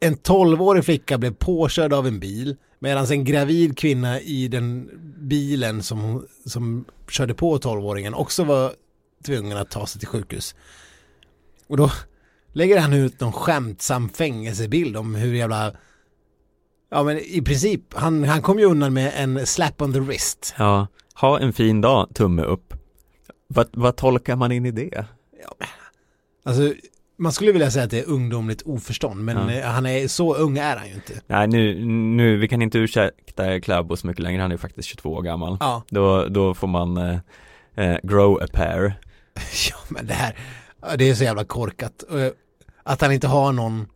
En 0.00 0.16
12-årig 0.16 0.84
flicka 0.84 1.18
blev 1.18 1.34
påkörd 1.34 1.92
av 1.92 2.06
en 2.06 2.20
bil 2.20 2.56
medan 2.78 3.06
en 3.06 3.24
gravid 3.24 3.78
kvinna 3.78 4.20
i 4.20 4.48
den 4.48 4.90
bilen 5.18 5.82
som, 5.82 6.26
som 6.46 6.84
körde 7.10 7.34
på 7.34 7.58
12-åringen 7.58 8.14
också 8.14 8.44
var 8.44 8.72
tvungen 9.24 9.56
att 9.56 9.70
ta 9.70 9.86
sig 9.86 9.98
till 9.98 10.08
sjukhus. 10.08 10.54
Och 11.66 11.76
då 11.76 11.90
lägger 12.52 12.80
han 12.80 12.92
ut 12.92 13.20
någon 13.20 13.32
skämtsam 13.32 14.08
fängelsebild 14.08 14.96
om 14.96 15.14
hur 15.14 15.34
jävla 15.34 15.72
Ja 16.90 17.02
men 17.02 17.18
i 17.18 17.42
princip, 17.42 17.94
han, 17.94 18.24
han 18.24 18.42
kom 18.42 18.58
ju 18.58 18.64
undan 18.64 18.92
med 18.94 19.12
en 19.16 19.46
slap 19.46 19.82
on 19.82 19.92
the 19.92 20.00
wrist. 20.00 20.54
ja. 20.58 20.86
Ha 21.14 21.38
en 21.40 21.52
fin 21.52 21.80
dag, 21.80 22.08
tumme 22.14 22.42
upp. 22.42 22.74
Vad, 23.48 23.66
vad 23.72 23.96
tolkar 23.96 24.36
man 24.36 24.52
in 24.52 24.66
i 24.66 24.70
det? 24.70 25.04
Alltså 26.44 26.72
man 27.18 27.32
skulle 27.32 27.52
vilja 27.52 27.70
säga 27.70 27.84
att 27.84 27.90
det 27.90 27.98
är 28.00 28.08
ungdomligt 28.08 28.62
oförstånd 28.62 29.24
men 29.24 29.48
Ja. 29.48 29.54
eh, 29.54 29.64
han 29.66 29.86
är, 29.86 30.08
så 30.08 30.34
ung 30.36 30.58
är 30.58 30.76
han 30.76 30.88
ju 30.88 30.94
inte. 30.94 31.12
Nej 31.26 31.46
nu, 31.48 31.84
nu, 32.16 32.36
vi 32.36 32.48
kan 32.48 32.62
inte 32.62 32.78
ursäkta 32.78 33.60
Kläbo 33.60 33.96
så 33.96 34.06
mycket 34.06 34.22
längre, 34.22 34.42
han 34.42 34.50
är 34.50 34.54
ju 34.54 34.58
faktiskt 34.58 34.88
22 34.88 35.12
år 35.12 35.22
gammal. 35.22 35.56
Ja, 35.60 35.82
Då, 35.88 36.26
då 36.28 36.54
får 36.54 36.66
man 36.68 36.96
eh, 36.96 37.18
eh, 37.74 37.96
grow 38.02 38.42
a 38.42 38.46
pair. 38.52 39.00
ja 39.70 39.76
men 39.88 40.06
det 40.06 40.14
här, 40.14 40.36
ja, 40.82 40.96
det 40.96 41.10
är 41.10 41.14
så 41.14 41.24
jävla 41.24 41.44
korkat. 41.44 42.02
Och, 42.02 42.18
Att 42.82 43.00
han 43.00 43.12
inte 43.12 43.26
har 43.26 43.52
någon 43.52 43.86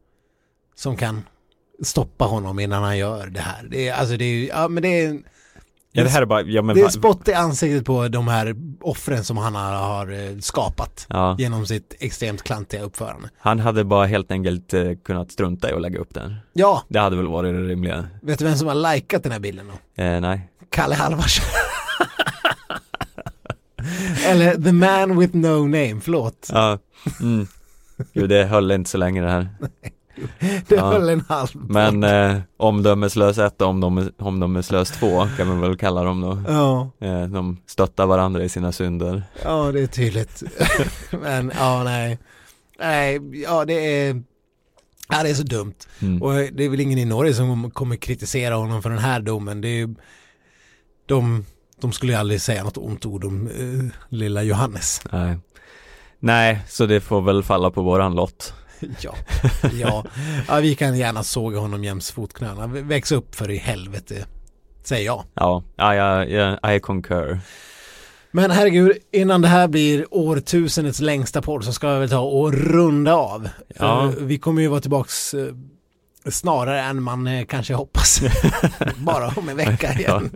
som 0.75 0.97
kan 0.97 1.23
stoppa 1.83 2.25
honom 2.25 2.59
innan 2.61 2.83
han 2.83 2.99
gör 2.99 3.27
det 3.27 3.41
här. 3.41 3.67
Det 3.71 3.89
är, 3.89 3.95
alltså 3.95 4.17
det 4.17 4.25
är, 4.25 4.49
ja 4.49 4.69
men 4.69 4.83
det 4.83 5.01
är, 5.05 5.19
Ja 5.93 6.03
det 6.05 6.09
här 6.11 6.23
är 6.23 6.27
bara, 6.27 6.43
ja 6.43 6.63
men 6.63 6.77
det 6.77 6.83
är 6.83 6.89
spott 6.89 7.29
i 7.29 7.33
ansiktet 7.33 7.85
på 7.85 8.09
de 8.09 8.29
här 8.29 8.55
offren 8.81 9.25
som 9.25 9.37
han 9.37 9.55
har, 9.55 9.73
har 9.73 10.13
eh, 10.13 10.39
skapat 10.39 11.07
ja, 11.09 11.37
genom 11.39 11.67
sitt 11.67 11.95
extremt 11.99 12.43
klantiga 12.43 12.83
uppförande. 12.83 13.29
han 13.39 13.59
hade 13.61 13.85
bara 13.85 14.07
helt 14.07 14.31
enkelt 14.31 14.75
eh, 14.75 14.93
kunnat 15.05 15.33
strunta 15.33 15.71
i 15.71 15.73
att 15.73 15.81
lägga 15.83 15.99
upp 15.99 16.15
den. 16.15 16.37
Ja, 16.53 16.83
Det 16.89 16.99
hade 16.99 17.17
väl 17.17 17.27
varit 17.27 17.55
det 17.55 17.61
rimliga. 17.61 18.09
vet 18.23 18.39
du 18.39 18.45
vem 18.45 18.57
som 18.57 18.69
har 18.69 18.95
likat 18.95 19.23
den 19.23 19.33
här 19.33 19.39
bilden 19.41 19.67
då? 19.97 20.03
Eh, 20.03 20.21
nej. 20.21 20.49
Kalle 20.71 20.95
Halvarsson. 20.95 21.45
Eller 24.27 24.55
The 24.63 24.73
Man 24.73 25.19
With 25.19 25.37
No 25.37 25.63
Name, 25.63 26.01
förlåt. 26.03 26.49
Ja, 26.53 26.79
mm. 27.21 27.47
Gud 28.13 28.29
det 28.29 28.45
höll 28.45 28.71
inte 28.71 28.91
så 28.91 28.99
länge 28.99 29.23
det 29.23 29.31
här. 29.31 29.49
Det 30.69 30.75
Ja. 30.77 30.91
höll 30.93 31.09
en 31.09 31.25
halv 31.29 31.49
Men 31.55 32.05
eh, 32.05 32.37
omdömeslös 32.57 33.39
1 33.39 33.61
och 33.63 33.69
omdömes, 33.69 34.09
omdömeslös 34.19 34.91
2 34.91 35.27
kan 35.37 35.47
man 35.49 35.61
väl 35.61 35.77
kalla 35.77 36.05
dem 36.05 36.21
då. 36.21 36.43
Ja, 36.49 36.91
Eh, 37.01 37.23
de 37.23 37.57
stöttar 37.67 38.07
varandra 38.07 38.45
i 38.45 38.49
sina 38.49 38.73
synder. 38.73 39.23
ja 39.45 39.73
det 39.73 39.81
är 39.81 39.87
tydligt. 39.87 40.43
Men 41.23 41.53
ja, 41.59 41.85
nej. 41.85 42.19
Nej, 42.79 43.21
ja 43.43 43.65
det 43.65 43.73
är, 44.09 44.23
ja 45.09 45.23
det 45.23 45.31
är 45.31 45.35
så 45.35 45.43
dumt. 45.43 45.75
Mm. 46.03 46.23
Och 46.23 46.33
det 46.33 46.65
är 46.65 46.69
väl 46.69 46.81
ingen 46.81 46.99
i 46.99 47.05
Norge 47.05 47.35
som 47.35 47.71
kommer 47.71 47.97
kritisera 47.97 48.55
honom 48.55 48.83
för 48.83 48.91
den 48.91 48.99
här 48.99 49.21
domen. 49.21 49.61
Det 49.61 49.69
är 49.69 49.77
ju, 49.87 49.95
de, 51.07 51.45
de 51.81 51.93
skulle 51.93 52.13
ju 52.13 52.19
aldrig 52.19 52.41
säga 52.41 52.65
något 52.65 52.77
ont 52.79 53.07
ord 53.07 53.25
om 53.25 53.47
eh, 53.47 53.97
lilla 54.09 54.43
Johannes. 54.43 55.03
Nej. 55.13 55.39
nej, 56.19 56.61
så 56.69 56.87
det 56.87 57.01
får 57.01 57.21
väl 57.23 57.43
falla 57.43 57.71
på 57.71 57.83
våran 57.83 58.15
lott. 58.15 58.55
Ja, 59.01 59.15
ja. 59.73 60.05
ja, 60.49 60.61
vi 60.61 60.75
kan 60.75 60.99
gärna 60.99 61.23
såga 61.23 61.59
honom 61.59 61.85
jäms 61.85 62.11
fotknölarna. 62.11 62.67
Väx 62.67 63.13
upp 63.13 63.35
för 63.35 63.51
i 63.51 63.57
helvete, 63.57 64.27
säger 64.83 65.07
jag. 65.07 65.25
Ja, 65.35 65.63
ja, 65.77 65.95
ja, 65.95 66.25
ja 66.25 66.75
I 66.75 66.81
concur. 66.81 67.41
Men 68.33 68.51
herregud, 68.51 68.93
innan 69.13 69.43
det 69.43 69.49
här 69.49 69.69
blir 69.69 70.07
årtusendets 70.11 71.01
längsta 71.01 71.43
podd 71.43 71.65
så 71.65 71.73
ska 71.73 71.93
vi 71.93 72.01
väl 72.01 72.11
ta 72.11 72.21
och 72.21 72.53
runda 72.53 73.15
av. 73.15 73.49
Ja. 73.79 74.13
Vi 74.19 74.39
kommer 74.39 74.63
ju 74.63 74.69
vara 74.69 74.81
tillbaks 74.81 75.35
eh, 75.35 75.55
snarare 76.27 76.81
än 76.81 77.03
man 77.03 77.27
eh, 77.27 77.45
kanske 77.45 77.75
hoppas. 77.75 78.21
Bara 78.97 79.29
om 79.37 79.49
en 79.49 79.57
vecka 79.57 79.93
igen. 79.93 80.31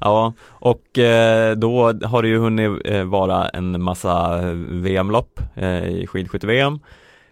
Ja, 0.00 0.32
och 0.48 0.98
eh, 0.98 1.56
då 1.56 1.92
har 1.92 2.22
det 2.22 2.28
ju 2.28 2.38
hunnit 2.38 2.70
vara 3.04 3.48
en 3.48 3.82
massa 3.82 4.40
VM-lopp 4.70 5.40
i 5.88 6.06
skidskytte-VM. 6.06 6.78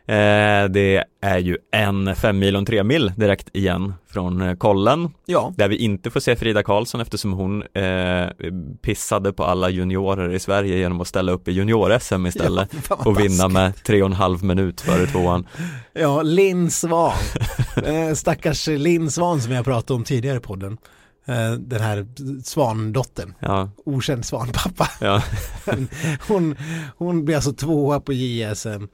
Eh, 0.07 0.65
det 0.71 1.05
är 1.21 1.39
ju 1.39 1.59
en 1.73 2.17
fem 2.17 2.39
mil 2.39 2.55
och 2.55 2.59
en 2.59 2.67
tre 2.67 2.83
mil 2.85 3.13
direkt 3.17 3.49
igen 3.53 3.95
från 4.09 4.41
eh, 4.43 4.55
kollen 4.57 5.11
Ja, 5.27 5.53
där 5.57 5.69
vi 5.69 5.77
inte 5.77 6.11
får 6.11 6.21
se 6.21 6.37
Frida 6.37 6.63
Karlsson 6.63 7.01
eftersom 7.01 7.33
hon 7.33 7.63
eh, 7.63 8.29
pissade 8.83 9.33
på 9.33 9.45
alla 9.45 9.71
juniorer 9.71 10.33
i 10.33 10.39
Sverige 10.39 10.77
genom 10.79 11.01
att 11.01 11.09
ställa 11.09 11.33
upp 11.33 11.49
i 11.49 11.53
junior-SM 11.53 12.27
istället 12.27 12.75
Ja, 12.91 12.97
och 12.97 13.21
vinna 13.21 13.49
med 13.49 13.85
tre 13.85 14.03
och 14.03 14.07
en 14.07 14.13
halv 14.13 14.45
minut 14.45 14.81
före 14.81 15.07
tvåan. 15.07 15.47
ja 15.93 16.23
Linn 16.23 16.71
Svan. 16.71 17.13
Eh, 17.85 18.15
Stackars 18.15 18.67
Linn 18.67 19.11
Svan 19.11 19.41
som 19.41 19.53
jag 19.53 19.65
pratade 19.65 19.97
om 19.97 20.05
tidigare 20.05 20.37
i 20.37 20.41
podden. 20.41 20.79
Den 21.59 21.81
här 21.81 22.07
svandottern, 22.45 23.35
Ja, 23.41 23.71
okänd 23.85 24.25
svanpappa. 24.25 24.89
ja, 25.01 25.23
Hon, 26.29 26.57
hon 26.97 27.25
blir 27.25 27.37
alltså 27.37 27.53
tvåa 27.53 28.01
på 28.01 28.13
JSM 28.13 28.89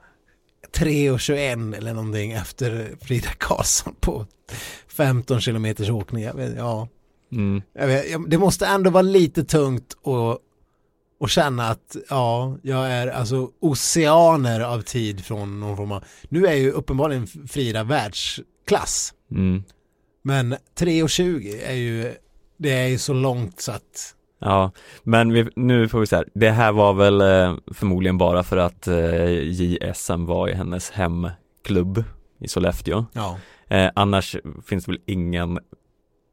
3 0.72 1.10
och 1.10 1.20
21 1.20 1.58
eller 1.76 1.94
någonting 1.94 2.32
efter 2.32 2.96
Frida 3.00 3.30
Karlsson 3.38 3.94
på 4.00 4.26
15 4.88 5.40
kilometers 5.40 5.90
åkning. 5.90 6.24
Jag 6.24 6.34
vet, 6.34 6.56
ja, 6.56 6.88
mm, 7.32 7.62
jag 7.72 7.86
vet, 7.86 8.30
det 8.30 8.38
måste 8.38 8.66
ändå 8.66 8.90
vara 8.90 9.02
lite 9.02 9.44
tungt 9.44 9.96
och, 10.02 10.38
och 11.20 11.30
känna 11.30 11.68
att 11.68 11.96
ja, 12.08 12.58
jag 12.62 12.90
är 12.90 13.06
alltså 13.06 13.50
oceaner 13.60 14.60
av 14.60 14.82
tid 14.82 15.24
från 15.24 15.60
någon 15.60 15.76
form 15.76 15.92
av, 15.92 16.04
nu 16.28 16.46
är 16.46 16.54
ju 16.54 16.70
uppenbarligen 16.70 17.26
Frida 17.26 17.84
världsklass, 17.84 19.14
mm. 19.30 19.62
men 20.22 20.56
3 20.74 21.02
och 21.02 21.10
20 21.10 21.60
är 21.62 21.74
ju, 21.74 22.14
det 22.56 22.72
är 22.72 22.86
ju 22.86 22.98
så 22.98 23.12
långt 23.12 23.60
så 23.60 23.72
att 23.72 24.14
Ja, 24.40 24.72
men 25.02 25.32
vi, 25.32 25.48
nu 25.56 25.88
får 25.88 26.00
vi 26.00 26.06
se 26.06 26.16
här. 26.16 26.28
Det 26.34 26.50
här 26.50 26.72
var 26.72 26.92
väl 26.92 27.20
eh, 27.20 27.56
förmodligen 27.74 28.18
bara 28.18 28.42
för 28.42 28.56
att 28.56 28.86
eh, 28.86 29.30
JSM 29.30 30.26
var 30.26 30.48
i 30.48 30.54
hennes 30.54 30.90
hemklubb 30.90 32.04
i 32.40 32.48
Sollefteå. 32.48 33.04
ja, 33.12 33.38
Eh, 33.70 33.90
annars 33.94 34.36
finns 34.66 34.84
det 34.84 34.92
väl 34.92 35.00
ingen, 35.06 35.58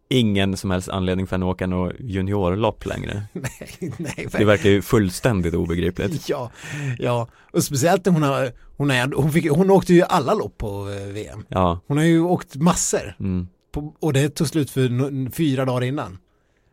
ingen 0.10 0.58
som 0.58 0.72
helst 0.72 0.90
anledning 0.90 1.28
för 1.28 1.36
henne 1.36 1.46
att 1.46 1.56
åka 1.56 1.68
något 1.68 1.94
juniorlopp 2.00 2.86
längre. 2.86 3.24
nej, 3.34 3.94
nej, 3.98 4.28
Det 4.32 4.46
verkar 4.46 4.70
ju 4.70 4.82
fullständigt 4.82 5.54
obegripligt. 5.54 6.30
Ja, 6.30 6.52
ja, 7.00 7.28
och 7.54 7.64
speciellt 7.64 8.06
när 8.06 8.14
hon 8.14 8.24
har, 8.24 8.52
hon, 8.78 8.92
är, 8.92 9.12
hon, 9.16 9.32
fick, 9.32 9.52
hon 9.52 9.70
åkte 9.70 9.94
ju 9.94 10.02
alla 10.02 10.34
lopp 10.34 10.58
på 10.58 10.90
eh, 10.90 11.14
VM. 11.14 11.46
Ja, 11.48 11.80
Hon 11.88 11.98
har 11.98 12.06
ju 12.06 12.22
åkt 12.22 12.56
massor 12.56 13.16
mm, 13.20 13.48
på, 13.72 13.94
och 14.00 14.14
det 14.14 14.30
tog 14.30 14.48
slut 14.48 14.72
för 14.72 15.32
fyra 15.32 15.66
dagar 15.66 15.84
innan. 15.84 16.18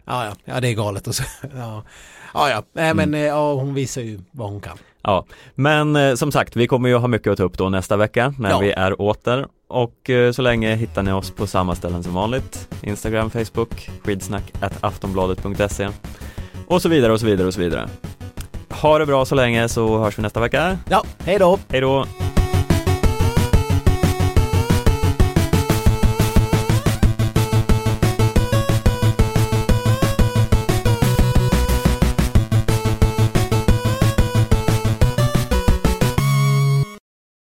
Ja, 0.06 0.24
ja, 0.24 0.32
ja 0.44 0.60
det 0.60 0.68
är 0.68 0.74
galet 0.74 1.06
och 1.06 1.14
så, 1.14 1.22
ja, 1.56 1.82
ja, 2.34 2.62
ja, 2.72 2.94
men 2.94 3.14
eh, 3.14 3.20
ja, 3.20 3.52
hon 3.54 3.74
visar 3.74 4.02
ju 4.02 4.20
vad 4.30 4.50
hon 4.50 4.60
kan. 4.60 4.78
ja. 5.02 5.24
Men 5.54 5.96
eh, 5.96 6.14
som 6.14 6.32
sagt, 6.32 6.56
vi 6.56 6.66
kommer 6.66 6.88
ju 6.88 6.96
ha 6.96 7.08
mycket 7.08 7.30
att 7.32 7.36
ta 7.38 7.44
upp 7.44 7.58
då 7.58 7.68
nästa 7.68 7.96
vecka 7.96 8.34
när 8.38 8.50
Ja. 8.50 8.58
vi 8.58 8.70
är 8.72 9.00
åter. 9.00 9.46
Och 9.68 10.10
eh, 10.10 10.32
så 10.32 10.42
länge 10.42 10.74
hittar 10.74 11.02
ni 11.02 11.12
oss 11.12 11.30
på 11.30 11.46
samma 11.46 11.74
ställen 11.74 12.02
som 12.02 12.14
vanligt. 12.14 12.68
Instagram, 12.82 13.30
Facebook, 13.30 13.90
skidsnack, 14.04 14.52
aftonbladet.se 14.80 15.88
och 16.66 16.82
så 16.82 16.88
vidare 16.88 17.12
och 17.12 17.20
så 17.20 17.26
vidare 17.26 17.46
och 17.46 17.54
så 17.54 17.60
vidare. 17.60 17.88
Ha 18.70 18.98
det 18.98 19.06
bra 19.06 19.24
så 19.24 19.34
länge 19.34 19.68
så 19.68 19.98
hörs 19.98 20.18
vi 20.18 20.22
nästa 20.22 20.40
vecka. 20.40 20.78
Ja, 20.90 21.04
hej 21.24 21.38
då! 21.38 21.58
Hej 21.68 21.80
då! 21.80 22.06